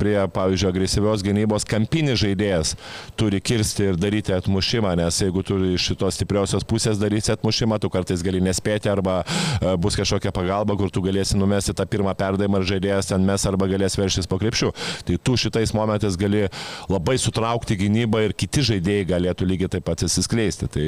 prie, 0.00 0.16
pavyzdžiui, 0.34 0.70
agresyvios 0.72 1.24
gynybos 1.24 1.66
kampinis 1.68 2.20
žaidėjas 2.22 2.74
turi 3.18 3.40
kirsti 3.44 3.90
ir 3.92 4.00
daryti 4.00 4.34
atmušimą, 4.34 4.94
nes 4.98 5.20
jeigu 5.22 5.44
tu 5.46 5.58
iš 5.72 5.92
šitos 5.92 6.18
stipriosios 6.18 6.66
pusės 6.68 7.00
darysi 7.00 7.32
atmušimą, 7.34 7.78
tu 7.82 7.90
kartais 7.92 8.24
gali 8.24 8.42
nespėti 8.44 8.90
arba 8.92 9.20
e, 9.22 9.76
bus 9.80 9.96
kažkokia 9.98 10.34
pagalba, 10.34 10.76
kur 10.78 10.90
tu 10.92 11.04
galėsi 11.04 11.38
numesti 11.38 11.74
tą 11.76 11.86
pirmą 11.88 12.16
perdavimą 12.18 12.62
ir 12.62 12.68
žaidėjas 12.74 13.12
ten 13.12 13.26
mes 13.26 13.46
arba 13.48 13.68
galės 13.70 13.98
verštis 13.98 14.28
po 14.30 14.40
krepšių. 14.42 14.72
Tai 15.08 15.18
tu 15.22 15.38
šitais 15.38 15.74
momentais 15.76 16.18
gali 16.20 16.46
labai 16.90 17.18
sutraukti 17.20 17.78
gynybą 17.84 18.26
ir 18.26 18.36
kiti 18.36 18.64
žaidėjai 18.72 19.08
galėtų 19.14 19.48
lygiai 19.48 19.72
taip 19.76 19.86
pat 19.86 20.04
įsiskleisti. 20.06 20.68
Tai 20.72 20.86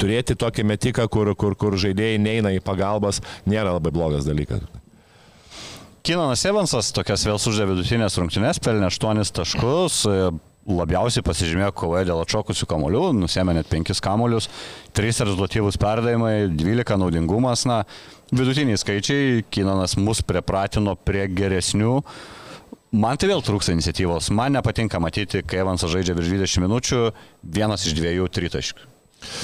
turėti 0.00 0.36
tokį 0.38 0.66
metiką, 0.70 1.06
kur, 1.12 1.29
kur, 1.38 1.56
kur 1.58 1.78
žaidėjai 1.80 2.20
neina 2.22 2.54
į 2.56 2.62
pagalbas, 2.64 3.22
nėra 3.48 3.76
labai 3.76 3.92
blogas 3.94 4.28
dalykas. 4.28 4.62
Kinanas 6.06 6.42
Evansas 6.48 6.94
tokias 6.96 7.26
vėl 7.28 7.36
suždė 7.36 7.66
vidutinės 7.68 8.16
rungtynės, 8.16 8.60
pelnė 8.64 8.88
8 8.88 9.20
taškus, 9.36 9.98
labiausiai 10.70 11.24
pasižymėjo 11.24 11.74
kovoje 11.76 12.06
dėl 12.08 12.22
atšokusių 12.22 12.68
kamolių, 12.70 13.02
nusėmė 13.18 13.54
net 13.58 13.68
5 13.68 14.00
kamolius, 14.04 14.48
3 14.96 15.24
rezultatyvus 15.28 15.78
perdavimai, 15.80 16.48
12 16.56 16.98
naudingumas, 17.00 17.66
na, 17.68 17.82
vidutiniai 18.32 18.80
skaičiai, 18.80 19.42
Kinanas 19.52 19.98
mus 20.00 20.22
pripratino 20.24 20.96
prie 20.96 21.26
geresnių. 21.28 21.98
Man 22.90 23.20
tai 23.20 23.28
vėl 23.30 23.44
trūksta 23.46 23.74
iniciatyvos. 23.76 24.32
Man 24.34 24.56
nepatinka 24.56 24.98
matyti, 25.02 25.44
kai 25.46 25.62
Evansas 25.62 25.92
žaidžia 25.92 26.16
virš 26.18 26.32
20 26.34 26.64
minučių, 26.66 27.02
vienas 27.44 27.86
iš 27.86 27.94
dviejų 27.98 28.26
tritaškių. 28.34 28.89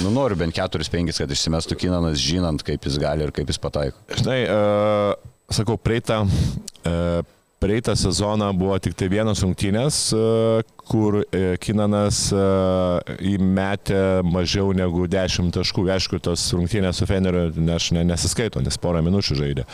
Nu, 0.01 0.11
noriu 0.13 0.37
bent 0.39 0.57
4-5, 0.57 1.15
kad 1.21 1.31
išsimestų 1.33 1.77
Kinanas, 1.79 2.19
žinant, 2.21 2.63
kaip 2.65 2.85
jis 2.87 2.99
gali 3.01 3.25
ir 3.25 3.33
kaip 3.35 3.49
jis 3.51 3.59
pataiko. 3.61 3.99
Žinai, 4.17 4.39
uh, 4.49 5.33
sakau, 5.53 5.77
praeitą, 5.81 6.23
uh, 6.25 7.19
praeitą 7.61 7.95
sezoną 7.97 8.51
buvo 8.57 8.77
tik 8.81 8.97
tai 8.97 9.09
vienos 9.11 9.41
rungtynės, 9.45 9.99
uh, 10.17 10.61
kur 10.89 11.19
uh, 11.21 11.45
Kinanas 11.61 12.23
uh, 12.35 12.97
įmetė 13.21 14.01
mažiau 14.27 14.73
negu 14.77 15.05
10 15.09 15.53
taškų. 15.57 15.85
Aišku, 15.97 16.21
tos 16.25 16.47
rungtynės 16.57 17.01
su 17.01 17.09
Feneriu 17.09 17.47
aš 17.75 17.91
ne, 17.97 18.05
nesiskaito, 18.07 18.63
nes 18.65 18.81
porą 18.81 19.03
minučių 19.05 19.39
žaidė. 19.41 19.67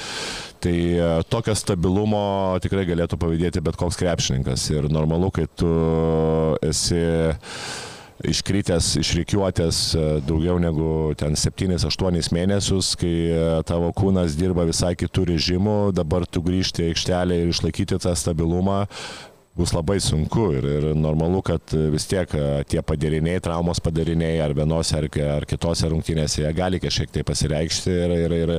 Tai 0.64 0.76
uh, 0.76 1.16
tokio 1.28 1.56
stabilumo 1.60 2.26
tikrai 2.64 2.86
galėtų 2.92 3.20
pavydėti 3.24 3.64
bet 3.64 3.80
koks 3.80 4.00
krepšininkas. 4.00 4.68
Ir 4.76 4.92
normalu, 4.92 5.32
kai 5.36 5.48
tu 5.52 5.74
esi 6.64 7.04
iškritęs 8.28 8.94
iš 9.02 9.14
reikiuotės 9.20 9.80
e, 9.96 10.06
daugiau 10.28 10.60
negu 10.62 11.14
ten 11.20 11.36
7-8 11.40 12.32
mėnesius, 12.36 12.94
kai 13.00 13.14
e, 13.28 13.44
tavo 13.68 13.92
kūnas 13.96 14.38
dirba 14.40 14.66
visai 14.70 14.94
kitų 15.00 15.28
režimų, 15.34 15.78
dabar 15.98 16.26
tu 16.28 16.44
grįžti 16.46 16.86
į 16.86 16.94
aikštelę 16.94 17.42
ir 17.42 17.54
išlaikyti 17.54 18.00
tą 18.04 18.16
stabilumą, 18.18 18.84
bus 19.56 19.74
labai 19.74 20.00
sunku 20.02 20.48
ir, 20.58 20.66
ir 20.66 20.86
normalu, 20.98 21.44
kad 21.46 21.76
vis 21.94 22.08
tiek 22.10 22.32
e, 22.34 22.46
tie 22.70 22.82
padariniai, 22.82 23.42
traumos 23.44 23.82
padariniai 23.86 24.40
ar 24.42 24.56
vienose 24.58 24.98
ar, 24.98 25.06
ar 25.36 25.46
kitose 25.46 25.92
rungtynėse 25.94 26.42
jie 26.42 26.54
gali 26.58 26.80
kažkiek 26.82 27.14
tai 27.14 27.22
pasireikšti 27.28 27.94
ir, 27.94 28.14
ir, 28.18 28.34
ir, 28.40 28.54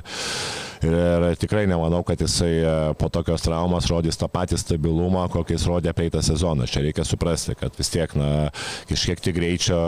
ir 0.86 1.26
tikrai 1.40 1.64
nemanau, 1.66 2.04
kad 2.06 2.22
jisai 2.22 2.52
e, 2.60 2.74
po 3.00 3.08
tokios 3.10 3.42
traumos 3.42 3.88
rodys 3.90 4.20
tą 4.20 4.28
patį 4.30 4.60
stabilumą, 4.62 5.24
kokį 5.34 5.56
jis 5.56 5.64
rodė 5.66 5.94
peitą 5.98 6.22
sezoną. 6.22 6.68
Čia 6.70 6.84
reikia 6.86 7.06
suprasti, 7.08 7.56
kad 7.58 7.74
vis 7.74 7.90
tiek, 7.90 8.14
na, 8.14 8.30
kažkiek 8.86 9.24
tik 9.26 9.34
greičio, 9.40 9.80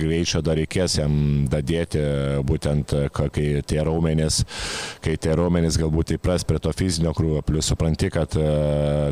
greičio 0.00 0.40
dar 0.46 0.56
reikės 0.56 0.96
jam 1.02 1.44
dadėti, 1.52 2.00
būtent 2.48 2.96
e, 2.96 3.04
kai 3.12 3.46
tie 3.68 3.84
raumenys, 3.84 4.40
kai 5.04 5.18
tie 5.20 5.36
raumenys 5.36 5.76
galbūt 5.76 6.16
įpras 6.16 6.48
prie 6.48 6.64
to 6.64 6.72
fizinio 6.72 7.12
krūvio, 7.12 7.44
plus 7.44 7.68
supranti, 7.68 8.08
kad 8.16 8.32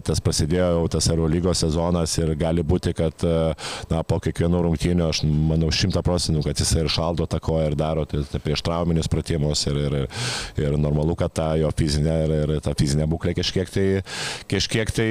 tas 0.06 0.24
prasidėjo 0.24 0.72
jau 0.78 0.84
tas 0.96 1.12
aerų 1.12 1.25
lygos 1.30 1.62
sezonas 1.64 2.14
ir 2.18 2.32
gali 2.38 2.64
būti, 2.66 2.92
kad 2.96 3.24
na, 3.90 4.02
po 4.06 4.18
kiekvienų 4.22 4.62
rungtynių 4.66 5.08
aš 5.08 5.22
manau 5.26 5.70
šimta 5.74 6.02
procentų, 6.06 6.44
kad 6.46 6.60
jis 6.62 6.72
ir 6.78 6.90
šaldo 6.92 7.26
tą 7.30 7.40
koją 7.42 7.70
ir 7.70 7.78
daro 7.78 8.06
tai, 8.08 8.22
tai 8.30 8.40
prieš 8.42 8.62
trauminius 8.66 9.10
pratimus 9.12 9.64
ir, 9.70 9.78
ir, 9.86 9.96
ir 10.60 10.76
normalu, 10.80 11.16
kad 11.18 11.34
ta 11.36 11.48
jo 11.60 11.70
fizinė 11.76 12.16
ir, 12.26 12.34
ir 12.56 12.64
ta 12.64 12.74
fizinė 12.78 13.08
būklė 13.10 13.36
kažkiek 13.38 13.72
tai, 13.72 13.86
kažkiek 14.50 14.92
tai 14.96 15.08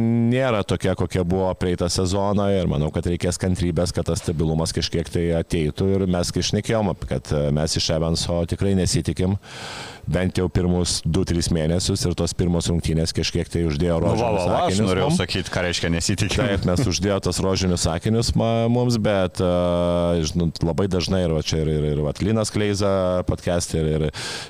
nėra 0.00 0.62
tokia, 0.66 0.96
kokia 0.98 1.24
buvo 1.26 1.50
praeitą 1.58 1.90
sezoną 1.92 2.50
ir 2.56 2.70
manau, 2.70 2.90
kad 2.94 3.06
reikės 3.10 3.40
kantrybės, 3.40 3.94
kad 3.96 4.08
tas 4.10 4.22
stabilumas 4.24 4.74
kažkiek 4.76 5.08
tai 5.12 5.28
ateitų 5.40 5.88
ir 5.96 6.06
mes 6.10 6.34
išnekėjom, 6.42 6.94
kad 7.10 7.32
mes 7.56 7.78
iš 7.80 7.90
Evanso 7.96 8.42
tikrai 8.50 8.76
nesitikim 8.78 9.36
bent 10.08 10.38
jau 10.40 10.46
pirmus 10.52 11.00
2-3 11.06 11.50
mėnesius 11.56 12.04
ir 12.08 12.14
tos 12.18 12.32
pirmos 12.36 12.68
rungtynės 12.70 13.12
kažkiek 13.16 13.48
tai 13.50 13.64
uždėjo 13.68 13.98
rožinius 14.02 14.20
Nu, 14.20 14.24
va, 14.24 14.30
va, 14.36 14.46
va, 14.46 14.58
aš 14.66 14.74
akinius. 14.74 14.88
norėjau 14.90 15.08
mum. 15.10 15.16
sakyti, 15.18 15.52
ką 15.54 15.64
reiškia 15.66 15.90
nesitikėjau. 15.96 16.46
Taip, 16.50 16.66
mes 16.70 16.82
uždėjo 16.92 17.18
tos 17.26 17.40
rožinius 17.44 17.84
sakinius 17.86 18.32
ma- 18.38 18.68
mums, 18.72 18.96
bet 19.02 19.40
uh, 19.44 20.20
žinot, 20.26 20.62
labai 20.66 20.86
dažnai 20.92 21.24
ir 21.26 21.34
va, 21.36 21.42
čia 21.46 21.60
ir, 21.64 21.72
ir, 21.78 21.88
ir 21.94 22.02
vat, 22.04 22.22
Linas 22.24 22.50
Kleiza 22.54 22.92
podcast 23.28 23.74
ir, 23.78 23.88
ir, 23.98 24.06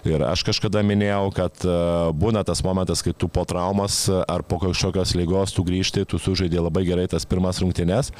ir 0.08 0.26
aš 0.28 0.44
kažkada 0.50 0.82
minėjau, 0.86 1.30
kad 1.36 1.64
uh, 1.68 2.10
būna 2.16 2.44
tas 2.46 2.62
momentas, 2.66 3.02
kai 3.06 3.12
tu 3.16 3.28
po 3.28 3.44
traumas 3.48 4.04
ar 4.10 4.42
po 4.46 4.58
kažkokios 4.62 5.14
lygos 5.18 5.54
tu 5.56 5.64
grįžti, 5.66 6.06
tu 6.08 6.18
sužaidė 6.20 6.60
labai 6.64 6.84
gerai 6.88 7.08
tas 7.10 7.26
pirmas 7.28 7.60
rungtynes 7.62 8.12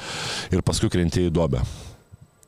ir 0.51 0.61
paskui 0.65 0.89
krenti 0.91 1.27
į 1.27 1.33
duobę. 1.33 1.61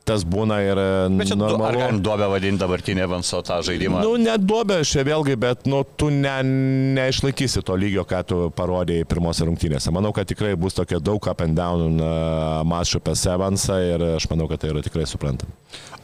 Tas 0.04 0.20
būna 0.28 0.58
ir 0.60 0.76
uh, 0.76 1.08
Bet 1.16 1.30
čia 1.30 1.36
du- 1.40 1.46
ar 1.46 1.54
normalu. 1.54 1.78
galim 1.80 2.00
duobę 2.04 2.26
vadinti 2.28 2.60
dabartinį 2.60 3.06
Evanso 3.06 3.38
tą 3.40 3.56
žaidimą? 3.64 4.02
Nu, 4.04 4.18
net 4.20 4.42
duobė 4.44 4.82
čia 4.84 5.00
vėlgi, 5.06 5.36
bet 5.40 5.64
nu, 5.64 5.78
tu 5.96 6.10
ne, 6.12 6.34
neišlaikysi 6.98 7.62
to 7.64 7.76
lygio, 7.80 8.04
ką 8.04 8.20
tu 8.28 8.38
parodėjai 8.56 9.06
pirmose 9.08 9.46
rungtynėse. 9.48 9.88
Manau, 9.96 10.12
kad 10.12 10.28
tikrai 10.28 10.52
bus 10.60 10.76
tokia 10.76 11.00
daug 11.00 11.24
up 11.30 11.40
and 11.40 11.56
down 11.56 11.96
uh, 12.00 12.60
mačų 12.68 13.00
apie 13.00 13.14
Sevansą 13.16 13.78
ir 13.94 14.04
aš 14.18 14.28
manau, 14.32 14.48
kad 14.50 14.60
tai 14.60 14.74
yra 14.74 14.82
tikrai 14.84 15.06
suprantama. 15.08 15.56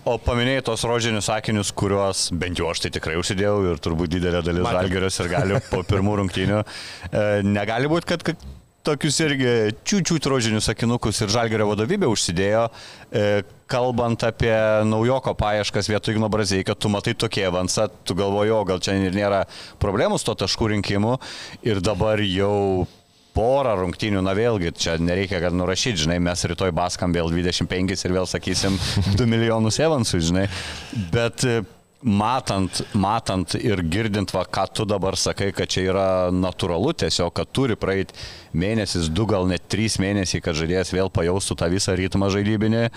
O 0.09 0.14
paminėjai 0.16 0.62
tos 0.70 0.86
rožinius 0.88 1.28
sakinius, 1.28 1.74
kuriuos 1.76 2.30
bent 2.40 2.57
jau 2.57 2.70
aš 2.72 2.80
tai 2.86 2.90
tikrai 2.96 3.18
užsidėjau 3.20 3.59
ir 3.74 3.82
turbūt 3.84 4.14
didelė 4.16 4.40
dalis 4.46 4.64
žalgerius 4.64 5.20
ir 5.20 5.28
gali 5.28 5.61
po 5.68 5.82
pirmų 5.92 6.16
rungtynių. 6.22 6.62
E, 7.12 7.26
negali 7.44 7.90
būti, 7.92 8.09
kad, 8.14 8.24
kad 8.24 8.40
tokius 8.88 9.20
irgi 9.20 9.51
čiūčių 9.84 10.22
rožinius 10.32 10.70
sakinukus 10.70 11.20
ir 11.20 11.28
žalgerio 11.28 11.68
vadovybė 11.68 12.09
užsidėjo, 12.09 12.62
e, 13.12 13.42
kalbant 13.70 14.24
apie 14.26 14.54
naujoko 14.88 15.34
paieškas 15.38 15.90
vietoj 15.90 16.16
Igno 16.16 16.30
Brazeikio, 16.32 16.74
tu 16.74 16.90
matai 16.92 17.14
tokie 17.14 17.46
avansą, 17.46 17.88
tu 18.04 18.16
galvoji, 18.18 18.54
o 18.54 18.62
gal 18.66 18.82
čia 18.82 18.96
ir 18.98 19.14
nėra 19.14 19.44
problemų 19.82 20.18
su 20.18 20.30
to 20.30 20.40
taškų 20.44 20.74
rinkimu. 20.74 21.16
Ir 21.66 21.82
dabar 21.84 22.22
jau 22.24 22.86
porą 23.36 23.76
rungtynių, 23.78 24.22
na 24.26 24.34
vėlgi, 24.36 24.72
čia 24.74 24.96
nereikia, 25.00 25.40
kad 25.42 25.54
nurašyti, 25.56 26.04
žinai, 26.04 26.18
mes 26.22 26.42
rytoj 26.50 26.72
baskam 26.74 27.14
vėl 27.14 27.30
25 27.30 28.06
ir 28.06 28.16
vėl 28.16 28.26
sakysim 28.28 28.78
2 29.20 29.28
milijonus 29.30 29.78
evansų, 29.82 30.22
žinai, 30.30 30.46
bet 31.14 31.46
e, 31.46 31.60
matant, 32.02 32.82
matant 32.98 33.54
ir 33.60 33.84
girdint, 33.92 34.34
va, 34.34 34.42
ką 34.44 34.66
tu 34.74 34.86
dabar 34.88 35.18
sakai, 35.20 35.52
kad 35.56 35.70
čia 35.70 35.86
yra 35.92 36.10
natūralu 36.34 36.94
tiesiog, 37.04 37.32
kad 37.38 37.54
turi 37.54 37.78
praeiti 37.78 38.16
mėnesis, 38.56 39.10
du 39.12 39.28
gal 39.30 39.46
net 39.50 39.68
trys 39.70 40.00
mėnesiai, 40.02 40.42
kad 40.44 40.58
žaidėjas 40.58 40.94
vėl 40.96 41.12
pajaustų 41.12 41.60
tą 41.60 41.70
visą 41.70 41.94
ritmą 42.00 42.32
žaidybinį, 42.34 42.88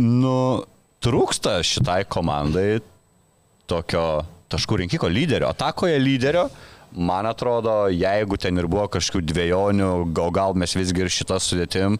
nu, 0.00 0.36
trūksta 1.02 1.58
šitai 1.66 2.02
komandai 2.08 2.82
tokio 3.70 4.24
taškų 4.52 4.82
rinkiko 4.82 5.08
lyderio, 5.10 5.50
atakoje 5.52 5.98
lyderio. 6.00 6.46
Man 6.92 7.24
atrodo, 7.24 7.86
jeigu 7.88 8.36
ten 8.36 8.60
ir 8.60 8.66
buvo 8.68 8.84
kažkokių 8.92 9.24
dviejonių, 9.30 9.92
gal, 10.12 10.28
gal 10.34 10.58
mes 10.60 10.76
visgi 10.76 11.00
ir 11.00 11.12
šitą 11.12 11.38
sudėtim 11.40 11.96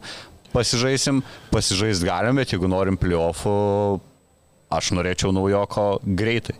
pasižaisim, 0.53 1.23
pasižaist 1.49 2.05
galim, 2.05 2.37
bet 2.37 2.53
jeigu 2.53 2.69
norim 2.69 2.97
pliofų, 2.99 3.55
aš 4.73 4.91
norėčiau 4.97 5.33
naujoko 5.35 5.87
greitai. 6.05 6.55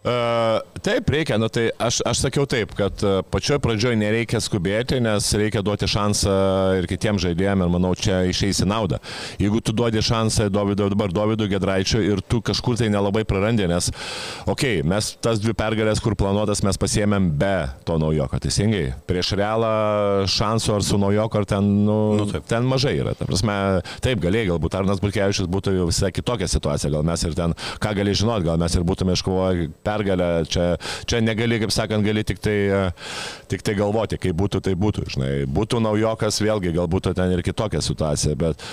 Uh, 0.00 0.62
taip, 0.80 1.10
reikia, 1.12 1.36
nu 1.36 1.50
tai 1.52 1.66
aš, 1.76 1.98
aš 2.08 2.22
sakiau 2.24 2.46
taip, 2.48 2.70
kad 2.72 3.02
uh, 3.04 3.18
pačioj 3.28 3.58
pradžioj 3.60 3.98
nereikia 4.00 4.38
skubėti, 4.40 4.96
nes 5.04 5.26
reikia 5.36 5.60
duoti 5.60 5.84
šansą 5.92 6.36
ir 6.78 6.86
kitiems 6.88 7.20
žaidėjams 7.20 7.66
ir 7.66 7.72
manau, 7.74 7.90
čia 7.92 8.22
išeisi 8.24 8.64
naudą. 8.64 8.96
Jeigu 9.36 9.60
tu 9.60 9.74
duodi 9.76 10.00
šansą 10.00 10.46
Dovydui, 10.48 10.86
dabar 10.94 11.12
Dovydui 11.12 11.50
Gedraičiui 11.52 12.06
ir 12.14 12.22
tu 12.24 12.40
kažkur 12.40 12.78
tai 12.80 12.88
nelabai 12.88 13.26
prarandi, 13.28 13.66
nes, 13.68 13.90
okei, 14.46 14.78
okay, 14.80 14.86
mes 14.88 15.10
tas 15.20 15.42
dvi 15.42 15.52
pergalės, 15.60 16.00
kur 16.00 16.16
planuotas, 16.16 16.64
mes 16.64 16.80
pasiemėm 16.80 17.28
be 17.36 17.52
to 17.84 17.98
naujoko, 18.00 18.40
teisingai. 18.40 18.94
Prieš 19.04 19.34
realą 19.36 19.74
šansų 20.32 20.78
ar 20.78 20.88
su 20.88 21.02
naujoko, 21.04 21.44
ar 21.44 21.50
ten, 21.52 21.70
nu, 21.84 21.98
Nu, 22.16 22.24
nu, 22.24 22.28
taip. 22.32 22.48
ten 22.48 22.64
mažai 22.64 22.94
yra. 23.02 23.12
Ta 23.20 23.28
prasme, 23.28 23.58
taip, 24.00 24.24
galėjai, 24.24 24.48
galbūt 24.54 24.80
Arnas 24.80 25.04
Burkevičius 25.04 25.52
būtų 25.52 25.76
jau 25.76 25.92
visai 25.92 26.08
kitokia 26.08 26.48
situacija, 26.48 26.94
gal 26.96 27.04
mes 27.04 27.28
ir 27.28 27.36
ten, 27.36 27.52
ką 27.84 27.94
gali 28.00 28.16
žinot, 28.16 28.48
gal 28.48 28.56
mes 28.64 28.80
ir 28.80 28.88
būtume 28.88 29.20
iškovoję 29.20 29.68
pergalę, 29.90 30.30
čia, 30.50 30.70
čia 31.10 31.20
negali, 31.24 31.60
kaip 31.62 31.74
sakant, 31.74 32.06
gali 32.06 32.24
tik 32.26 32.40
tai, 32.42 32.56
e, 32.70 32.82
tik 33.50 33.66
tai 33.66 33.76
galvoti, 33.78 34.20
kaip 34.22 34.38
būtų, 34.38 34.64
tai 34.70 34.74
būtų, 34.78 35.06
žinai. 35.16 35.32
Būtų 35.50 35.82
naujokas, 35.84 36.40
vėlgi, 36.42 36.74
galbūt 36.78 37.12
ten 37.18 37.36
ir 37.36 37.44
kitokia 37.46 37.82
situacija, 37.84 38.38
bet 38.38 38.68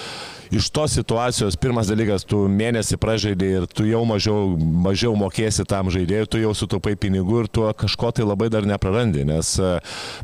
iš 0.51 0.69
tos 0.73 0.95
situacijos, 0.97 1.57
pirmas 1.59 1.89
dalykas, 1.91 2.25
tu 2.27 2.45
mėnesį 2.51 2.99
pražaidai 3.01 3.51
ir 3.61 3.67
tu 3.71 3.87
jau 3.87 4.03
mažiau, 4.07 4.53
mažiau 4.57 5.15
mokėsi 5.19 5.65
tam 5.67 5.91
žaidėjui, 5.93 6.29
tu 6.31 6.41
jau 6.41 6.53
sutaupai 6.57 6.95
pinigų 6.99 7.43
ir 7.43 7.51
tu 7.51 7.65
kažko 7.77 8.11
tai 8.15 8.27
labai 8.27 8.49
dar 8.53 8.67
neprarandi, 8.67 9.25
nes, 9.27 9.53
e, 9.59 9.73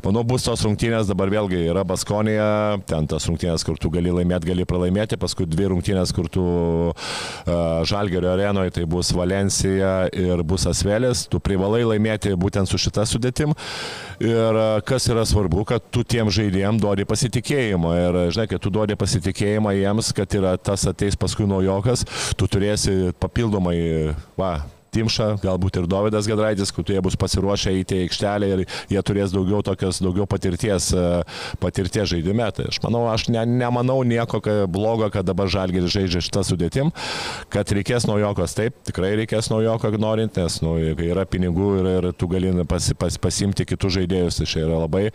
manau, 0.04 0.24
bus 0.26 0.46
tos 0.46 0.64
rungtynės, 0.66 1.08
dabar 1.10 1.32
vėlgi 1.32 1.64
yra 1.68 1.84
Baskonija, 1.86 2.48
ten 2.88 3.08
tas 3.10 3.28
rungtynės, 3.28 3.64
kur 3.66 3.78
tu 3.80 3.90
gali 3.92 4.12
laimėti, 4.14 4.50
gali 4.50 4.66
pralaimėti, 4.68 5.18
paskui 5.20 5.46
dvi 5.50 5.70
rungtynės, 5.72 6.12
kur 6.14 6.28
tu 6.32 6.44
uh, 6.44 7.84
Žalgerio 7.88 8.32
arenoje, 8.32 8.74
tai 8.78 8.86
bus 8.90 9.12
Valencija 9.14 10.08
ir 10.12 10.42
bus 10.46 10.66
Asvelis, 10.70 11.26
tu 11.30 11.40
privalai 11.42 11.82
laimėti 11.86 12.34
būtent 12.38 12.70
su 12.70 12.80
šita 12.80 13.06
sudėtim. 13.08 13.54
Ir 14.22 14.58
uh, 14.58 14.78
kas 14.86 15.08
yra 15.10 15.24
svarbu, 15.28 15.64
kad 15.68 15.84
tu 15.92 16.04
tiem 16.06 16.30
žaidėjim 16.32 16.78
duodi 16.82 17.06
pasitikėjimą. 17.08 17.94
Ir 18.04 18.18
žinai, 18.34 18.48
kad 18.50 18.62
tu 18.62 18.72
duodi 18.74 18.96
pasitikėjimą 18.98 19.74
jiems, 19.78 20.13
kad 20.16 20.38
yra 20.38 20.54
tas 20.56 20.86
ateis 20.90 21.18
paskui 21.18 21.46
naujokas, 21.50 22.06
tu 22.38 22.48
turėsi 22.50 23.12
papildomai, 23.20 23.76
va, 24.38 24.56
Timša, 24.94 25.28
galbūt 25.42 25.80
ir 25.80 25.88
Davidas 25.90 26.28
Gadraitis, 26.30 26.72
kur 26.74 26.86
jie 26.88 27.00
bus 27.04 27.16
pasiruošę 27.20 27.72
įti 27.80 28.04
aikštelę 28.04 28.50
ir 28.52 28.64
jie 28.92 29.02
turės 29.06 29.34
daugiau, 29.34 29.62
tokios, 29.66 30.00
daugiau 30.04 30.26
patirties, 30.30 30.90
patirties 31.62 32.12
žaidime. 32.12 32.46
Tai 32.54 32.68
aš 32.70 32.80
manau, 32.84 33.04
aš 33.10 33.28
ne, 33.34 33.42
nemanau 33.48 34.00
nieko 34.06 34.40
blogo, 34.70 35.08
kad 35.12 35.26
dabar 35.26 35.50
Žalgiris 35.50 35.92
žaidžia 35.94 36.22
šitą 36.24 36.44
sudėtim, 36.46 36.92
kad 37.52 37.70
reikės 37.74 38.06
naujokos, 38.08 38.56
taip, 38.56 38.76
tikrai 38.86 39.14
reikės 39.20 39.50
naujoko 39.52 39.92
norint, 40.00 40.38
nes 40.38 40.60
nu, 40.64 40.76
yra 40.78 41.24
pinigų 41.28 41.70
ir, 41.80 41.90
ir 41.98 42.08
tu 42.18 42.28
gali 42.30 42.52
pas, 42.68 42.90
pas, 42.98 43.18
pasimti 43.20 43.66
kitus 43.68 43.96
žaidėjus, 43.98 44.40
tai 44.40 44.48
čia 44.50 44.64
yra 44.66 44.80
labai 44.84 45.08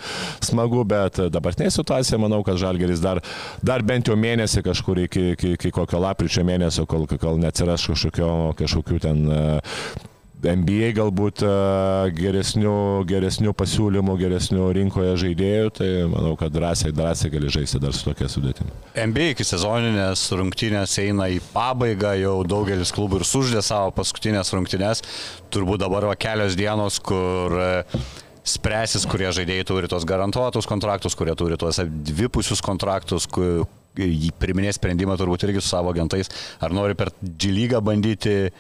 smagu, 0.46 0.84
bet 0.88 1.22
dabartinė 1.32 1.72
situacija, 1.74 2.20
manau, 2.22 2.42
kad 2.48 2.60
Žalgiris 2.60 3.02
dar, 3.04 3.22
dar 3.66 3.84
bent 3.86 4.10
jau 4.10 4.18
mėnesį 4.20 4.64
kažkur 4.66 5.04
iki, 5.06 5.26
iki, 5.36 5.54
iki 5.58 5.72
kokio 5.76 6.02
lapkričio 6.04 6.44
mėnesio, 6.48 6.86
kol, 6.90 7.06
kol 7.20 7.40
neatsiras 7.42 7.86
kažkokio, 7.90 8.32
kažkokių 8.60 9.00
ten 9.04 9.24
NBA 10.40 10.94
galbūt 10.96 11.42
e, 11.44 11.50
geresnių, 12.16 13.04
geresnių 13.10 13.52
pasiūlymų, 13.60 14.14
geresnių 14.22 14.70
rinkoje 14.78 15.18
žaidėjų, 15.20 15.72
tai 15.76 15.90
manau, 16.08 16.38
kad 16.40 16.54
drąsiai, 16.56 16.94
drąsiai 16.96 17.32
gali 17.34 17.52
žaisti 17.52 17.82
dar 17.84 17.92
su 17.96 18.06
tokia 18.08 18.30
sudėtimi. 18.32 18.72
NBA 19.04 19.34
iki 19.34 19.48
sezoninės 19.48 20.24
rungtynės 20.40 20.96
eina 21.04 21.28
į 21.34 21.42
pabaigą, 21.52 22.14
jau 22.22 22.38
daugelis 22.48 22.96
klubų 22.96 23.20
ir 23.20 23.28
suždė 23.28 23.66
savo 23.68 23.92
paskutinės 24.00 24.54
rungtynės, 24.56 25.04
turbūt 25.52 25.84
dabar 25.84 26.08
va 26.08 26.16
kelios 26.16 26.56
dienos, 26.60 27.02
kur 27.04 27.60
e, 27.60 27.70
spręsis, 28.48 29.10
kurie 29.12 29.28
žaidėjai 29.36 29.68
turi 29.68 29.92
tos 29.92 30.08
garantuotus 30.08 30.72
kontraktus, 30.72 31.20
kurie 31.20 31.36
turi 31.36 31.60
tuos 31.60 31.84
dvipusius 31.84 32.64
kontraktus, 32.64 33.28
kur 33.28 33.68
priminės 34.40 34.80
sprendimą 34.80 35.20
turbūt 35.20 35.50
irgi 35.50 35.60
su 35.60 35.74
savo 35.74 35.92
agentais, 35.92 36.32
ar 36.64 36.72
nori 36.72 36.96
per 36.96 37.12
G 37.20 37.52
lygą 37.52 37.84
bandyti 37.84 38.54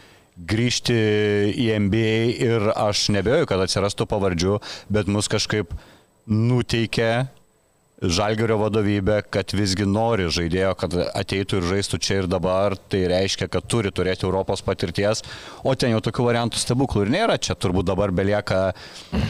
grįžti 0.48 0.96
į 1.60 1.68
NBA 1.86 2.14
ir 2.46 2.70
aš 2.76 3.10
nebejoju, 3.16 3.50
kad 3.50 3.66
atsirastų 3.66 4.08
pavardžių, 4.10 4.60
bet 4.94 5.12
mus 5.12 5.32
kažkaip 5.32 5.74
nuteikia 6.30 7.28
Žalgerio 8.00 8.56
vadovybė, 8.62 9.18
kad 9.28 9.52
visgi 9.52 9.84
nori 9.84 10.30
žaidėjo, 10.32 10.70
kad 10.80 10.94
ateitų 11.20 11.58
ir 11.60 11.66
žaistų 11.68 11.98
čia 12.00 12.20
ir 12.22 12.30
dabar, 12.32 12.78
tai 12.88 13.02
reiškia, 13.12 13.50
kad 13.52 13.66
turi 13.68 13.92
turėti 13.92 14.24
Europos 14.24 14.64
patirties, 14.64 15.20
o 15.68 15.74
ten 15.76 15.92
jau 15.92 16.00
tokių 16.06 16.30
variantų 16.30 16.62
stebuklų 16.62 17.04
ir 17.04 17.12
nėra. 17.18 17.36
Čia 17.36 17.58
turbūt 17.60 17.90
dabar 17.92 18.14
belieka 18.16 18.70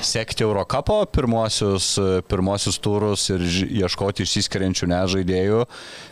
sekti 0.05 0.45
Eurocapo 0.45 0.99
pirmosius, 1.09 1.95
pirmosius 2.29 2.77
turus 2.77 3.25
ir 3.33 3.41
ieškoti 3.81 4.27
išsiskiriančių 4.27 4.93
nežaidėjų. 4.93 5.63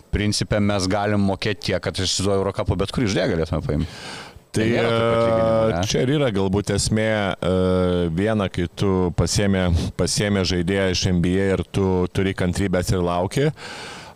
Principė 0.10 0.58
mes 0.64 0.90
galim 0.90 1.22
mokėti 1.30 1.70
tiek, 1.70 1.84
kad 1.84 2.02
iš 2.02 2.24
Eurocapo 2.26 2.80
bet 2.80 2.90
kurį 2.96 3.12
žaidėją 3.12 3.36
galėtume 3.36 3.62
paimti. 3.70 4.02
Tai 4.58 4.68
e, 4.74 5.82
čia 5.86 6.02
ir 6.06 6.16
yra 6.18 6.32
galbūt 6.34 6.72
esmė 6.74 7.10
e, 7.10 7.52
viena, 8.18 8.48
kai 8.50 8.66
tu 8.74 9.12
pasiemė, 9.18 9.68
pasiemė 10.00 10.46
žaidėją 10.50 10.88
iš 10.96 11.04
NBA 11.14 11.52
ir 11.58 11.64
tu 11.70 11.92
turi 12.14 12.34
kantrybės 12.38 12.90
ir 12.96 13.06
lauki. 13.06 13.52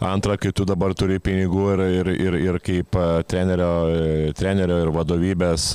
Antra, 0.02 0.34
kai 0.42 0.50
tu 0.50 0.66
dabar 0.66 0.96
turi 0.98 1.20
pinigų 1.22 1.66
ir, 1.76 1.82
ir, 2.00 2.08
ir, 2.16 2.38
ir 2.42 2.56
kaip 2.66 2.96
e, 2.98 3.04
trenerio, 3.30 3.70
trenerio 4.34 4.80
ir 4.82 4.90
vadovybės 4.96 5.68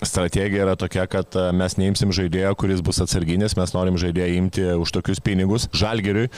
strategija 0.00 0.64
yra 0.64 0.76
tokia, 0.80 1.04
kad 1.12 1.36
mes 1.52 1.76
neimsim 1.76 2.14
žaidėjo, 2.16 2.54
kuris 2.56 2.80
bus 2.84 3.02
atsarginis, 3.04 3.52
mes 3.58 3.74
norim 3.76 3.98
žaidėją 4.00 4.38
imti 4.38 4.64
už 4.80 4.94
tokius 4.96 5.20
pinigus. 5.20 5.68
Žalgiriui 5.76 6.30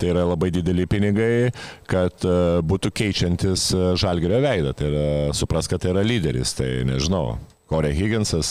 tai 0.00 0.10
yra 0.10 0.26
labai 0.26 0.50
dideli 0.50 0.88
pinigai, 0.90 1.52
kad 1.86 2.26
būtų 2.66 2.90
keičiantis 2.98 3.68
žalgerio 4.02 4.42
veidą. 4.42 4.74
Tai 4.74 4.88
yra, 4.90 5.06
supras, 5.38 5.70
kad 5.70 5.84
tai 5.84 5.94
yra 5.94 6.02
lyderis. 6.02 6.56
Tai 6.58 6.66
nežinau, 6.88 7.36
Corey 7.70 7.94
Higginsas, 7.94 8.50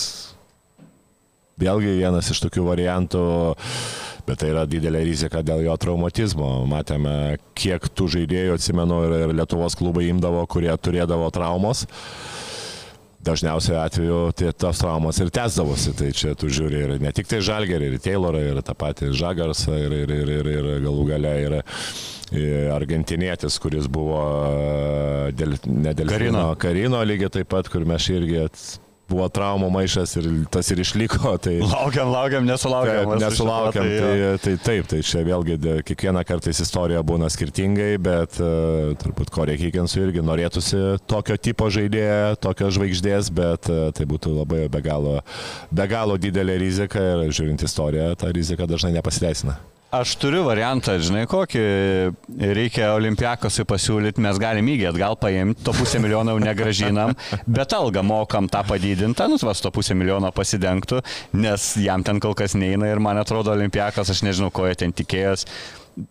vėlgi 1.60 2.00
vienas 2.00 2.32
iš 2.32 2.40
tokių 2.48 2.64
variantų 2.72 3.26
bet 4.28 4.42
tai 4.42 4.52
yra 4.54 4.68
didelė 4.70 5.04
rizika 5.08 5.42
dėl 5.46 5.64
jo 5.66 5.76
traumatizmo. 5.82 6.52
Matėme, 6.70 7.38
kiek 7.58 7.88
tų 7.96 8.10
žaidėjų, 8.18 8.58
atsimenu, 8.58 9.02
ir, 9.08 9.18
ir 9.26 9.36
Lietuvos 9.42 9.78
klubai 9.80 10.08
imdavo, 10.12 10.44
kurie 10.52 10.72
turėdavo 10.78 11.30
traumos. 11.34 11.86
Dažniausiai 13.22 13.78
atveju 13.84 14.22
tai 14.34 14.50
tos 14.58 14.80
traumos 14.82 15.20
ir 15.22 15.30
tęsdavosi, 15.34 15.92
tai 15.94 16.08
čia 16.18 16.32
tu 16.34 16.50
žiūri 16.50 16.80
ir 16.88 16.94
ne 17.04 17.12
tik 17.14 17.30
tai 17.30 17.38
Žalgerį, 17.46 17.92
ir 17.92 18.02
Taylorą, 18.02 18.42
ir 18.50 18.62
tą 18.66 18.74
patį 18.74 19.12
Žagarsą, 19.14 19.76
ir, 19.78 19.94
ir, 19.94 20.14
ir, 20.16 20.32
ir, 20.42 20.50
ir 20.58 20.70
galų 20.82 21.06
gale 21.12 21.36
ir, 21.44 21.58
ir 22.34 22.72
argentinietis, 22.74 23.60
kuris 23.62 23.86
buvo 23.86 24.24
dėl, 25.38 25.54
ne 25.70 25.94
dėl 25.94 26.10
Karino. 26.10 26.48
Karino 26.58 27.04
lygiai 27.06 27.30
taip 27.38 27.52
pat, 27.54 27.70
kur 27.70 27.86
mes 27.86 28.10
irgi 28.10 28.48
buvo 29.12 29.28
traumų 29.32 29.70
maišas 29.74 30.16
ir 30.20 30.30
tas 30.52 30.72
ir 30.74 30.82
išliko. 30.84 31.36
Tai, 31.46 31.54
laukiam, 31.64 32.12
laukiam, 32.12 32.46
nesulaukiam. 32.48 33.12
Taip, 33.12 33.24
nesulaukiam, 33.24 33.88
tai, 33.88 34.32
tai 34.44 34.54
taip, 34.62 34.90
tai 34.92 35.02
čia 35.06 35.24
vėlgi 35.26 35.58
kiekvieną 35.88 36.24
kartą 36.28 36.54
istorija 36.54 37.02
būna 37.06 37.30
skirtingai, 37.32 37.96
bet 38.02 38.38
uh, 38.44 38.92
turbūt 39.02 39.32
Korė 39.34 39.58
Higgensui 39.60 40.04
irgi 40.06 40.24
norėtųsi 40.26 40.82
tokio 41.10 41.38
tipo 41.42 41.70
žaidėjo, 41.74 42.38
tokio 42.44 42.70
žvaigždės, 42.78 43.32
bet 43.36 43.72
uh, 43.72 43.90
tai 43.96 44.08
būtų 44.10 44.36
labai 44.42 44.66
be 44.72 44.84
galo, 44.86 45.20
be 45.72 45.90
galo 45.92 46.18
didelė 46.22 46.60
rizika 46.62 47.02
ir 47.26 47.34
žiūrint 47.34 47.66
istoriją, 47.68 48.14
ta 48.20 48.32
rizika 48.36 48.70
dažnai 48.70 48.94
nepasiteisina. 49.00 49.60
Aš 49.92 50.14
turiu 50.16 50.46
variantą, 50.48 50.94
žinai, 51.04 51.26
kokį 51.28 51.62
reikia 52.56 52.94
olimpiakosui 52.96 53.66
pasiūlyti, 53.68 54.24
mes 54.24 54.38
galim 54.40 54.70
įgį 54.72 54.86
atgal 54.88 55.18
paimti, 55.20 55.66
to 55.68 55.74
pusę 55.76 56.00
milijono 56.00 56.32
jau 56.32 56.40
negražinam, 56.40 57.12
bet 57.44 57.76
algą 57.76 58.00
mokam 58.08 58.48
tą 58.48 58.62
padidintą, 58.70 59.28
nu, 59.28 59.36
vas 59.44 59.60
to 59.60 59.68
pusę 59.76 59.98
milijono 60.00 60.32
pasidengtų, 60.32 61.02
nes 61.44 61.68
jam 61.84 62.08
ten 62.08 62.24
kol 62.24 62.38
kas 62.40 62.56
neina 62.56 62.88
ir 62.88 63.04
man 63.04 63.20
atrodo 63.20 63.52
olimpiakas, 63.52 64.14
aš 64.16 64.24
nežinau, 64.24 64.48
ko 64.56 64.70
jie 64.70 64.80
ten 64.80 64.96
tikėjos 64.96 65.44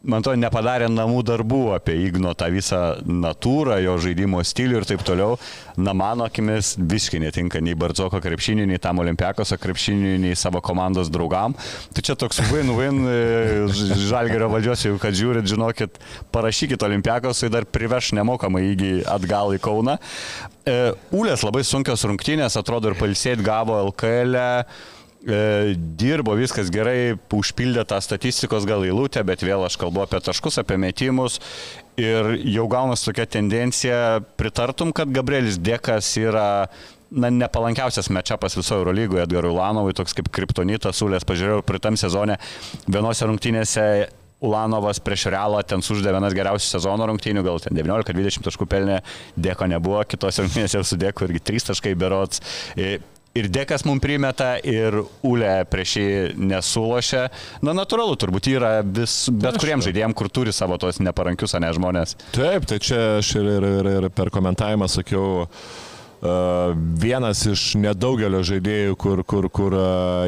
man 0.05 0.25
to 0.25 0.35
nepadarė 0.39 0.89
namų 0.93 1.23
darbų 1.27 1.61
apie 1.77 1.97
Igno 2.07 2.33
tą 2.39 2.51
visą 2.53 2.81
natūrą, 3.05 3.79
jo 3.85 3.97
žaidimo 4.03 4.43
stilių 4.45 4.81
ir 4.81 4.87
taip 4.89 5.05
toliau. 5.07 5.39
Na, 5.81 5.95
mano 5.97 6.27
akimis 6.29 6.75
visiškai 6.79 7.23
netinka 7.25 7.63
nei 7.65 7.77
Bardzoko 7.79 8.21
krepšiniui, 8.23 8.69
nei 8.69 8.81
tam 8.83 9.01
olimpiakoso 9.03 9.59
krepšiniui, 9.61 10.19
nei 10.23 10.37
savo 10.39 10.61
komandos 10.65 11.11
draugam. 11.13 11.57
Tai 11.95 12.05
čia 12.05 12.17
toks 12.21 12.43
win-win 12.51 13.01
e, 13.09 13.19
žalgerio 14.11 14.51
valdžios, 14.53 14.85
jeigu 14.87 15.01
kad 15.03 15.17
žiūrit, 15.17 15.49
žinokit, 15.51 16.01
parašykit 16.35 16.87
olimpiakosui, 16.87 17.51
dar 17.53 17.69
priveš 17.69 18.13
nemokamai 18.19 18.67
įgy 18.75 18.95
atgal 19.09 19.57
į 19.57 19.65
Kauną. 19.65 19.99
E, 20.69 20.79
Ulės 21.17 21.45
labai 21.47 21.65
sunkios 21.67 22.05
rungtynės, 22.07 22.59
atrodo 22.61 22.93
ir 22.93 23.01
palsėti 23.01 23.47
gavo 23.47 23.81
LKL. 23.91 24.41
E 24.41 24.99
e, 25.25 25.75
dirbo 25.77 26.35
viskas 26.39 26.71
gerai, 26.73 27.17
užpildė 27.37 27.85
tą 27.89 28.01
statistikos 28.05 28.67
gal 28.69 28.85
eilutę, 28.87 29.23
bet 29.27 29.45
vėl 29.47 29.65
aš 29.67 29.79
kalbu 29.81 30.05
apie 30.05 30.21
taškus, 30.25 30.61
apie 30.63 30.79
metimus. 30.81 31.41
Ir 32.01 32.33
jau 32.49 32.65
gaunas 32.71 33.05
tokia 33.05 33.27
tendencija, 33.29 34.21
pritartum, 34.41 34.95
kad 34.97 35.11
Gabrielis 35.13 35.59
Dėkas 35.61 36.09
yra 36.23 36.47
na, 37.11 37.31
nepalankiausias 37.35 38.09
mečiapas 38.15 38.57
visoje 38.57 38.81
Eurolygoje 38.81 39.27
Edgarui 39.27 39.53
Ulanovui, 39.53 39.97
toks 39.99 40.17
kaip 40.17 40.31
kriptonitas, 40.33 41.03
Ulės, 41.05 41.27
pažiūrėjau, 41.29 41.67
pritam 41.67 41.99
sezone 42.01 42.39
vienose 42.89 43.29
rungtynėse 43.29 43.87
Ulanovas 44.41 45.03
prieš 45.05 45.27
Realą 45.35 45.61
ten 45.69 45.83
suždė 45.85 46.15
vienas 46.17 46.35
geriausių 46.37 46.65
sezono 46.65 47.05
rungtynių, 47.11 47.43
gal 47.45 47.61
ten 47.61 47.77
19-20 47.77 48.47
taškų 48.47 48.67
pelnė, 48.73 49.01
dėko 49.37 49.69
nebuvo, 49.69 50.01
kitose 50.09 50.47
rungtynėse 50.47 50.81
su 50.89 50.97
dėku 51.01 51.29
irgi 51.29 51.43
3 51.53 51.67
taškai 51.73 51.93
berots. 52.01 52.41
Ir 53.39 53.47
Dekas 53.47 53.85
mums 53.87 54.03
primeta, 54.03 54.57
ir 54.67 54.97
Ule 55.23 55.53
prieš 55.71 55.93
jį 56.01 56.15
nesulošia. 56.51 57.29
Na, 57.63 57.75
natūralu, 57.79 58.17
turbūt 58.19 58.49
yra 58.51 58.73
vis, 58.83 59.29
bet 59.31 59.61
kuriems 59.63 59.87
žaidėjams, 59.87 60.17
kur 60.19 60.31
turi 60.35 60.55
savo 60.55 60.81
tos 60.83 60.99
neparankius, 60.99 61.55
ne 61.63 61.71
žmonės. 61.77 62.17
Taip, 62.35 62.67
tai 62.67 62.81
čia 62.83 62.99
aš 63.21 63.37
ir, 63.39 63.53
ir, 63.55 63.69
ir, 63.71 63.91
ir 63.93 64.09
per 64.11 64.33
komentavimą 64.35 64.91
sakiau, 64.91 65.47
vienas 66.21 67.41
iš 67.49 67.63
nedaugelio 67.81 68.43
žaidėjų, 68.45 68.97
kur, 69.01 69.23
kur, 69.25 69.49
kur 69.49 69.77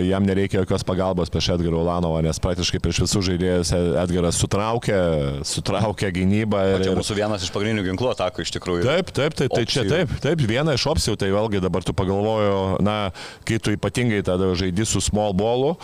jam 0.01 0.25
nereikia 0.25 0.63
jokios 0.63 0.85
pagalbos 0.89 1.33
prieš 1.33 1.51
Edgarą 1.57 1.83
Ulanovą, 1.83 2.23
nes 2.25 2.41
praktiškai 2.41 2.81
prieš 2.81 3.03
visus 3.05 3.27
žaidėjus 3.29 3.75
Edgaras 4.01 4.41
sutraukė, 4.41 5.01
sutraukė 5.49 6.13
gynybą. 6.17 6.63
Ir, 6.79 6.87
čia 6.87 6.97
mūsų 6.97 7.19
vienas 7.19 7.45
iš 7.45 7.53
pagrindinių 7.53 7.85
ginklų 7.91 8.15
atakų 8.15 8.47
iš 8.47 8.55
tikrųjų. 8.57 8.87
Taip, 8.89 9.13
taip, 9.13 9.37
tai, 9.37 9.51
tai 9.53 9.67
čia 9.69 9.85
taip, 9.89 10.17
taip, 10.25 10.47
viena 10.49 10.79
iš 10.79 10.89
opcijų, 10.95 11.19
tai 11.21 11.29
vėlgi 11.35 11.61
dabar 11.65 11.85
tu 11.85 11.97
pagalvoju, 11.97 12.81
na, 12.85 12.97
kai 13.49 13.61
tu 13.61 13.77
ypatingai 13.77 14.25
tada 14.25 14.55
žaidži 14.57 14.89
su 14.95 15.05
small 15.05 15.37
ballu, 15.37 15.77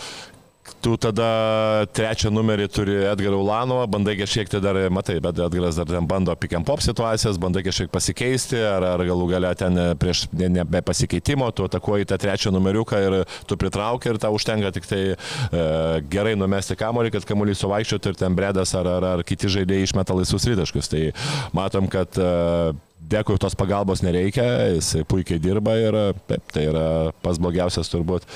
tu 0.83 0.95
tada 1.01 1.85
trečią 1.95 2.31
numerį 2.33 2.67
turi 2.71 2.95
Edgarą 3.09 3.39
Ulanovą, 3.41 3.85
bandai 3.91 4.15
kažkiek 4.19 4.49
tai 4.51 4.61
dar, 4.63 4.79
matai, 4.93 5.19
bet 5.23 5.39
Edgaras 5.45 5.79
dar 5.79 5.89
ten 5.89 6.07
bando 6.07 6.35
pick 6.39 6.55
and 6.57 6.67
pop 6.67 6.83
situacijas, 6.83 7.39
bandai 7.41 7.63
kažkiek 7.65 7.91
pasikeisti, 7.91 8.59
ar, 8.59 8.85
ar 8.95 9.03
galų 9.07 9.29
gale 9.33 9.51
ten 9.59 9.77
prieš 9.99 10.25
ne, 10.33 10.49
ne, 10.59 10.65
tu 11.55 11.65
atakuoji 11.65 12.09
tą 12.09 12.17
trečią 12.21 12.51
numeriuką 12.55 12.99
ir 13.05 13.17
tu 13.47 13.57
pritrauki 13.59 14.09
ir 14.11 14.19
tau 14.21 14.35
užtenka 14.37 14.71
tik 14.75 14.87
tai 14.89 15.01
e, 15.13 15.15
gerai 16.11 16.35
numesti 16.39 16.77
kamolį, 16.79 17.13
kad 17.15 17.27
kamuolys 17.27 17.61
suvaikščiotų 17.63 18.13
ir 18.13 18.19
ten 18.19 18.35
bredas 18.37 18.75
ar, 18.77 18.87
ar, 18.87 19.07
ar 19.15 19.23
kiti 19.27 19.49
žaidėjai 19.51 19.89
išmeta 19.89 20.17
laisvus 20.17 20.47
rytaškus. 20.49 20.91
Tai 20.91 21.03
matom, 21.55 21.89
kad 21.91 22.17
e, 22.19 22.29
Dekui 23.09 23.39
tos 23.41 23.55
pagalbos 23.57 24.03
nereikia, 24.05 24.43
jis 24.75 25.03
puikiai 25.09 25.41
dirba 25.41 25.73
ir 25.81 25.95
taip, 26.29 26.43
tai 26.53 26.67
yra 26.69 26.83
pas 27.25 27.39
blogiausias 27.41 27.89
turbūt, 27.89 28.27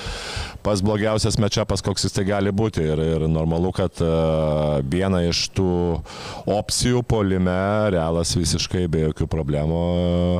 pas 0.66 0.82
blogiausias 0.82 1.38
mečiapas, 1.38 1.82
koks 1.84 2.08
jis 2.08 2.16
tai 2.16 2.24
gali 2.26 2.50
būti. 2.50 2.82
Ir, 2.82 3.02
ir 3.16 3.26
normalu, 3.30 3.70
kad 3.76 4.02
uh, 4.02 4.80
viena 4.82 5.22
iš 5.28 5.46
tų 5.54 5.68
opcijų 6.50 7.04
polime 7.06 7.54
realas 7.94 8.34
visiškai 8.34 8.88
be 8.90 9.04
jokių 9.08 9.28
problemų 9.30 9.84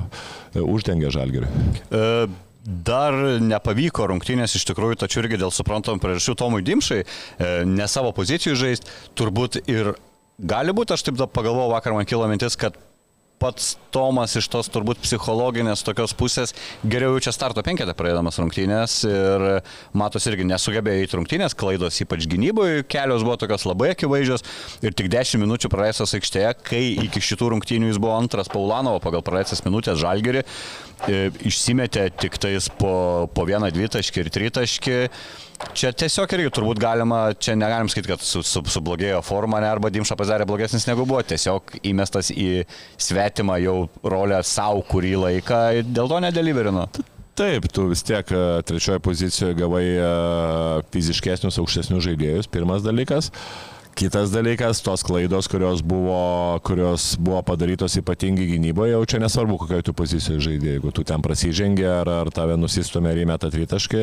uh, 0.01 0.25
uždengia 0.65 1.15
žalgerį. 1.15 1.53
Uh. 1.91 2.41
Dar 2.65 3.13
nepavyko 3.45 4.07
rungtynės 4.09 4.55
iš 4.57 4.63
tikrųjų, 4.71 4.97
tačiau 5.03 5.21
irgi 5.21 5.37
dėl 5.43 5.51
suprantamų 5.53 6.01
priežasčių 6.01 6.35
Tomui 6.41 6.63
Dimšai 6.65 7.03
ne 7.69 7.89
savo 7.93 8.15
pozicijų 8.17 8.57
žaisti, 8.57 8.89
turbūt 9.21 9.59
ir 9.69 9.91
gali 10.41 10.73
būti, 10.73 10.97
aš 10.97 11.05
taip 11.05 11.21
pagalvojau, 11.37 11.75
vakar 11.75 11.93
man 11.93 12.09
kilo 12.09 12.25
mintis, 12.31 12.57
kad 12.57 12.81
pats 13.43 13.75
Tomas 13.95 14.33
iš 14.39 14.49
tos 14.51 14.67
turbūt 14.75 14.99
psichologinės 15.05 15.85
tokios 15.87 16.15
pusės 16.19 16.55
geriau 16.83 17.15
jaučia 17.15 17.31
starto 17.35 17.63
penketą 17.63 17.95
praeidamas 17.95 18.41
rungtynės 18.41 18.97
ir 19.07 19.45
matos 19.95 20.27
irgi 20.31 20.47
nesugebėjo 20.49 21.05
į 21.05 21.11
rungtynės, 21.13 21.55
klaidos 21.59 22.01
ypač 22.03 22.27
gynyboje, 22.31 22.83
kelios 22.91 23.23
buvo 23.27 23.37
tokios 23.39 23.67
labai 23.69 23.93
akivaizdžios 23.95 24.43
ir 24.83 24.97
tik 24.99 25.11
10 25.13 25.43
minučių 25.45 25.71
praleistas 25.71 26.17
aikštėje, 26.19 26.55
kai 26.67 26.83
iki 27.07 27.23
šitų 27.23 27.53
rungtynių 27.55 27.93
jis 27.93 28.03
buvo 28.03 28.17
antras 28.19 28.51
Paulanovo 28.51 28.99
pagal 29.05 29.23
praleistas 29.27 29.63
minutės 29.67 30.01
žalgerį, 30.03 30.43
išsimetė 31.45 32.09
tik 32.21 32.39
tais 32.41 32.69
po, 32.79 33.27
po 33.35 33.47
vieną 33.49 33.71
dvitaškį 33.75 34.23
ir 34.23 34.31
tritaškį. 34.35 34.99
Čia 35.75 35.93
tiesiog 35.97 36.33
irgi 36.37 36.53
turbūt 36.53 36.81
galima, 36.83 37.21
čia 37.39 37.55
negalim 37.57 37.89
sakyti, 37.89 38.11
kad 38.11 38.25
su, 38.25 38.43
su, 38.45 38.61
sublogėjo 38.75 39.21
forma, 39.25 39.61
ne, 39.63 39.71
arba 39.71 39.91
Dimša 39.95 40.17
pasidarė 40.19 40.47
blogesnis 40.51 40.87
negu 40.89 41.07
buvo, 41.07 41.23
tiesiog 41.25 41.77
įmestas 41.87 42.33
į 42.35 42.65
svetimą 43.01 43.61
jau 43.63 43.77
rolę 44.03 44.43
savo 44.45 44.83
kurį 44.91 45.15
laiką, 45.23 45.61
dėl 45.87 46.11
to 46.11 46.21
nedeliverino. 46.27 46.89
Taip, 47.35 47.67
tu 47.75 47.89
vis 47.91 48.05
tiek 48.07 48.29
e, 48.31 48.43
trečioje 48.63 49.01
pozicijoje 49.03 49.57
gavai 49.59 49.87
e, 49.91 50.11
fiziškesnius, 50.95 51.59
aukštesnius 51.59 52.05
žaidėjus, 52.07 52.51
pirmas 52.51 52.85
dalykas. 52.85 53.33
Kitas 53.95 54.33
dalykas, 54.35 54.81
tos 54.83 55.05
klaidos, 55.07 55.47
kurios 55.47 55.79
buvo, 55.87 56.59
kurios 56.67 57.15
buvo 57.15 57.39
padarytos 57.47 57.95
ypatingai 58.01 58.49
gynyboje, 58.51 58.91
jau 58.91 59.05
čia 59.07 59.21
nesvarbu, 59.23 59.59
kokioje 59.63 59.87
tu 59.87 59.95
pozicijoje 59.95 60.43
žaidėjai, 60.49 60.79
jeigu 60.81 60.91
tu 60.91 61.05
ten 61.07 61.23
prasižengė 61.23 61.87
ar, 62.01 62.11
ar 62.25 62.31
tave 62.35 62.57
nusistumė 62.59 63.13
ir 63.15 63.23
įmeta 63.23 63.53
tritaškį, 63.55 64.03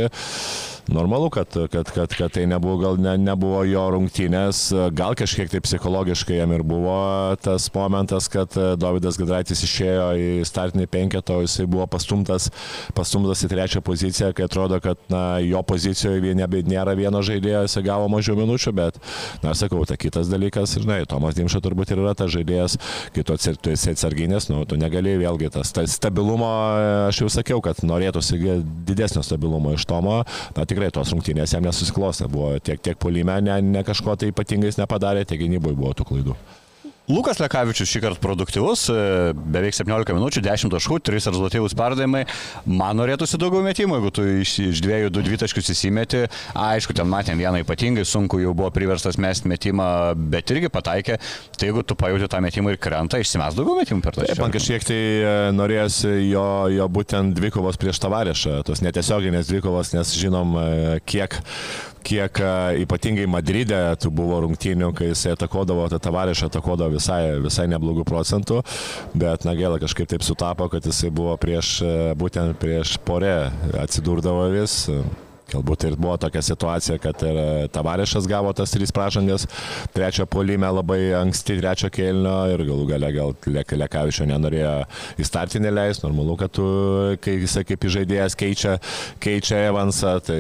normalu, 0.88 1.30
kad, 1.30 1.48
kad, 1.72 1.92
kad, 1.92 2.16
kad 2.18 2.32
tai 2.32 2.46
nebuvo, 2.50 2.78
gal 2.82 3.00
ne, 3.02 3.16
nebuvo 3.22 3.62
jo 3.68 3.84
rungtynės, 3.96 4.64
gal 4.98 5.16
kažkiek 5.18 5.52
tai 5.52 5.62
psichologiškai 5.64 6.40
jam 6.40 6.54
ir 6.56 6.64
buvo 6.68 6.96
tas 7.44 7.68
momentas, 7.76 8.30
kad 8.32 8.56
Davidas 8.80 9.20
Gadraitis 9.20 9.64
išėjo 9.66 10.08
į 10.18 10.30
startinį 10.48 10.88
penketą, 10.92 11.42
jisai 11.46 11.68
buvo 11.70 11.86
pastumtas, 11.92 12.50
pastumtas 12.98 13.44
į 13.46 13.52
trečią 13.52 13.84
poziciją, 13.86 14.32
kai 14.38 14.48
atrodo, 14.48 14.80
kad 14.84 15.00
na, 15.12 15.40
jo 15.44 15.62
pozicijoje 15.68 16.36
nėra 16.36 16.96
vieno 16.98 17.22
žaidėjo, 17.26 17.66
jisai 17.68 17.86
gavo 17.86 18.10
mažiau 18.12 18.38
minučių, 18.40 18.74
bet, 18.78 19.00
na, 19.46 19.56
sakau, 19.58 19.84
tai 19.90 20.00
kitas 20.02 20.32
dalykas, 20.32 20.78
žinai, 20.82 21.04
Tomas 21.10 21.38
Dimša 21.38 21.62
turbūt 21.64 21.94
ir 21.94 22.02
yra 22.04 22.16
tas 22.18 22.32
žaidėjas, 22.34 22.78
kai 23.16 23.26
tu, 23.28 23.38
esi 23.38 23.94
atsarginės, 23.94 24.50
nu, 24.52 24.64
tu 24.70 24.80
negali 24.80 25.18
vėlgi 25.22 25.52
tas, 25.54 25.74
tas 25.76 25.98
stabilumo, 26.00 26.50
aš 27.10 27.24
jau 27.24 27.30
sakiau, 27.32 27.62
kad 27.64 27.84
norėtųsi 27.86 28.40
didesnio 28.88 29.24
stabilumo 29.26 29.76
iš 29.76 29.86
Tomo, 29.90 30.22
na, 30.56 30.66
tikrai 30.72 30.92
tos 30.96 31.12
rungtynės 31.14 31.56
jam 31.56 31.68
nesusiklostė. 31.68 32.30
Buvo 32.32 32.56
tiek, 32.64 32.82
tiek 32.84 33.00
polime, 33.02 33.38
ne, 33.44 33.60
ne 33.62 33.84
kažko 33.88 34.16
tai 34.20 34.32
ypatingais 34.32 34.80
nepadarė, 34.80 35.28
tiek 35.28 35.44
gynyboje 35.44 35.78
buvo 35.78 35.94
tų 35.98 36.08
klaidų. 36.12 36.38
Lukas 37.10 37.40
Lekavičius 37.42 37.90
šį 37.90 38.00
kartą 38.04 38.22
produktyvus, 38.22 38.84
e, 38.94 39.34
beveik 39.34 39.74
17 39.74 40.14
minučių, 40.14 40.44
10 40.46 40.70
taškų, 40.70 41.00
3 41.10 41.26
rezultatyvūs 41.32 41.74
perdavimai. 41.78 42.22
Man 42.70 43.00
norėtųsi 43.02 43.40
daugiau 43.42 43.64
metimų, 43.66 43.98
jeigu 43.98 44.12
tu 44.14 44.26
iš, 44.44 44.54
iš 44.68 44.84
dviejų, 44.86 45.10
du 45.10 45.24
dvitaškius 45.26 45.74
įsimeti. 45.74 46.24
Aišku, 46.54 46.94
ten 46.94 47.10
matėm 47.10 47.42
vieną 47.42 47.64
ypatingai 47.66 48.06
sunku, 48.06 48.40
jau 48.44 48.54
buvo 48.54 48.70
priverstas 48.76 49.18
mesti 49.18 49.50
metimą, 49.50 50.14
bet 50.32 50.54
irgi 50.54 50.70
pataikė. 50.70 51.18
Tai 51.58 51.72
jeigu 51.72 51.84
tu 51.84 51.98
pajūti 51.98 52.30
tą 52.32 52.42
metimą 52.46 52.76
ir 52.76 52.82
krenta, 52.82 53.18
išsimes 53.18 53.58
daugiau 53.58 53.82
metimų 53.82 54.06
per 54.06 54.20
tą 54.20 54.30
šį. 54.30 54.40
Man 54.46 54.54
kažkiek 54.54 54.86
tai 54.86 55.02
e, 55.02 55.38
norėjosi 55.58 56.16
jo, 56.30 56.48
jo 56.78 56.92
būtent 57.02 57.34
dvikovos 57.38 57.82
prieš 57.82 58.00
tavarešą, 58.06 58.62
tos 58.68 58.86
netiesioginės 58.86 59.50
dvikovos, 59.50 59.96
nes 59.98 60.14
žinom, 60.22 60.54
e, 60.62 61.00
kiek 61.10 61.42
kiek 62.06 62.42
ypatingai 62.82 63.28
Madride 63.30 63.80
tų 64.02 64.12
buvo 64.16 64.40
rungtynių, 64.46 64.92
kai 64.98 65.12
jisai 65.12 65.36
atakodavo, 65.36 65.88
tą 65.92 66.00
tavarešą 66.02 66.50
atakodavo 66.50 66.96
visai, 67.02 67.24
visai 67.42 67.68
neblogų 67.72 68.06
procentų, 68.08 68.62
bet 69.18 69.48
na 69.48 69.56
gaila 69.58 69.82
kažkaip 69.82 70.10
taip 70.12 70.26
sutapo, 70.26 70.70
kad 70.72 70.86
jisai 70.86 71.12
buvo 71.14 71.36
prieš, 71.42 71.80
būtent 72.20 72.60
prieš 72.62 72.96
porę 73.08 73.50
atsidurdavo 73.82 74.48
vis. 74.54 74.86
Galbūt 75.52 75.84
ir 75.90 75.96
buvo 76.00 76.16
tokia 76.22 76.42
situacija, 76.46 76.96
kad 77.02 77.20
ir 77.28 77.40
Tavarešas 77.76 78.28
gavo 78.30 78.54
tas 78.56 78.72
trys 78.72 78.94
pražangas, 78.96 79.48
trečio 79.92 80.24
polime 80.32 80.70
labai 80.72 81.12
anksti 81.18 81.58
trečio 81.60 81.90
kelnio 81.92 82.36
ir 82.54 82.64
galų 82.68 82.86
gale 82.94 83.10
gal 83.12 83.36
Lekavičio 83.82 84.28
nenorėjo 84.30 84.72
į 85.20 85.28
startinį 85.28 85.74
leisti. 85.76 86.06
Normalu, 86.08 86.38
kad 86.40 86.54
tu, 86.56 86.68
kai 87.24 87.36
jisai 87.42 87.66
kaip 87.68 87.84
žaidėjas 87.92 88.38
keičia, 88.40 88.78
keičia 89.24 89.60
Evansą, 89.68 90.14
tai 90.24 90.40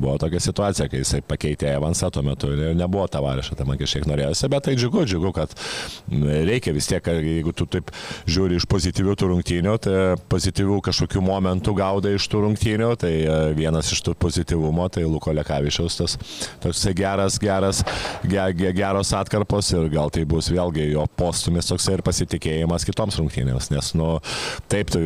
buvo 0.00 0.18
tokia 0.20 0.42
situacija, 0.44 0.90
kai 0.92 1.00
jisai 1.00 1.22
pakeitė 1.24 1.72
Evansą, 1.78 2.10
tuo 2.12 2.24
metu 2.26 2.52
nebuvo 2.52 3.06
Tavarešo, 3.10 3.56
tai 3.56 3.66
man 3.68 3.80
kažkiek 3.80 4.04
norėjosi, 4.10 4.50
bet 4.52 4.68
tai 4.68 4.76
džiugu, 4.76 5.06
džiugu, 5.08 5.32
kad 5.36 5.56
reikia 6.50 6.76
vis 6.76 6.90
tiek, 6.90 7.10
jeigu 7.24 7.56
tu 7.56 7.64
taip 7.70 7.94
žiūri 8.28 8.60
iš 8.60 8.68
pozityvių 8.68 9.16
tų 9.16 9.32
rungtynių, 9.32 9.78
tai 9.88 9.96
pozityvių 10.30 10.80
kažkokių 10.90 11.24
momentų 11.24 11.76
gaudai 11.80 12.16
iš 12.18 12.28
tų 12.28 12.44
rungtynių, 12.44 12.92
tai 13.00 13.14
vienas 13.56 13.92
iš 13.94 14.04
tų 14.04 14.16
pozityvių 14.20 14.49
efektyvumo, 14.50 14.88
tai 14.88 15.04
Luko 15.04 15.32
Lekavičiaus 15.34 15.96
tas 15.96 16.18
toksai 16.60 16.94
geras, 16.94 17.38
geras, 17.38 17.84
ge, 18.26 18.72
geros 18.72 19.12
atkarpos 19.14 19.72
ir 19.72 19.88
gal 19.90 20.10
tai 20.10 20.24
bus 20.24 20.50
vėlgi 20.50 20.90
jo 20.92 21.06
postumis 21.16 21.70
toksai 21.70 21.98
ir 21.98 22.02
pasitikėjimas 22.02 22.84
kitoms 22.84 23.18
rungtynėms, 23.20 23.70
nes, 23.70 23.94
nu, 23.94 24.18
taip, 24.68 24.90
tai 24.90 25.04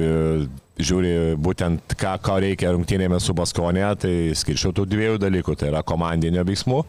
žiūri 0.79 1.37
būtent, 1.39 1.95
ką, 1.99 2.15
ko 2.25 2.39
reikia 2.43 2.73
rungtynėmis 2.75 3.29
su 3.29 3.35
Baskonė, 3.37 3.87
tai 4.01 4.15
skirčiau 4.37 4.75
tų 4.75 4.87
dviejų 4.91 5.21
dalykų. 5.23 5.55
Tai 5.59 5.71
yra 5.71 5.83
komandinio 5.87 6.43
veiksmų 6.47 6.81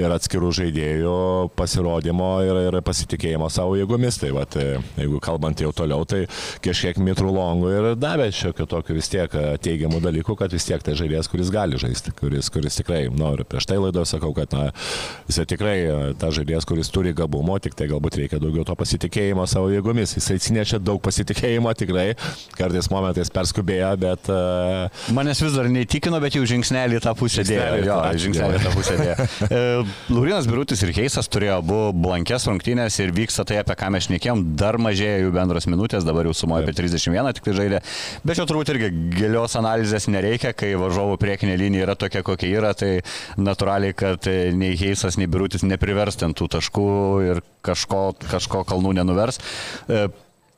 ir 0.00 0.12
atskirų 0.12 0.50
žaidėjų 0.58 1.14
pasirodymo 1.56 2.30
ir, 2.44 2.60
ir 2.68 2.78
pasitikėjimo 2.84 3.48
savo 3.52 3.78
jėgomis. 3.80 4.20
Tai 4.20 4.32
va, 4.36 4.44
tai, 4.44 4.66
jeigu 5.00 5.20
kalbant 5.24 5.62
jau 5.64 5.72
toliau, 5.76 6.04
tai 6.08 6.26
kažkiek 6.64 7.00
mitrų 7.00 7.32
longų 7.36 7.72
ir 7.72 7.88
davė 8.00 8.28
šiokio 8.34 8.68
tokio 8.70 8.98
vis 8.98 9.08
tiek 9.12 9.32
teigiamų 9.64 10.02
dalykų, 10.04 10.36
kad 10.40 10.52
vis 10.52 10.68
tiek 10.68 10.84
tai 10.84 10.96
žaidėjas, 11.00 11.30
kuris 11.32 11.52
gali 11.54 11.80
žaisti, 11.80 12.12
kuris, 12.20 12.52
kuris 12.52 12.76
tikrai, 12.82 13.06
noriu, 13.08 13.46
prieš 13.48 13.70
tai 13.70 13.80
laidoje 13.80 14.12
sakau, 14.12 14.34
kad 14.36 14.52
na, 14.56 14.68
jisai 15.30 15.46
tikrai 15.48 15.76
ta 16.20 16.28
žaidėjas, 16.34 16.68
kuris 16.68 16.92
turi 16.92 17.14
gabumo, 17.16 17.56
tik 17.62 17.78
tai 17.78 17.88
galbūt 17.90 18.20
reikia 18.20 18.42
daugiau 18.42 18.66
to 18.68 18.76
pasitikėjimo 18.76 19.46
savo 19.50 19.72
jėgomis. 19.72 20.16
Jisai 20.18 20.36
atsinešė 20.40 20.82
daug 20.84 21.00
pasitikėjimo 21.04 21.72
tikrai, 21.78 22.10
kartais 22.58 22.90
momentais 22.92 23.29
žmonės 23.30 23.34
perskubėjo, 23.34 23.90
bet... 24.00 24.28
Uh... 24.28 25.12
Manęs 25.14 25.40
vis 25.42 25.54
dar 25.54 25.68
neįtikino, 25.70 26.20
bet 26.20 26.34
jau 26.34 26.44
žingsnelį 26.44 27.00
tą 27.00 27.14
pusę 27.14 27.44
dėjo. 27.44 27.84
Jo, 27.84 27.98
žingsnelį 28.18 28.60
tą 28.64 28.72
pusę 28.74 28.96
dėjo. 28.98 29.16
E, 29.50 29.84
Laurinas 30.10 30.46
Birutis 30.46 30.82
ir 30.82 30.92
Keisas 30.94 31.28
turėjo 31.30 31.58
abu 31.60 31.78
blankės 31.94 32.46
rungtynės 32.48 32.98
ir 33.00 33.12
vyksta 33.14 33.44
tai, 33.44 33.60
apie 33.62 33.74
ką 33.78 33.90
mes 33.94 34.06
šnekėjom, 34.06 34.44
dar 34.58 34.78
mažėja 34.78 35.24
jų 35.24 35.32
bendros 35.34 35.66
minutės, 35.70 36.06
dabar 36.06 36.28
jau 36.28 36.34
sumoja 36.36 36.64
apie 36.64 36.74
31 36.76 37.34
tik 37.36 37.46
tai 37.48 37.56
žaidė. 37.56 37.82
Bet 38.24 38.38
čia 38.38 38.46
turbūt 38.48 38.72
irgi 38.74 38.90
gilios 39.16 39.56
analizės 39.58 40.08
nereikia, 40.12 40.54
kai 40.54 40.72
varžovų 40.80 41.18
priekinė 41.20 41.58
linija 41.60 41.88
yra 41.88 41.98
tokia, 41.98 42.22
kokia 42.26 42.50
yra, 42.60 42.72
tai 42.78 43.00
natūraliai, 43.40 43.96
kad 43.96 44.30
nei 44.56 44.78
Keisas, 44.80 45.18
nei 45.20 45.30
Birutis 45.30 45.66
neprivers 45.66 46.20
ten 46.20 46.36
tų 46.36 46.50
taškų 46.56 46.90
ir 47.26 47.44
kažko, 47.66 48.10
kažko 48.30 48.64
kalnų 48.68 48.98
nenuvers. 49.00 49.40
E, 49.90 50.08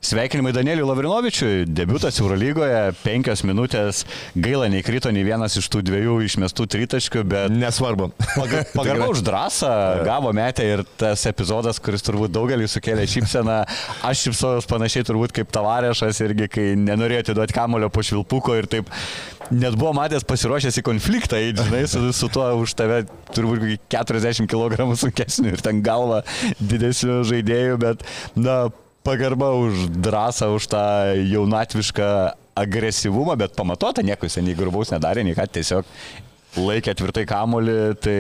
Sveikinimai 0.03 0.51
Danieliui 0.51 0.83
Lavrinovičiui, 0.89 1.61
debutas 1.71 2.17
Eurolygoje, 2.19 2.91
penkios 3.05 3.45
minutės, 3.47 4.01
gaila 4.35 4.67
neįkrito 4.73 5.13
nei 5.15 5.23
vienas 5.23 5.55
iš 5.61 5.69
tų 5.71 5.85
dviejų 5.87 6.17
išmestų 6.27 6.67
tritaškių, 6.75 7.23
bet 7.31 7.55
Nesvarbu. 7.55 8.09
paga- 8.41 8.65
pagarba 8.75 9.07
už 9.13 9.23
drąsą 9.23 9.71
gavo 10.03 10.33
metę 10.35 10.67
ir 10.67 10.83
tas 10.99 11.23
epizodas, 11.31 11.79
kuris 11.79 12.03
turbūt 12.03 12.35
daugelį 12.35 12.67
sukėlė 12.73 13.07
šypseną, 13.15 13.61
aš 14.11 14.27
šypsojus 14.27 14.67
panašiai 14.75 15.07
turbūt 15.07 15.37
kaip 15.39 15.55
tavarešas 15.55 16.19
irgi, 16.27 16.51
kai 16.51 16.67
nenorėjo 16.83 17.29
atiduoti 17.29 17.61
kamulio 17.61 17.93
po 17.95 18.03
švilpuko 18.03 18.59
ir 18.59 18.67
taip 18.75 18.91
net 19.55 19.79
buvo 19.79 19.95
matęs 19.95 20.27
pasiruošęs 20.27 20.83
į 20.83 20.87
konfliktą, 20.87 21.39
žinai, 21.63 21.87
su, 21.91 22.03
su 22.17 22.27
tuo 22.33 22.51
už 22.59 22.75
tave 22.79 23.05
turbūt 23.37 23.63
kokį 23.63 23.81
40 23.95 24.51
kg 24.51 24.87
sunkesnių 24.99 25.55
ir 25.55 25.63
ten 25.63 25.83
galva 25.85 26.25
didesnių 26.59 27.23
žaidėjų, 27.29 27.79
bet, 27.83 28.07
na, 28.35 28.65
pagarba 29.07 29.53
už 29.59 29.89
drąsą, 30.03 30.55
už 30.57 30.67
tą 30.73 30.83
jaunatvišką 31.27 32.09
agresyvumą, 32.55 33.37
bet 33.37 33.57
pamatuota, 33.57 34.03
nieko 34.03 34.29
jis 34.29 34.39
nei 34.45 34.57
grubaus 34.57 34.93
nedarė, 34.93 35.25
nei 35.25 35.37
ką 35.37 35.47
tiesiog 35.49 35.89
laikė 36.61 36.95
tvirtai 36.99 37.25
kamolį, 37.29 37.77
tai 38.05 38.19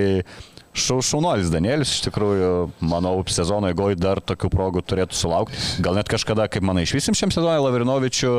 šau, 0.72 1.02
šaunuolis 1.04 1.52
Danielis, 1.52 1.98
iš 1.98 2.06
tikrųjų, 2.06 2.52
manau, 2.88 3.18
sezono 3.28 3.68
eigoje 3.68 4.00
dar 4.00 4.22
tokių 4.24 4.50
progų 4.52 4.84
turėtų 4.88 5.18
sulaukti. 5.18 5.60
Gal 5.84 5.98
net 6.00 6.08
kažkada, 6.10 6.48
kaip 6.48 6.64
manai, 6.64 6.86
išvysim 6.88 7.16
šiam 7.18 7.34
sezonui 7.34 7.60
Lavrinovičių 7.60 8.32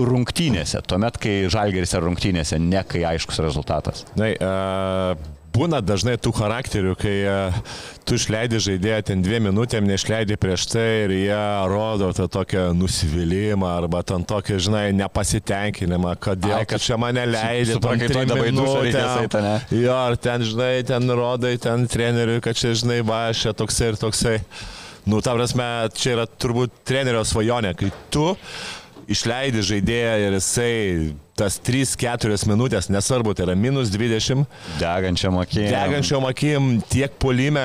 rungtynėse, 0.00 0.80
tuomet, 0.90 1.20
kai 1.22 1.34
žalgeris 1.52 1.94
yra 1.94 2.08
rungtynėse, 2.08 2.58
ne 2.58 2.82
kai 2.88 3.04
aiškus 3.12 3.38
rezultatas. 3.44 4.02
Na, 4.18 4.32
uh, 4.34 5.39
būna 5.54 5.78
dažnai 5.84 6.16
tų 6.20 6.34
charakterių, 6.40 6.96
kai 6.98 7.14
uh, 7.28 7.60
tu 8.02 8.18
išleidi 8.18 8.58
žaidėją 8.62 9.00
ten 9.12 9.22
dviem 9.22 9.46
minutėm, 9.50 9.86
neišleidi 9.86 10.38
prieš 10.40 10.66
tai 10.72 10.86
ir 11.06 11.14
jie 11.14 11.40
rodo 11.70 12.10
tą 12.16 12.26
tokią 12.32 12.70
nusivylimą 12.78 13.70
arba 13.78 14.02
ten 14.06 14.26
tokį, 14.26 14.58
žinai, 14.66 14.84
nepasitenkinimą, 14.98 16.16
kodėl 16.22 16.58
Ai, 16.58 16.66
kad 16.68 16.80
kad 16.80 16.86
čia 16.88 16.96
mane 16.96 17.26
leidžia. 17.28 17.76
su 17.76 17.84
prakaituoju 17.84 18.28
dabar 18.30 18.48
į 18.48 18.54
dušą 18.56 18.76
reikės 18.86 19.16
eit, 19.20 19.34
ane? 19.36 19.54
Jo, 19.76 19.96
ar 20.08 20.16
ten, 20.16 20.44
žinai, 20.48 20.72
ten 20.88 21.14
rodai, 21.20 21.54
ten 21.60 21.86
treneriui, 21.90 22.40
kad 22.44 22.56
čia, 22.56 22.72
žinai, 22.80 23.00
va, 23.06 23.22
čia 23.36 23.52
toksai 23.56 23.92
ir 23.92 24.00
toksai. 24.00 24.36
Nu, 25.08 25.20
ta 25.24 25.34
prasme, 25.36 25.66
čia 25.96 26.14
yra 26.16 26.26
turbūt 26.28 26.82
trenerio 26.88 27.22
svajonė, 27.26 27.74
kai 27.76 27.90
tu 28.12 28.30
išleidi 29.10 29.64
žaidėją 29.66 30.14
ir 30.24 30.38
jisai 30.38 30.72
tas 31.40 31.56
3-4 31.64 32.36
minutės, 32.50 32.90
nesvarbu, 32.92 33.32
tai 33.36 33.46
yra 33.46 33.56
minus 33.58 33.90
20, 33.92 34.44
Degančiam 34.80 35.38
akėjim. 35.40 35.72
degančiom 35.72 36.26
akim 36.28 36.70
tiek 36.92 37.14
polime, 37.22 37.62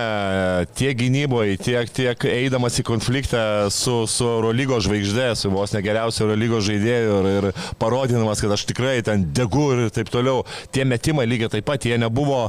tiek 0.78 0.95
gynyboje, 0.99 1.57
tiek, 1.61 1.91
tiek 1.95 2.28
eidamas 2.30 2.80
į 2.80 2.86
konfliktą 2.88 3.41
su, 3.73 3.97
su 4.09 4.28
Eurolygo 4.38 4.80
žvaigždė, 4.84 5.28
su 5.39 5.51
vos 5.53 5.76
negeriausiu 5.76 6.26
Eurolygo 6.26 6.61
žaidėju 6.63 7.17
ir, 7.19 7.30
ir 7.39 7.49
parodinamas, 7.82 8.43
kad 8.43 8.55
aš 8.55 8.65
tikrai 8.71 8.97
ten 9.05 9.28
degu 9.36 9.67
ir 9.76 9.89
taip 9.95 10.11
toliau. 10.13 10.45
Tie 10.76 10.86
metimai 10.88 11.28
lygiai 11.30 11.51
taip 11.57 11.67
pat, 11.67 11.86
jie 11.86 11.99
nebuvo, 11.99 12.45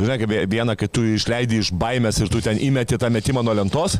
žinai, 0.00 0.18
kaip 0.22 0.34
viena, 0.52 0.76
kai 0.78 0.88
tu 0.88 1.04
išleidi 1.12 1.60
iš 1.62 1.72
baimės 1.76 2.22
ir 2.22 2.32
tu 2.32 2.40
ten 2.44 2.60
įmeti 2.62 2.98
tą 3.00 3.12
metimą 3.12 3.44
nuo 3.44 3.56
lentos, 3.58 3.98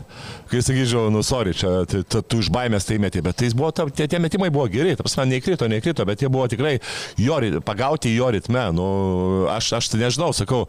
kai 0.51 0.63
sakyčiau, 0.65 1.11
nu, 1.13 1.25
sorry, 1.27 1.55
čia 1.57 1.83
ta, 1.85 2.23
tu 2.23 2.41
iš 2.41 2.49
baimės 2.55 2.89
tai 2.89 2.99
meti, 3.03 3.23
bet 3.25 3.41
tai 3.43 3.53
buvo, 3.57 3.73
ta, 3.75 3.87
tie, 3.91 4.09
tie 4.09 4.21
metimai 4.23 4.51
buvo 4.55 4.69
geri, 4.73 4.97
ta 4.97 5.05
prasme, 5.05 5.29
neįkrito, 5.35 5.69
neįkrito, 5.71 6.07
bet 6.09 6.23
jie 6.23 6.31
buvo 6.33 6.47
tikrai 6.51 6.62
jo, 7.21 7.39
rit- 7.43 7.61
pagauti 7.67 8.15
jo 8.17 8.31
ritme. 8.35 8.67
Nu, 8.77 8.89
aš, 9.53 9.73
aš 9.81 9.93
tai 9.93 10.05
nežinau, 10.07 10.33
sakau. 10.37 10.67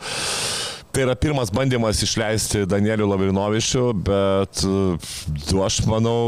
Tai 0.93 1.07
yra 1.07 1.15
pirmas 1.17 1.49
bandymas 1.49 2.03
išleisti 2.05 2.67
Danielių 2.69 3.07
Lavrinovičių, 3.09 3.85
bet 4.05 4.59
e, 4.61 5.61
aš 5.65 5.79
manau, 5.89 6.19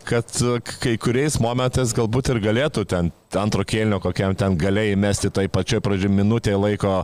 kad 0.00 0.38
kai 0.80 0.94
kuriais 0.96 1.36
momentais 1.44 1.92
galbūt 1.92 2.30
ir 2.32 2.40
galėtų 2.46 2.86
ten 2.88 3.12
antro 3.36 3.66
kėlinio 3.68 3.98
kokiam 4.00 4.32
ten 4.38 4.56
galėjai 4.56 4.96
mesti 4.96 5.28
tai 5.28 5.44
pačioj 5.52 5.82
pradžioje 5.84 6.16
minutėje 6.16 6.56
laiko. 6.56 7.02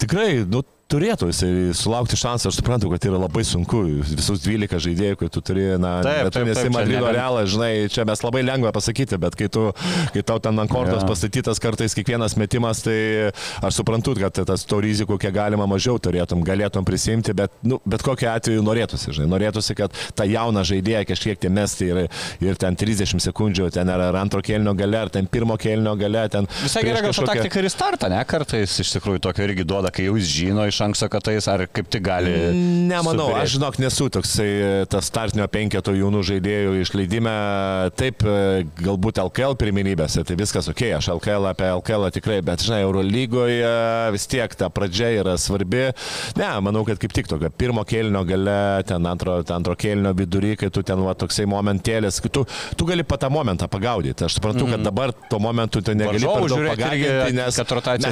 Tikrai, 0.00 0.46
nu, 0.48 0.64
turėtų 0.92 1.28
jisai 1.30 1.50
sulaukti 1.74 2.16
šansą, 2.20 2.50
aš 2.52 2.58
suprantu, 2.60 2.90
kad 2.92 3.04
yra 3.08 3.18
labai 3.22 3.42
sunku, 3.46 3.80
visus 4.04 4.42
12 4.44 4.78
žaidėjų, 4.84 5.16
kai 5.22 5.28
tu 5.32 5.40
turi, 5.44 5.64
na, 5.80 5.94
Taip, 6.04 6.26
bet 6.28 6.34
tu 6.36 6.42
nesi 6.46 6.70
Madrido 6.74 7.08
realas, 7.14 7.48
žinai, 7.54 7.70
čia 7.92 8.04
mes 8.06 8.20
labai 8.24 8.42
lengva 8.44 8.70
pasakyti, 8.74 9.18
bet 9.22 9.36
kai, 9.38 9.48
tu, 9.52 9.64
kai 10.14 10.22
tau 10.26 10.38
ten 10.44 10.60
ant 10.60 10.70
kortos 10.70 11.00
Jo. 11.02 11.08
pastatytas 11.08 11.60
kartais 11.62 11.96
kiekvienas 11.96 12.36
metimas, 12.40 12.82
tai 12.84 12.96
aš 13.64 13.80
suprantu, 13.80 14.14
kad 14.20 14.42
tas 14.46 14.66
to 14.68 14.78
rizikų 14.84 15.16
kiek 15.24 15.34
galima 15.34 15.66
mažiau 15.70 15.96
turėtum, 16.02 16.44
galėtum 16.46 16.84
prisimti, 16.86 17.32
bet, 17.36 17.54
nu, 17.64 17.80
bet 17.88 18.04
kokiu 18.04 18.28
atveju 18.34 18.62
norėtųsi, 18.66 19.14
žinai, 19.16 19.30
norėtųsi, 19.34 19.74
kad 19.80 19.96
tą 20.14 20.28
jauną 20.28 20.62
žaidėją 20.68 21.02
kažkiek 21.10 21.40
tie 21.42 21.50
mesti 21.52 21.88
ir, 21.90 22.02
ir 22.44 22.60
ten 22.60 22.76
30 22.78 23.24
sekundžių, 23.24 23.70
ten 23.74 23.88
ar, 23.90 24.04
ar 24.12 24.20
antro 24.20 24.44
kėlinio 24.44 24.76
gale, 24.78 25.00
ar 25.06 25.12
ten 25.16 25.26
pirmo 25.32 25.56
kėlinio 25.60 25.96
gale, 25.98 26.26
ten... 26.32 26.46
Visai 26.62 26.84
gerai, 26.86 27.02
gal 27.08 27.10
kažkokią- 27.16 27.40
taktika 27.40 27.64
ir 27.64 27.70
startą, 27.72 28.12
ne? 28.12 28.20
Kartais 28.28 28.76
iš 28.84 28.94
tikrųjų 28.98 29.24
tokio 29.26 29.48
irgi 29.48 29.64
duoda, 29.66 29.90
kai 29.94 30.06
jau 30.10 30.16
jis 30.20 30.30
žino 30.30 30.68
iš 30.68 30.73
anksto, 30.84 31.08
kad 31.12 31.24
tai 31.26 31.36
jis 31.36 31.48
ar 31.50 31.66
kaip 31.70 31.88
tik 31.92 32.02
gali. 32.06 32.32
Nemanau, 32.88 33.28
subyrėti. 33.28 33.42
aš 33.42 33.54
žinok 33.56 33.78
nesu 33.82 34.08
toksai 34.12 34.48
e, 34.50 34.70
tas 34.90 35.08
startinio 35.10 35.46
penketo 35.52 35.94
jaunų 35.94 36.22
žaidėjų 36.30 36.74
išleidime. 36.82 37.34
Taip, 37.98 38.24
e, 38.26 38.64
galbūt 38.80 39.20
LKL 39.22 39.56
pirminybėse, 39.60 40.24
tai 40.26 40.36
viskas 40.40 40.68
ok, 40.72 40.82
aš 40.98 41.10
LKL 41.14 41.50
apie 41.52 41.68
LKL 41.70 42.08
tikrai, 42.18 42.40
bet 42.46 42.64
žinai, 42.66 42.82
Eurolygoje 42.86 43.72
vis 44.14 44.26
tiek 44.30 44.54
ta 44.58 44.68
pradžia 44.72 45.12
yra 45.20 45.36
svarbi. 45.40 45.86
Ne, 46.38 46.50
manau, 46.64 46.84
kad 46.88 46.98
kaip 47.02 47.14
tik 47.16 47.30
tokio 47.30 47.50
pirmo 47.54 47.84
kėlinio 47.86 48.24
gale, 48.28 48.58
ten 48.88 49.06
antro, 49.10 49.38
ten 49.46 49.58
antro 49.60 49.76
kėlinio 49.78 50.14
vidury, 50.16 50.54
kai 50.60 50.70
tu 50.74 50.82
ten 50.86 51.00
va, 51.04 51.14
toksai 51.18 51.46
momentėlis, 51.50 52.20
tu, 52.34 52.44
tu 52.76 52.88
gali 52.88 53.04
pat 53.06 53.24
tą 53.24 53.30
momentą 53.32 53.68
pagaudyti. 53.70 54.26
Aš 54.26 54.38
suprantu, 54.40 54.66
kad 54.72 54.82
dabar 54.84 55.12
tuo 55.30 55.38
momentu 55.42 55.82
tu 55.84 55.94
negali 55.94 56.20
Mhm. 56.24 56.70
Pagaudyti, 56.74 57.34
nes 57.36 57.58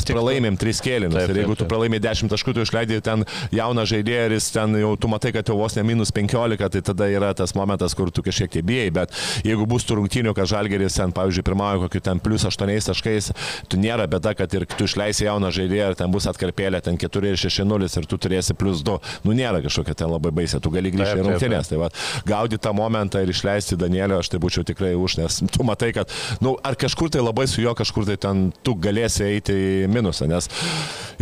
tiktų. 0.04 0.16
pralaimėm 0.16 0.58
tris 0.60 0.80
kėlinius. 0.84 1.28
Ir 1.28 1.40
jeigu 1.42 1.56
tu 1.58 1.66
pralaimi 1.68 2.00
10 2.02 2.30
taškų, 2.32 2.51
tu 2.56 2.64
išleidai 2.64 3.00
ten 3.04 3.24
jauną 3.54 3.84
žaidėją 3.88 4.28
ir 4.28 4.36
jis 4.36 4.50
ten 4.54 4.76
jau 4.80 4.94
tu 5.00 5.10
matai, 5.10 5.32
kad 5.34 5.48
jau 5.48 5.58
vos 5.58 5.76
ne 5.78 5.84
minus 5.86 6.12
15, 6.14 6.68
tai 6.72 6.82
tada 6.84 7.08
yra 7.10 7.32
tas 7.36 7.54
momentas, 7.58 7.96
kur 7.98 8.10
tu 8.14 8.24
kažkiek 8.24 8.52
tie 8.52 8.62
bijai, 8.66 8.90
bet 8.94 9.16
jeigu 9.46 9.66
bus 9.68 9.86
tų 9.88 10.00
rungtynių, 10.00 10.34
kad 10.36 10.50
žalgeris 10.50 10.98
ten, 10.98 11.14
pavyzdžiui, 11.14 11.46
pirmauja 11.46 11.82
kokiu 11.86 12.02
ten 12.04 12.22
plus 12.22 12.46
8 12.48 12.72
taškais, 12.88 13.32
tu 13.68 13.80
nėra 13.80 14.06
bėda, 14.10 14.34
kad 14.38 14.54
ir 14.56 14.66
tu 14.70 14.86
išleisi 14.88 15.26
jauną 15.26 15.52
žaidėją 15.54 15.92
ir 15.92 15.98
ten 15.98 16.12
bus 16.12 16.28
atkarpėlė, 16.30 16.82
ten 16.84 16.98
4 17.00 17.32
ir 17.32 17.40
6-0 17.40 17.88
ir 18.00 18.08
tu 18.08 18.18
turėsi 18.20 18.56
plus 18.58 18.82
2. 18.86 18.98
Nu 19.26 19.36
nėra 19.36 19.62
kažkokia 19.64 19.96
ten 20.02 20.12
labai 20.12 20.32
baisė, 20.34 20.60
tu 20.62 20.72
gali 20.74 20.92
grįžti 20.92 21.18
į 21.18 21.22
taip, 21.22 21.28
rungtynės. 21.30 21.70
Tai 21.72 21.80
va, 21.82 21.90
gaudyti 22.28 22.62
tą 22.62 22.74
momentą 22.76 23.22
ir 23.22 23.32
išleisti 23.32 23.78
Danielio, 23.80 24.20
aš 24.22 24.32
tai 24.32 24.40
būčiau 24.42 24.66
tikrai 24.68 24.92
už, 24.98 25.18
nes 25.22 25.40
tu 25.52 25.66
matai, 25.66 25.92
kad, 25.96 26.12
nu, 26.44 26.54
ar 26.64 26.76
kažkur 26.78 27.12
tai 27.12 27.24
labai 27.24 27.46
su 27.50 27.62
juo, 27.64 27.74
kažkur 27.78 28.08
tai 28.08 28.18
ten 28.20 28.50
tu 28.64 28.76
galėsi 28.78 29.24
eiti 29.28 29.56
į 29.84 29.90
minusą, 29.92 30.28
nes 30.30 30.48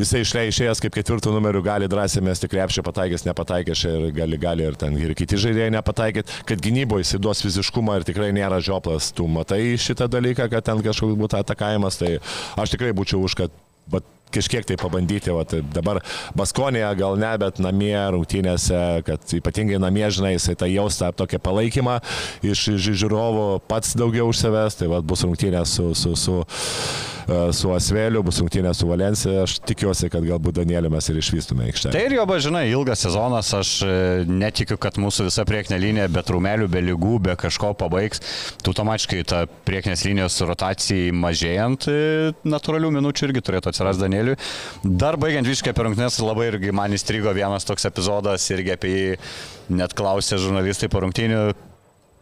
jisai 0.00 0.24
išlei 0.24 0.48
išėjęs 0.50 0.82
kaip 0.84 0.96
ketvirtų 1.20 1.36
numerių 1.36 1.60
gali 1.62 1.88
drąsiai 1.90 2.22
mesti 2.24 2.48
krepšį 2.48 2.82
pataikęs, 2.86 3.26
nepataikęs 3.28 3.82
ir 3.84 4.12
gali, 4.16 4.38
gali 4.40 4.64
ir 4.64 4.76
ten 4.80 4.96
ir 4.96 5.12
kiti 5.14 5.36
žaidėjai 5.36 5.74
nepataikyti, 5.76 6.44
kad 6.48 6.60
gynyboje 6.60 7.04
jisai 7.04 7.20
duos 7.20 7.42
fiziškumą 7.44 7.98
ir 7.98 8.06
tikrai 8.08 8.30
nėra 8.32 8.60
žioplas. 8.60 9.12
Tu 9.12 9.26
matai 9.28 9.76
šitą 9.76 10.08
dalyką, 10.08 10.48
kad 10.50 10.64
ten 10.64 10.80
kažkoks 10.80 11.18
būtų 11.20 11.42
atakavimas, 11.42 12.00
tai 12.00 12.18
aš 12.56 12.72
tikrai 12.72 12.94
būčiau 12.96 13.20
už, 13.20 13.36
kad 13.36 13.52
vat, 13.92 14.06
kažkiek 14.32 14.64
tai 14.64 14.78
pabandyti, 14.80 15.32
vat, 15.34 15.52
dabar 15.74 16.00
Baskonėje 16.38 16.88
gal 16.96 17.18
ne, 17.20 17.34
bet 17.42 17.60
namie 17.60 17.96
rungtynėse, 18.14 18.80
kad 19.04 19.36
ypatingai 19.36 19.80
namie, 19.82 20.06
žinai, 20.08 20.36
jisai 20.38 20.56
tą 20.56 20.70
jaustą 20.70 21.10
tokią 21.18 21.42
palaikymą 21.42 21.98
iš, 22.46 22.68
žiūrovų 22.80 23.48
pats 23.68 23.96
daugiau 23.98 24.30
už 24.30 24.40
savęs, 24.40 24.80
tai 24.80 24.88
vat, 24.92 25.04
bus 25.04 25.26
rungtynės 25.26 25.74
su, 25.76 25.90
su, 25.98 26.14
su, 26.16 26.40
su 27.54 27.70
Asveliu, 27.74 28.22
bus 28.26 28.40
rungtynės 28.42 28.80
su 28.80 28.88
Valencija, 28.88 29.44
aš 29.44 29.58
tikiuosi, 29.68 30.08
kad 30.12 30.24
galbūt 30.26 30.60
Danielį 30.60 30.90
mes 30.92 31.08
ir 31.10 31.20
išvystume 31.20 31.66
aikštę. 31.68 31.92
Tai 31.94 32.02
ir 32.06 32.16
jo, 32.16 32.26
žinai, 32.46 32.64
ilgas 32.72 33.04
sezonas, 33.04 33.52
aš 33.56 33.72
e, 33.86 33.92
netikiu, 34.28 34.78
kad 34.80 34.98
mūsų 35.00 35.28
visa 35.28 35.44
priekinė 35.48 35.78
linija 35.82 36.08
be 36.12 36.24
traumelių, 36.26 36.68
be 36.72 36.82
lygų, 36.88 37.14
be 37.28 37.36
kažko 37.40 37.72
pabaigs. 37.78 38.22
Tu 38.62 38.74
automatiškai 38.74 39.22
ta 39.30 39.44
priekinės 39.68 40.04
linijos 40.08 40.40
rotacijai 40.48 41.14
mažėjant, 41.16 41.88
e, 41.90 42.34
natūralių 42.48 42.92
minučių 42.98 43.30
irgi 43.30 43.44
turėtų 43.46 43.72
atsirasti 43.72 44.06
Danieliui. 44.06 44.36
Dar 44.84 45.18
baigiant 45.20 45.48
viškai 45.48 45.74
apie 45.74 45.86
rungtynės, 45.86 46.20
labai 46.24 46.50
irgi 46.52 46.74
man 46.76 46.96
įstrigo 46.96 47.34
vienas 47.36 47.68
toks 47.68 47.88
epizodas, 47.90 48.46
irgi 48.54 48.76
apie 48.76 48.94
jį 48.94 49.10
net 49.80 49.94
klausė 49.98 50.40
žurnalistai 50.40 50.90
po 50.90 51.04
rungtynių. 51.04 51.69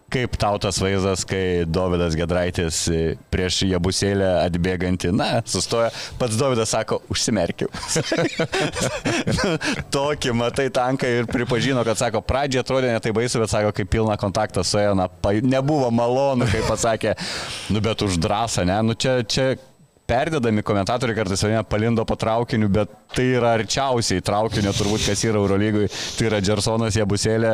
Kaip 0.09 0.39
tau 0.41 0.57
tas 0.57 0.79
vaizdas, 0.81 1.21
kai 1.29 1.67
Davidas 1.69 2.15
Gedraitis 2.17 2.79
e, 2.89 3.01
prieš 3.29 3.59
Jabusėlę 3.69 4.29
atbėgantį, 4.47 5.11
na, 5.13 5.27
sustoja, 5.45 5.91
pats 6.17 6.39
Davidas 6.41 6.73
sako, 6.73 7.03
užsimerkiau. 7.13 7.69
Tokį, 9.95 10.33
matai, 10.33 10.71
tanką 10.73 11.11
ir 11.13 11.29
pripažino, 11.29 11.85
kad 11.85 12.01
sako, 12.01 12.23
pradžioje 12.25 12.65
atrodė 12.65 12.95
netai 12.95 13.13
baisu, 13.17 13.43
bet 13.43 13.53
sako, 13.53 13.75
kai 13.77 13.85
pilna 13.85 14.17
kontaktą 14.21 14.65
su 14.65 14.81
juo, 14.81 14.97
na, 14.97 15.11
pa, 15.13 15.35
nebuvo 15.45 15.93
malonu, 15.93 16.49
kaip 16.49 16.65
pasakė, 16.73 17.13
nu, 17.69 17.85
bet 17.85 18.09
už 18.09 18.17
drąsą, 18.25 18.65
ne, 18.69 18.81
nu, 18.89 18.97
čia, 18.97 19.21
čia 19.29 19.51
perdedami 20.09 20.63
komentatoriai 20.65 21.17
kartais 21.19 21.43
vadina 21.45 21.63
palindo 21.69 22.05
po 22.09 22.17
traukiniu, 22.17 22.71
bet 22.73 22.93
tai 23.13 23.27
yra 23.37 23.53
arčiausiai 23.59 24.23
traukinio, 24.25 24.73
turbūt 24.73 25.05
kas 25.05 25.25
yra 25.29 25.41
Eurolygui, 25.43 25.89
tai 26.17 26.31
yra 26.31 26.39
Džersonas 26.41 26.97
Jebusėlė, 26.97 27.51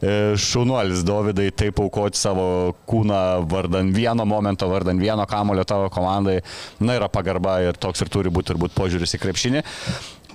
e, 0.00 0.14
šaunuolis 0.40 1.04
Dovydai, 1.04 1.50
taip 1.52 1.82
aukoti 1.84 2.16
savo 2.16 2.46
kūną 2.88 3.20
vardan 3.50 3.92
vieno 3.92 4.24
momento, 4.24 4.70
vardan 4.72 5.02
vieno 5.02 5.28
kamulio 5.28 5.66
tavo 5.68 5.92
komandai, 5.92 6.38
na 6.80 6.96
yra 6.96 7.10
pagarba 7.12 7.58
ir 7.66 7.76
toks 7.76 8.00
ir 8.00 8.12
turi 8.12 8.32
būti 8.32 8.54
turbūt 8.54 8.76
požiūris 8.80 9.18
į 9.18 9.22
krepšinį. 9.26 9.64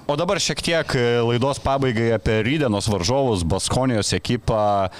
O 0.06 0.14
dabar 0.22 0.38
šiek 0.38 0.62
tiek 0.62 0.98
e, 1.02 1.06
laidos 1.26 1.58
pabaigai 1.66 2.12
apie 2.20 2.44
Rydenos 2.46 2.92
varžovus, 2.94 3.42
Baskonijos 3.42 4.14
ekipą. 4.14 4.92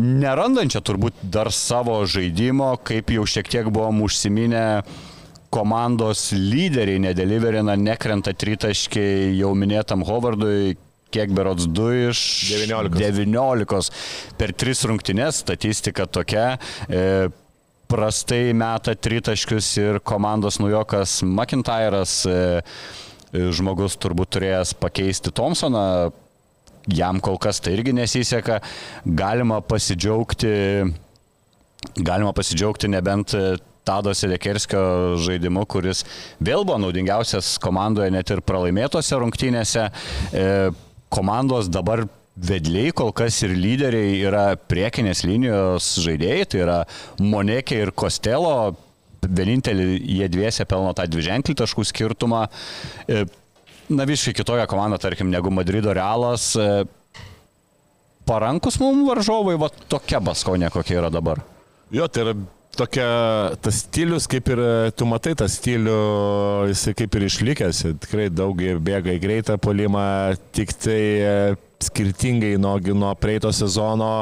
Nerandančią 0.00 0.80
turbūt 0.80 1.20
dar 1.20 1.52
savo 1.52 2.00
žaidimo, 2.08 2.78
kaip 2.80 3.12
jau 3.12 3.28
šiek 3.28 3.52
tiek 3.52 3.68
buvom 3.68 4.00
užsiminę, 4.06 4.64
komandos 5.52 6.30
lyderiai 6.32 7.02
nedeliverina, 7.02 7.76
nekrenta 7.76 8.32
tritaškiai 8.32 9.34
jau 9.36 9.52
minėtam 9.58 10.04
Howardui, 10.08 10.76
kiek 11.12 11.34
berots 11.36 11.68
2 11.68 12.08
iš 12.08 12.22
19. 12.54 12.96
19 12.96 13.92
per 14.40 14.54
3 14.64 14.88
rungtynės, 14.88 15.42
statistika 15.44 16.06
tokia. 16.08 16.54
E, 16.88 17.28
prastai 17.92 18.54
meta 18.56 18.94
tritaškius 18.96 19.68
ir 19.82 20.00
komandos 20.08 20.56
nujokas 20.62 21.20
McIntyre'as, 21.26 22.14
e, 22.24 22.40
žmogus 23.32 23.98
turbūt 24.00 24.32
turėjęs 24.36 24.72
pakeisti 24.80 25.32
Thompsoną, 25.36 25.84
jam 26.92 27.20
kol 27.24 27.36
kas 27.40 27.60
tai 27.60 27.76
irgi 27.76 27.92
nesiseka, 27.96 28.62
galima 29.04 29.60
pasidžiaugti, 29.64 30.54
galima 32.00 32.32
pasidžiaugti 32.36 32.90
nebent 32.92 33.36
Tado 33.84 34.14
Sedekerskio 34.14 35.18
žaidimu, 35.22 35.64
kuris 35.66 36.04
vėl 36.38 36.62
buvo 36.66 36.78
naudingiausias 36.84 37.56
komandoje 37.62 38.12
net 38.14 38.30
ir 38.30 38.42
pralaimėtose 38.46 39.18
rungtynėse. 39.18 39.88
E, 40.30 40.44
komandos 41.12 41.70
dabar 41.72 42.04
vedliai 42.36 42.92
kol 42.96 43.12
kas 43.12 43.42
ir 43.44 43.56
lyderiai 43.58 44.14
yra 44.22 44.44
priekinės 44.56 45.24
linijos 45.28 45.96
žaidėjai, 46.04 46.46
tai 46.48 46.62
yra 46.64 46.78
Monekė 47.20 47.82
ir 47.86 47.94
Kostelo. 47.96 48.72
Vienintelį 49.22 50.00
jie 50.00 50.26
dviese 50.32 50.64
pelno 50.66 50.90
tą 50.98 51.04
dviženklį 51.06 51.54
taškų 51.60 51.84
skirtumą. 51.86 52.46
E, 53.06 53.22
na, 53.92 54.06
visiškai 54.08 54.40
kitokia 54.40 54.66
komanda, 54.70 54.98
tarkim, 55.02 55.30
negu 55.30 55.52
Madrido 55.54 55.94
Realas. 55.94 56.48
E, 56.58 56.82
parankus 58.26 58.78
mums 58.82 59.06
varžovai, 59.10 59.54
va 59.60 59.70
tokia 59.90 60.22
baskonė, 60.22 60.72
kokia 60.74 60.98
yra 61.02 61.12
dabar. 61.12 61.42
Jo, 61.94 62.08
tai 62.10 62.26
yra 62.26 62.34
tokia, 62.76 63.06
tas 63.62 63.82
stilius, 63.84 64.28
kaip 64.30 64.48
ir 64.54 64.62
tu 64.96 65.06
matai 65.08 65.34
tą 65.38 65.48
stilių, 65.50 65.96
jisai 66.70 66.94
kaip 66.98 67.18
ir 67.18 67.26
išlikęs, 67.28 67.82
tikrai 68.04 68.28
daug 68.32 68.58
bėga 68.58 69.16
į 69.16 69.22
greitą 69.22 69.58
polimą, 69.62 70.04
tik 70.56 70.72
tai 70.82 71.00
e, 71.00 71.34
skirtingai 71.84 72.54
nuo, 72.60 72.78
nuo 72.94 73.12
praeito 73.18 73.52
sezono. 73.54 74.12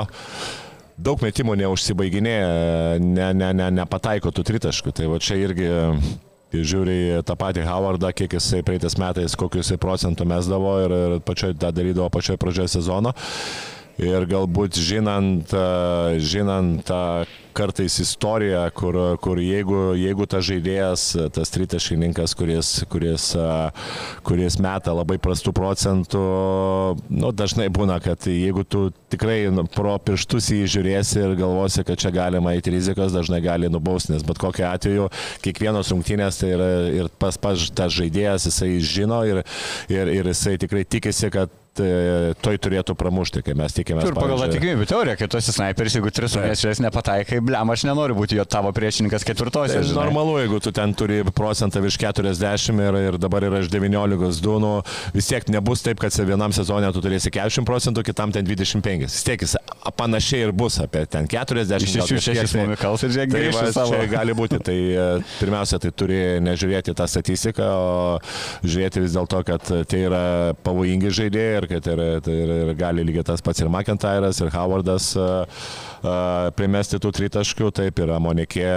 Daug 1.00 1.22
metimų 1.24 1.54
neužsibaiginėja, 1.62 2.48
ne, 3.00 3.30
ne, 3.32 3.52
ne, 3.56 3.70
nepataiko 3.78 4.32
tų 4.36 4.44
tritaškų. 4.50 4.92
Tai 4.92 5.06
va 5.08 5.20
čia 5.22 5.38
irgi 5.40 5.70
žiūri 6.50 7.22
tą 7.24 7.36
patį 7.40 7.64
Howardą, 7.64 8.10
kiek 8.16 8.34
jisai 8.36 8.60
praeitais 8.66 8.98
metais, 9.00 9.36
kokius 9.38 9.72
procentų 9.80 10.26
mesdavo 10.28 10.74
ir, 10.84 10.96
ir 10.96 11.22
pačioj 11.24 11.54
tą 11.62 11.70
darydavo 11.72 12.10
pačioje 12.12 12.40
pradžioje 12.42 12.74
sezono. 12.74 13.14
Ir 14.00 14.24
galbūt 14.30 14.78
žinant, 14.80 15.50
žinant 16.22 16.84
tą 16.88 17.02
kartais 17.52 17.98
istoriją, 18.00 18.62
kur, 18.74 18.96
kur 19.20 19.40
jeigu, 19.42 19.92
jeigu 19.98 20.26
tas 20.30 20.44
žaidėjas, 20.46 21.04
tas 21.34 21.52
tritašininkas, 21.52 22.34
kuris, 22.38 22.70
kuris, 22.90 23.26
kuris 24.26 24.58
meta 24.62 24.94
labai 24.96 25.18
prastų 25.22 25.52
procentų, 25.56 26.22
nu, 27.10 27.32
dažnai 27.36 27.68
būna, 27.74 27.98
kad 28.04 28.28
jeigu 28.30 28.64
tu 28.64 28.86
tikrai 29.12 29.42
nu, 29.52 29.66
pro 29.74 29.96
pirštus 30.00 30.52
jį 30.54 30.62
žiūrėsi 30.76 31.20
ir 31.24 31.36
galvosi, 31.42 31.84
kad 31.86 32.00
čia 32.00 32.14
galima 32.14 32.54
įti 32.56 32.74
rizikas, 32.76 33.12
dažnai 33.14 33.42
gali 33.44 33.70
nubausti, 33.72 34.14
nes 34.14 34.24
bet 34.26 34.40
kokiu 34.40 34.68
atveju 34.70 35.10
kiekvienos 35.44 35.92
rungtynės 35.92 36.40
tai 36.40 36.54
yra 36.56 36.70
ir 37.02 37.10
pas 37.20 37.36
pas 37.40 37.68
tas 37.74 37.92
žaidėjas, 37.98 38.48
jisai 38.48 38.76
žino 38.84 39.20
ir, 39.28 39.42
ir, 39.90 40.14
ir 40.20 40.32
jisai 40.32 40.56
tikrai 40.60 40.86
tikisi, 40.88 41.32
kad 41.34 41.52
toj 42.44 42.60
turėtų 42.66 42.96
pramušti, 42.98 43.42
kai 43.46 43.56
mes 43.58 43.74
tikimės. 43.76 44.08
Ir 44.10 44.18
pagal 44.18 44.42
tą 44.44 44.48
tikimybę 44.54 44.88
teoriją, 44.90 45.16
kai 45.20 45.28
tu 45.30 45.40
esi 45.40 45.54
sniperis, 45.54 45.96
jeigu 45.98 46.12
tris 46.14 46.36
rungtynės 46.38 46.82
nepataikai, 46.84 47.40
blem, 47.44 47.74
aš 47.74 47.86
nenoriu 47.88 48.16
būti 48.18 48.38
jo 48.38 48.46
tavo 48.48 48.72
priešininkas 48.76 49.26
ketvirtosios. 49.28 49.92
Tai 49.92 49.98
normalu, 49.98 50.38
jeigu 50.42 50.60
tu 50.64 50.72
ten 50.76 50.94
turi 50.96 51.22
procentą 51.36 51.82
virš 51.84 52.00
40 52.02 52.84
ir, 52.86 53.00
ir 53.10 53.18
dabar 53.20 53.46
yra 53.48 53.62
iš 53.64 53.70
19 53.72 54.42
du, 54.44 54.56
nu, 54.62 54.72
vis 55.14 55.30
tiek 55.30 55.46
nebus 55.52 55.84
taip, 55.86 56.00
kad 56.02 56.14
vienam 56.26 56.54
sezonė 56.54 56.92
tu 56.94 57.02
turėsi 57.04 57.32
40 57.32 57.68
procentų, 57.68 58.04
kitam 58.10 58.34
ten 58.34 58.46
25. 58.46 59.06
Vis 59.06 59.24
tiek 59.26 59.44
jis 59.44 59.56
panašiai 59.96 60.48
ir 60.48 60.54
bus 60.56 60.78
apie 60.82 61.04
ten 61.10 61.28
40. 61.30 61.86
Iš 61.86 61.96
šešių 61.98 62.20
šešis 62.26 62.56
Mikals 62.70 63.04
ir 63.06 63.14
žiūrėk, 63.14 63.32
tai 63.34 63.44
va, 63.54 63.64
savo. 63.74 64.00
gali 64.16 64.34
būti. 64.36 64.60
Tai 64.64 64.76
e, 64.76 65.06
pirmiausia, 65.38 65.80
tai 65.82 65.92
turi 65.96 66.20
nežiūrėti 66.44 66.94
tą 66.96 67.06
statistiką, 67.10 67.66
o 67.66 68.64
žiūrėti 68.64 69.04
vis 69.04 69.16
dėlto, 69.16 69.42
kad 69.48 69.70
tai 69.90 70.02
yra 70.06 70.22
pavojingi 70.66 71.12
žaidėjai 71.20 71.60
ir 71.60 71.68
kad 71.70 71.86
ir, 71.92 72.02
tai 72.26 72.34
ir, 72.44 72.52
ir 72.64 72.74
gali 72.78 73.04
lygiai 73.06 73.26
tas 73.30 73.44
pats 73.44 73.62
ir 73.62 73.70
McIntyre'as, 73.72 74.42
ir 74.42 74.52
Howardas. 74.54 75.12
Uh, 75.16 75.64
primesti 76.56 77.00
tų 77.00 77.12
tritaškių, 77.16 77.70
taip 77.76 78.00
yra 78.00 78.20
Monikė, 78.22 78.68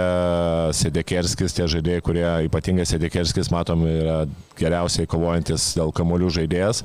Sedekerskis, 0.76 1.56
tie 1.56 1.68
žaidėjai, 1.70 2.04
kurie 2.04 2.26
ypatingai 2.48 2.84
Sedekerskis, 2.88 3.50
matom, 3.54 3.86
yra 3.88 4.24
geriausiai 4.60 5.08
kovojantis 5.10 5.72
dėl 5.78 5.94
kamolių 5.96 6.30
žaidėjas. 6.38 6.84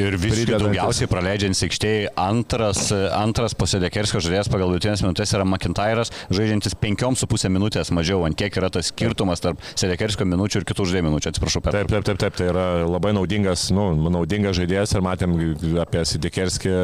Ir 0.00 0.16
vis 0.20 0.44
daugiausiai 0.48 1.08
praleidžiant 1.10 1.58
aikštėje 1.66 2.12
antras, 2.20 2.88
antras 3.14 3.54
posėdėkerskio 3.58 4.22
žaidėjas 4.24 4.50
pagal 4.52 4.72
vidutinės 4.72 5.04
minutės 5.04 5.34
yra 5.36 5.46
McIntyre'as, 5.46 6.12
žaidžiantis 6.34 6.76
5,5 6.80 7.52
minutės 7.52 7.92
mažiau, 7.94 8.24
ant 8.26 8.38
kiek 8.38 8.56
yra 8.60 8.70
tas 8.74 8.90
skirtumas 8.92 9.42
tarp 9.44 9.62
sėdėkerskio 9.74 10.26
minučių 10.28 10.62
ir 10.62 10.68
kitų 10.70 10.88
žaidėjų 10.90 11.08
minučių, 11.08 11.32
atsiprašau. 11.32 11.64
Per... 11.64 11.78
Taip, 11.78 11.92
taip, 11.92 12.08
taip, 12.08 12.20
taip, 12.24 12.38
tai 12.38 12.50
yra 12.52 12.66
labai 12.88 13.14
naudingas, 13.16 13.68
nu, 13.74 13.90
naudingas 14.10 14.58
žaidėjas 14.60 14.96
ir 14.96 15.06
matėm 15.06 15.38
apie 15.84 16.04
sėdėkerskį 16.10 16.76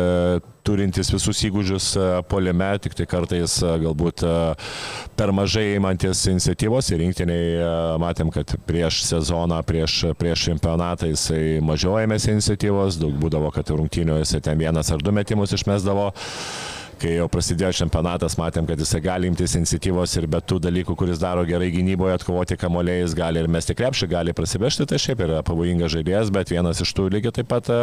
turintis 0.67 1.11
visus 1.13 1.43
įgūdžius 1.49 1.87
poliame, 2.31 2.71
tik 2.83 2.97
tai 2.99 3.07
kartais 3.11 3.59
galbūt 3.63 4.25
per 5.19 5.33
mažai 5.37 5.77
įmantis 5.77 6.23
iniciatyvos 6.33 6.91
ir 6.93 7.03
rinktiniai 7.05 7.71
matėm, 8.03 8.33
kad 8.35 8.57
prieš 8.69 9.03
sezoną, 9.09 9.63
prieš, 9.67 10.03
prieš 10.21 10.49
čempionatą 10.51 11.11
jisai 11.11 11.61
mažiau 11.65 11.99
ėmėsi 12.03 12.35
iniciatyvos, 12.35 13.01
daug 13.01 13.17
būdavo, 13.21 13.53
kad 13.55 13.73
rungtyniuose 13.73 14.43
ten 14.45 14.61
vienas 14.61 14.93
ar 14.93 15.03
du 15.05 15.15
metimus 15.15 15.57
išmesdavo 15.57 16.11
kai 17.01 17.15
jau 17.17 17.27
prasidėjo 17.33 17.73
čempionatas, 17.81 18.37
matėm, 18.41 18.67
kad 18.69 18.81
jisai 18.81 19.01
gali 19.05 19.29
imtis 19.31 19.55
iniciatyvos 19.59 20.17
ir 20.21 20.27
be 20.31 20.41
tų 20.45 20.59
dalykų, 20.67 20.97
kuris 20.99 21.21
daro 21.23 21.45
gerai 21.49 21.71
gynyboje, 21.73 22.17
atkovoti 22.19 22.59
kamuoliais, 22.61 23.15
gali 23.17 23.41
ir 23.41 23.49
mesti 23.51 23.77
krepšį, 23.77 24.09
gali 24.11 24.35
prasivežti, 24.37 24.87
tai 24.89 25.01
šiaip 25.01 25.23
yra 25.25 25.41
pavojingas 25.47 25.95
žaidėjas, 25.95 26.33
bet 26.35 26.53
vienas 26.53 26.83
iš 26.85 26.93
tų 26.97 27.09
lygiai 27.15 27.35
taip 27.41 27.49
pat 27.51 27.71
e, 27.73 27.79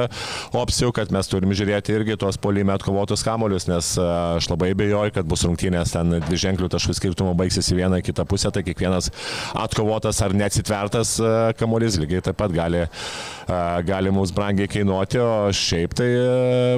opcijų, 0.57 0.91
kad 0.95 1.13
mes 1.15 1.29
turim 1.31 1.53
žiūrėti 1.57 1.95
irgi 1.97 2.17
tuos 2.21 2.39
polime 2.41 2.75
atkovotus 2.75 3.25
kamuolius, 3.25 3.67
nes 3.69 3.93
e, 3.97 4.07
aš 4.37 4.49
labai 4.51 4.71
bejoju, 4.77 5.15
kad 5.17 5.29
bus 5.29 5.45
rungtynės 5.47 5.95
ten 5.95 6.19
dvi 6.27 6.41
ženklių 6.45 6.69
taškų 6.73 6.97
skirtumo 6.99 7.33
baigsis 7.37 7.71
į 7.73 7.81
vieną 7.81 8.01
į 8.01 8.07
kitą 8.09 8.27
pusę, 8.29 8.53
tai 8.53 8.65
kiekvienas 8.67 9.09
atkovotas 9.57 10.21
ar 10.25 10.35
neatsitvertas 10.37 11.17
e, 11.19 11.33
kamuolys 11.59 11.99
lygiai 12.01 12.23
taip 12.29 12.37
pat 12.37 12.53
gali, 12.53 12.83
gali 13.87 14.11
mums 14.13 14.33
brangiai 14.35 14.69
kainuoti, 14.69 15.19
o 15.23 15.49
šiaip 15.55 15.95
tai 15.97 16.09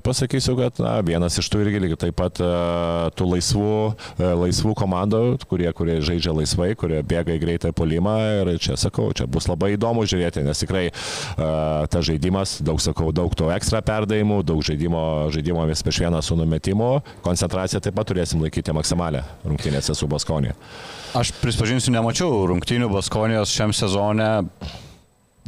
pasakysiu, 0.06 0.56
kad 0.60 0.80
na, 0.84 1.00
vienas 1.06 1.38
iš 1.42 1.50
tų 1.52 1.64
irgi 1.66 1.82
lygiai 1.84 2.04
taip 2.06 2.18
pat 2.20 2.29
e, 2.38 2.50
tų 3.18 3.28
laisvų, 3.34 3.74
e, 4.20 4.30
laisvų 4.44 4.74
komandų, 4.78 5.22
kurie, 5.50 5.68
kurie 5.74 5.98
žaidžia 6.06 6.36
laisvai, 6.38 6.70
kurie 6.80 7.02
bėga 7.02 7.34
į 7.34 7.42
greitą 7.42 7.72
polimą 7.76 8.16
ir 8.44 8.52
čia 8.62 8.78
sakau, 8.80 9.10
čia 9.18 9.26
bus 9.26 9.50
labai 9.50 9.74
įdomu 9.74 10.06
žiūrėti, 10.10 10.44
nes 10.46 10.62
tikrai 10.62 10.86
uh, 10.92 11.88
tas 11.90 12.06
žaidimas, 12.06 12.60
daug 12.66 12.82
sakau, 12.84 13.10
daug 13.16 13.34
to 13.38 13.50
ekstra 13.54 13.82
perdavimų, 13.86 14.42
daug 14.48 14.62
žaidimo, 14.66 15.04
žaidimo 15.34 15.66
vis 15.70 15.84
prieš 15.86 16.04
vieną 16.06 16.22
su 16.26 16.38
numetimu, 16.40 16.92
koncentraciją 17.26 17.82
taip 17.84 17.98
pat 17.98 18.12
turėsim 18.12 18.44
laikyti 18.44 18.76
maksimalę 18.76 19.24
rungtynėse 19.48 19.96
su 19.98 20.10
Baskonė. 20.12 20.54
Aš 21.18 21.34
prispažinsiu, 21.42 21.94
nemačiau 21.96 22.46
rungtynių 22.52 22.92
Baskonijos 22.94 23.56
šiam 23.56 23.74
sezone 23.74 24.30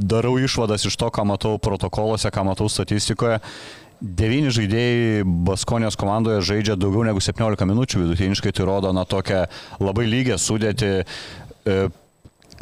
darau 0.02 0.40
išvadas 0.40 0.86
iš 0.86 0.96
to, 0.98 1.10
ką 1.14 1.26
matau 1.28 1.60
protokoluose, 1.62 2.32
ką 2.34 2.46
matau 2.48 2.70
statistikoje. 2.70 3.40
Devyni 4.02 4.50
žaidėjai 4.50 5.26
Baskonijos 5.46 5.98
komandoje 6.00 6.42
žaidžia 6.48 6.74
daugiau 6.80 7.04
negu 7.06 7.22
17 7.22 7.68
minučių 7.70 8.00
vidutiniškai, 8.02 8.54
tai 8.58 8.66
rodo 8.66 8.90
na 8.98 9.04
tokią 9.06 9.44
labai 9.78 10.08
lygę 10.10 10.40
sudėti. 10.42 10.90
E, 11.06 11.76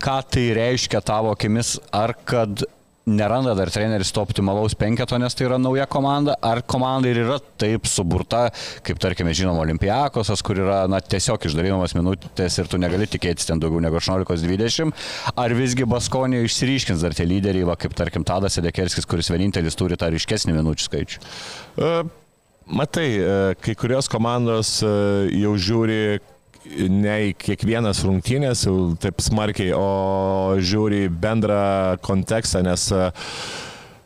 ką 0.03 0.17
tai 0.27 0.43
reiškia 0.57 0.99
tavo 0.99 1.31
akimis, 1.31 1.77
ar 1.95 2.11
kad 2.27 2.65
neranda 3.09 3.55
dar 3.57 3.71
treneris 3.73 4.11
to 4.13 4.23
optimalaus 4.23 4.75
penketo, 4.77 5.17
nes 5.21 5.35
tai 5.35 5.47
yra 5.47 5.57
nauja 5.61 5.85
komanda, 5.89 6.35
ar 6.41 6.61
komanda 6.61 7.09
ir 7.09 7.21
yra 7.23 7.39
taip 7.61 7.87
suburta, 7.89 8.47
kaip 8.85 9.01
tarkime, 9.01 9.33
žinoma, 9.35 9.63
Olimpijakosas, 9.65 10.43
kur 10.45 10.61
yra 10.61 10.83
na, 10.91 11.01
tiesiog 11.01 11.49
išdalinamas 11.49 11.95
minutės 11.97 12.59
ir 12.61 12.69
tu 12.71 12.79
negali 12.81 13.09
tikėtis 13.09 13.49
ten 13.49 13.61
daugiau 13.61 13.83
negu 13.83 13.99
18-20, 13.99 14.93
ar 15.35 15.57
visgi 15.57 15.87
Baskonė 15.89 16.43
išsiryškins 16.45 17.05
dar 17.05 17.17
tie 17.17 17.27
lyderiai, 17.29 17.67
va, 17.67 17.77
kaip 17.79 17.97
tarkim 17.97 18.25
Tadas 18.27 18.59
Edekerskis, 18.61 19.07
kuris 19.09 19.31
vienintelis 19.33 19.77
turi 19.79 19.99
tą 19.99 20.11
ryškesnį 20.13 20.57
minučių 20.59 20.89
skaičių. 20.89 21.21
E, 21.79 21.93
Matai, 22.69 23.07
e, 23.17 23.37
kai 23.65 23.73
kurios 23.73 24.05
komandos 24.11 24.75
e, 24.85 24.89
jau 25.41 25.55
žiūri 25.57 26.19
ne 26.89 27.15
į 27.29 27.31
kiekvienas 27.39 28.03
rungtynės 28.05 28.65
taip 29.01 29.23
smarkiai, 29.23 29.71
o 29.75 30.59
žiūri 30.59 31.07
bendrą 31.09 31.97
kontekstą, 32.05 32.61
nes 32.65 32.89
uh, 32.95 33.09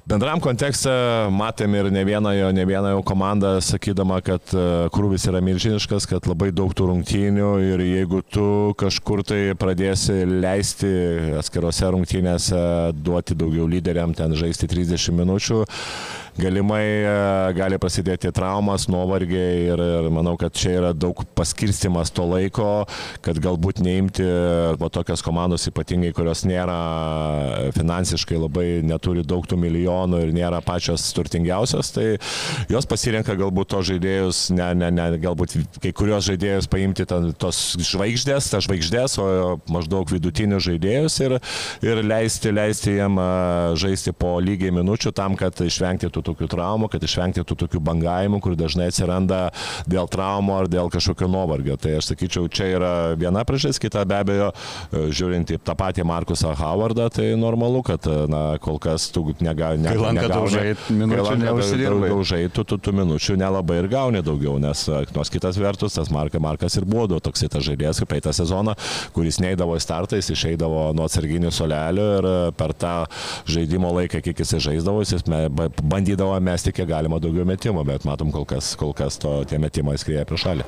Bendram 0.04 0.42
kontekste 0.44 0.92
matėm 1.32 1.78
ir 1.78 1.88
ne 1.96 2.02
vieną 2.04 2.34
jo, 2.36 2.50
ne 2.52 2.66
vieną 2.68 2.90
jau 2.92 3.04
komandą 3.08 3.54
sakydama, 3.64 4.18
kad 4.20 4.52
e, 4.52 4.64
krūvis 4.92 5.30
yra 5.32 5.40
milžiniškas, 5.40 6.10
kad 6.12 6.28
labai 6.28 6.50
daug 6.52 6.74
tų 6.76 6.90
rungtynių 6.90 7.52
ir 7.64 7.84
jeigu 7.86 8.20
tu 8.28 8.48
kažkur 8.76 9.24
tai 9.24 9.40
pradėsi 9.56 10.26
leisti 10.28 10.92
atskirose 11.40 11.94
rungtynėse 11.96 12.60
duoti 13.00 13.38
daugiau 13.40 13.70
lyderiam 13.72 14.12
ten 14.18 14.36
žaisti 14.36 14.68
30 14.68 15.16
minučių, 15.22 15.62
galimai 16.40 16.84
e, 16.84 17.14
gali 17.58 17.78
prasidėti 17.82 18.32
traumas, 18.34 18.88
nuovargiai 18.92 19.68
ir, 19.74 19.84
ir 20.00 20.10
manau, 20.14 20.36
kad 20.40 20.56
čia 20.58 20.78
yra 20.80 20.92
daug 20.96 21.20
paskirstimas 21.38 22.12
to 22.14 22.26
laiko, 22.28 22.86
kad 23.26 23.40
galbūt 23.44 23.82
neimti 23.84 24.26
va, 24.80 24.90
tokios 24.94 25.24
komandos 25.26 25.68
ypatingai, 25.70 26.14
kurios 26.16 26.44
nėra 26.48 26.78
finansiškai 27.76 28.40
labai 28.40 28.68
neturi 28.86 29.26
daug 29.28 29.46
tų 29.50 29.60
milijonų 29.62 30.24
ir 30.24 30.34
nėra 30.36 30.62
pačios 30.66 31.06
turtingiausios, 31.16 31.94
tai 31.96 32.08
jos 32.72 32.90
pasirenka 32.90 33.38
galbūt 33.40 33.74
tos 33.76 33.88
žaidėjus, 33.92 34.44
ne, 34.58 34.72
ne, 34.80 34.90
ne, 34.94 35.08
galbūt 35.24 35.58
kai 35.84 35.94
kurios 35.96 36.28
žaidėjus 36.30 36.70
paimti 36.72 37.06
ten, 37.10 37.32
tos 37.38 37.62
žvaigždės, 37.92 38.50
tas 38.54 38.66
žvaigždės, 38.68 39.20
o 39.22 39.28
maždaug 39.74 40.10
vidutinius 40.12 40.66
žaidėjus 40.68 41.20
ir, 41.28 41.38
ir 41.86 42.04
leisti, 42.06 42.54
leisti 42.56 42.98
jiem 42.98 43.20
žaisti 43.80 44.14
po 44.18 44.36
lygiai 44.44 44.74
minučių 44.74 45.14
tam, 45.16 45.38
kad 45.40 45.62
išvengti 45.64 46.10
tų 46.14 46.23
tokių 46.26 46.50
traumų, 46.52 46.90
kad 46.94 47.04
išvengti 47.04 47.44
tų 47.48 47.58
tokių 47.66 47.82
bangavimų, 47.84 48.40
kur 48.44 48.58
dažnai 48.60 48.90
atsiranda 48.92 49.46
dėl 49.90 50.10
traumų 50.12 50.56
ar 50.62 50.72
dėl 50.72 50.92
kažkokio 50.94 51.30
nuovargio. 51.32 51.78
Tai 51.82 51.98
aš 52.00 52.14
sakyčiau, 52.14 52.48
čia 52.52 52.70
yra 52.78 52.94
viena 53.20 53.44
priežastis, 53.48 53.82
kita 53.84 54.06
be 54.08 54.20
abejo, 54.22 54.50
žiūrint 54.92 55.54
į 55.56 55.60
tą 55.64 55.76
patį 55.80 56.06
Markusą 56.08 56.54
Howardą, 56.58 57.10
tai 57.14 57.32
normalu, 57.40 57.84
kad 57.86 58.08
na, 58.30 58.44
kol 58.64 58.80
kas 58.82 59.10
tu 59.14 59.26
negali 59.44 59.82
ne, 59.84 59.94
daužai, 60.30 60.74
minučių 60.90 61.38
neužsidirbai. 61.44 62.12
Daužai, 62.14 62.42
tu, 62.54 62.66
tu, 62.68 62.80
tu 62.82 62.94
minučių 62.96 63.38
nelabai 63.40 63.80
ir 63.82 63.90
gauni 63.92 64.24
daugiau, 64.26 64.58
nes 64.62 64.86
nors 65.16 65.32
kitas 65.34 65.60
vertus, 65.60 65.98
tas 65.98 66.12
Marka, 66.14 66.42
Markas 66.44 66.78
ir 66.80 66.88
buvo 66.90 67.20
toksai 67.24 67.50
tas 67.52 67.66
žaidėjas, 67.66 68.02
kaip 68.02 68.12
praeitą 68.14 68.34
sezoną, 68.36 68.76
kuris 69.16 69.40
neįdavo 69.44 69.78
į 69.78 69.84
startą, 69.84 70.20
jis 70.20 70.32
išeidavo 70.36 70.90
nuo 70.98 71.08
atsarginių 71.10 71.52
solelių 71.54 72.08
ir 72.18 72.30
per 72.60 72.74
tą 72.78 72.94
žaidimo 73.50 73.92
laiką, 74.00 74.22
kiek 74.26 74.44
jis 74.44 74.56
žaisdavo, 74.64 75.04
jis 75.04 75.26
bandydavo 76.14 76.40
mesti 76.40 76.72
kiek 76.72 76.88
galima 76.88 77.18
daugiau 77.20 77.46
metimų, 77.46 77.84
bet 77.88 78.06
matom 78.06 78.32
kol 78.32 78.46
kas, 78.46 78.76
kol 78.78 78.94
kas 78.94 79.18
to, 79.18 79.44
tie 79.50 79.58
metimai 79.58 79.98
skrieja 79.98 80.26
prie 80.26 80.38
šalį. 80.38 80.66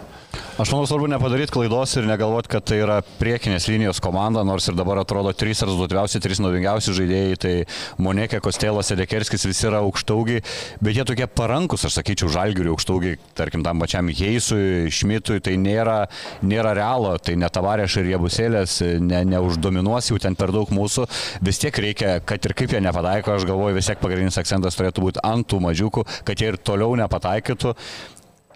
Aš 0.55 0.71
manau, 0.71 0.85
svarbu 0.87 1.07
nepadaryti 1.11 1.51
klaidos 1.51 1.93
ir 1.99 2.05
negalvoti, 2.07 2.49
kad 2.51 2.63
tai 2.63 2.77
yra 2.79 3.01
priekinės 3.19 3.67
linijos 3.67 3.99
komanda, 4.03 4.43
nors 4.47 4.67
ir 4.67 4.75
dabar 4.75 5.01
atrodo 5.01 5.33
trys 5.35 5.61
rezultatyviausi, 5.67 6.21
trys 6.23 6.39
naudingiausi 6.39 6.95
žaidėjai, 6.95 7.37
tai 7.43 7.53
Monekė, 7.99 8.39
Kostėlas, 8.43 8.87
Sedekerskis 8.91 9.43
visi 9.47 9.67
yra 9.67 9.81
aukštaugiai, 9.83 10.43
bet 10.79 10.95
jie 10.95 11.03
tokie 11.07 11.27
parankus, 11.27 11.83
aš 11.87 11.97
sakyčiau, 11.99 12.31
žalgiurių 12.31 12.71
aukštaugiai, 12.71 13.19
tarkim, 13.35 13.65
tam 13.67 13.83
pačiam 13.83 14.07
Heisui, 14.07 14.87
Šmitui, 14.95 15.41
tai 15.43 15.57
nėra, 15.59 15.97
nėra 16.43 16.71
realo, 16.79 17.15
tai 17.19 17.35
netavarėš 17.41 17.99
ir 17.99 18.09
riebusėlės, 18.13 18.77
ne, 19.03 19.21
neuždominuos 19.35 20.11
jau 20.11 20.21
ten 20.23 20.39
per 20.39 20.55
daug 20.55 20.71
mūsų, 20.71 21.07
vis 21.43 21.59
tiek 21.63 21.83
reikia, 21.83 22.17
kad 22.23 22.47
ir 22.47 22.55
kaip 22.55 22.75
jie 22.75 22.83
nepataiko, 22.83 23.35
aš 23.35 23.47
galvoju, 23.51 23.75
vis 23.75 23.91
tiek 23.91 23.99
pagrindinis 24.03 24.39
akcentas 24.39 24.79
turėtų 24.79 25.03
būti 25.03 25.23
ant 25.27 25.34
tų 25.43 25.59
mažiukų, 25.65 26.05
kad 26.23 26.39
jie 26.39 26.53
ir 26.53 26.61
toliau 26.61 26.95
nepataikytų. 27.01 27.75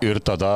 Ir 0.07 0.21
tada 0.23 0.53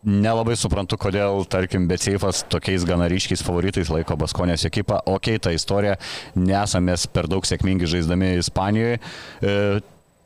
Nelabai 0.00 0.54
suprantu, 0.56 0.96
kodėl, 0.96 1.42
tarkim, 1.52 1.84
Betseifas 1.84 2.40
tokiais 2.48 2.86
gana 2.88 3.04
ryškiais 3.12 3.42
favoritais 3.44 3.90
laiko 3.92 4.16
Baskonės 4.16 4.64
ekipą. 4.64 5.02
Ok, 5.12 5.34
ta 5.44 5.52
istorija, 5.52 5.98
nesame 6.40 6.94
per 7.12 7.28
daug 7.28 7.44
sėkmingi 7.44 7.90
žaisdami 7.90 8.30
Ispanijoje. 8.40 8.96
E, 8.96 9.58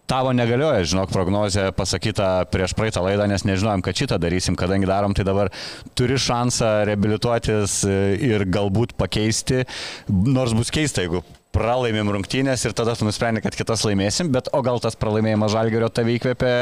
tavo 0.06 0.30
negalioja, 0.30 0.86
žinok, 0.86 1.10
prognozė 1.10 1.72
pasakyta 1.74 2.44
prieš 2.54 2.76
praeitą 2.78 3.02
laidą, 3.02 3.26
nes 3.26 3.42
nežinojom, 3.48 3.82
kad 3.82 3.98
šitą 3.98 4.20
darysim, 4.22 4.54
kadangi 4.54 4.86
darom, 4.86 5.16
tai 5.16 5.26
dabar 5.26 5.50
turi 5.98 6.20
šansą 6.22 6.70
reabilituotis 6.92 7.80
e, 7.88 7.96
ir 8.30 8.46
galbūt 8.46 8.94
pakeisti, 9.00 9.64
nors 10.06 10.54
bus 10.54 10.70
keista, 10.70 11.02
jeigu 11.02 11.24
pralaimėm 11.54 12.10
rungtynės 12.16 12.66
ir 12.66 12.74
tada 12.76 12.96
tu 12.98 13.06
nusprendai, 13.06 13.42
kad 13.44 13.56
kitas 13.56 13.86
laimėsim, 13.86 14.32
bet 14.34 14.50
o 14.52 14.60
gal 14.66 14.82
tas 14.82 14.98
pralaimėjimas 14.98 15.54
Žalgerio 15.54 15.90
tave 15.94 16.18
įkvėpė 16.18 16.52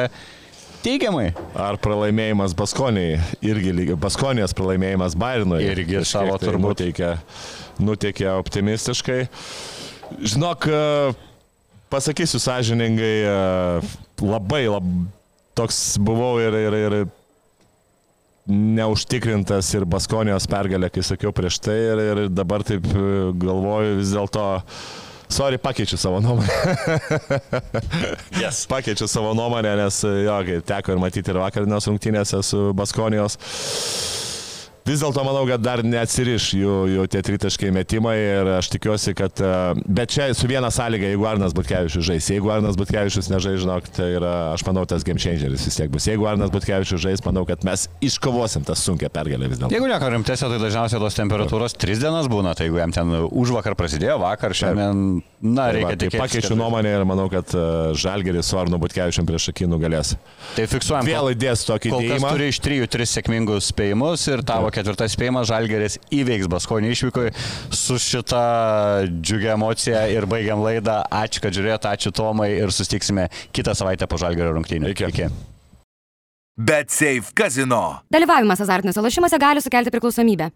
Teigiamai. 0.83 1.29
Ar 1.55 1.77
pralaimėjimas 1.79 2.57
Baskoniai, 2.59 3.21
irgi 3.47 3.95
Baskonijos 4.03 4.51
pralaimėjimas 4.59 5.15
Bairinui. 5.15 5.61
Irgi 5.63 6.03
savo 6.09 6.35
tai 6.35 6.49
turbūt 6.49 6.81
nuteikia, 6.81 7.13
nuteikia 7.79 8.33
optimistiškai. 8.41 9.21
Žinok, 10.33 10.67
pasakysiu 11.93 12.43
sąžiningai, 12.43 13.15
labai, 14.27 14.65
labai 14.67 14.97
toks 15.55 15.99
buvau 16.01 16.41
ir, 16.43 16.57
ir, 16.57 16.77
ir 16.79 16.95
neužtikrintas 18.51 19.69
ir 19.77 19.87
Baskonijos 19.87 20.49
pergalė, 20.51 20.91
kai 20.93 21.05
sakiau 21.07 21.33
prieš 21.35 21.61
tai 21.63 21.79
ir, 21.79 22.03
ir 22.03 22.23
dabar 22.33 22.65
taip 22.67 22.89
galvoju 23.39 24.01
vis 24.01 24.13
dėlto 24.15 24.47
sorry, 25.33 25.61
pakeičiu 25.63 25.97
savo 25.97 26.21
nuomonę. 26.21 26.49
yes. 28.43 28.67
Pakeičiu 28.69 29.09
savo 29.09 29.33
nuomonę, 29.39 29.77
nes 29.81 30.03
jo, 30.05 30.41
teko 30.67 30.97
ir 30.97 31.01
matyti 31.01 31.33
ir 31.33 31.41
vakarinės 31.41 31.89
rungtynėse 31.89 32.43
su 32.45 32.67
Baskonijos 32.77 33.39
vis 34.89 35.03
dėlto 35.03 35.23
manau, 35.27 35.45
kad 35.49 35.63
dar 35.63 35.83
neatsiriš 35.87 36.49
jų, 36.59 36.77
jų 36.93 37.07
tie 37.13 37.23
tritaškai 37.27 37.71
metimai 37.75 38.17
ir 38.19 38.51
aš 38.59 38.71
tikiuosi, 38.75 39.15
kad... 39.19 39.43
E, 39.43 39.83
bet 39.87 40.13
čia 40.15 40.29
su 40.37 40.49
viena 40.51 40.71
sąlyga, 40.75 41.11
jeigu 41.13 41.27
Arnas 41.29 41.55
Butkevičius 41.57 42.07
žais. 42.09 42.31
Jeigu 42.33 42.51
Arnas 42.55 42.79
Butkevičius 42.81 43.31
nežais, 43.33 43.61
žinok, 43.63 43.89
tai 43.95 44.09
yra, 44.19 44.35
aš 44.57 44.65
manau, 44.67 44.85
tas 44.89 45.07
game 45.07 45.23
changeris 45.23 45.67
vis 45.69 45.79
tiek 45.79 45.93
bus. 45.93 46.09
Jeigu 46.11 46.27
Arnas 46.31 46.53
Butkevičius 46.55 47.03
žais, 47.05 47.23
manau, 47.27 47.45
kad 47.49 47.63
mes 47.69 47.87
iškovosim 48.05 48.67
tą 48.69 48.77
sunkę 48.79 49.11
pergalę 49.13 49.51
vis 49.53 49.61
dėlto. 49.61 49.75
Jeigu 49.77 49.91
nieko 49.91 50.11
rimtesnio, 50.17 50.51
tai 50.53 50.61
dažniausiai 50.63 51.03
tos 51.03 51.19
temperatūros 51.21 51.79
tris 51.79 52.03
dienas 52.03 52.31
būna, 52.33 52.57
tai 52.59 52.69
jeigu 52.69 52.83
jam 52.83 52.95
ten 52.95 53.15
už 53.29 53.55
vakar 53.59 53.79
prasidėjo, 53.79 54.19
vakar, 54.23 54.57
šiandien, 54.57 55.23
na, 55.43 55.69
tai 55.69 55.79
reikia 55.79 55.95
tai 55.95 56.01
tikėtis. 56.07 56.23
Pakeičiu 56.23 56.59
nuomonę 56.59 56.97
ir 56.99 57.07
manau, 57.09 57.29
kad 57.33 57.55
e, 57.55 57.65
Žalgeris 57.99 58.51
su 58.51 58.59
Arnu 58.59 58.81
Butkevičiu 58.83 59.25
prieš 59.29 59.51
akį 59.53 59.69
nugalės. 59.71 60.15
Tai 60.57 60.67
fiksuojam. 60.71 61.09
Vėl 61.09 61.33
įdės 61.35 61.65
tokį 61.69 61.95
dėjimą. 61.95 62.35
Turi 62.35 62.51
iš 62.53 62.61
trijų 62.65 62.91
tris 62.93 63.15
sėkmingus 63.17 63.71
spėjimus 63.73 64.27
ir 64.31 64.45
tavo 64.47 64.72
ketvirtas 64.75 65.15
spėjimas 65.17 65.49
Žalgeris 65.51 65.99
įveiks 66.15 66.51
Baskonį 66.53 66.93
išvykoje 66.97 67.33
su 67.77 67.99
šita 68.01 68.43
džiugia 69.13 69.55
emocija 69.57 70.07
ir 70.13 70.27
baigiam 70.31 70.63
laidą. 70.65 71.03
Ačiū, 71.23 71.45
kad 71.45 71.57
žiūrėjote, 71.57 71.93
ačiū 71.93 72.15
Tomai 72.17 72.53
ir 72.57 72.73
susitiksime 72.75 73.29
kitą 73.55 73.77
savaitę 73.79 74.09
po 74.09 74.21
Žalgerio 74.21 74.55
rungtynių. 74.57 74.93
Iki. 74.93 75.09
Iki. 75.13 75.31
Bet 76.57 76.93
Safe 76.93 77.33
Casino. 77.35 78.03
Dalyvavimas 78.13 78.61
azartiniuose 78.61 79.01
lošimuose 79.05 79.41
gali 79.41 79.65
sukelti 79.65 79.95
priklausomybę. 79.95 80.53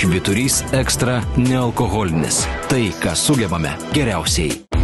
Šviturys 0.00 0.62
ekstra 0.72 1.18
nealkoholinis. 1.36 2.46
Tai, 2.72 2.86
ką 3.04 3.12
sugebame 3.12 3.76
geriausiai. 3.92 4.79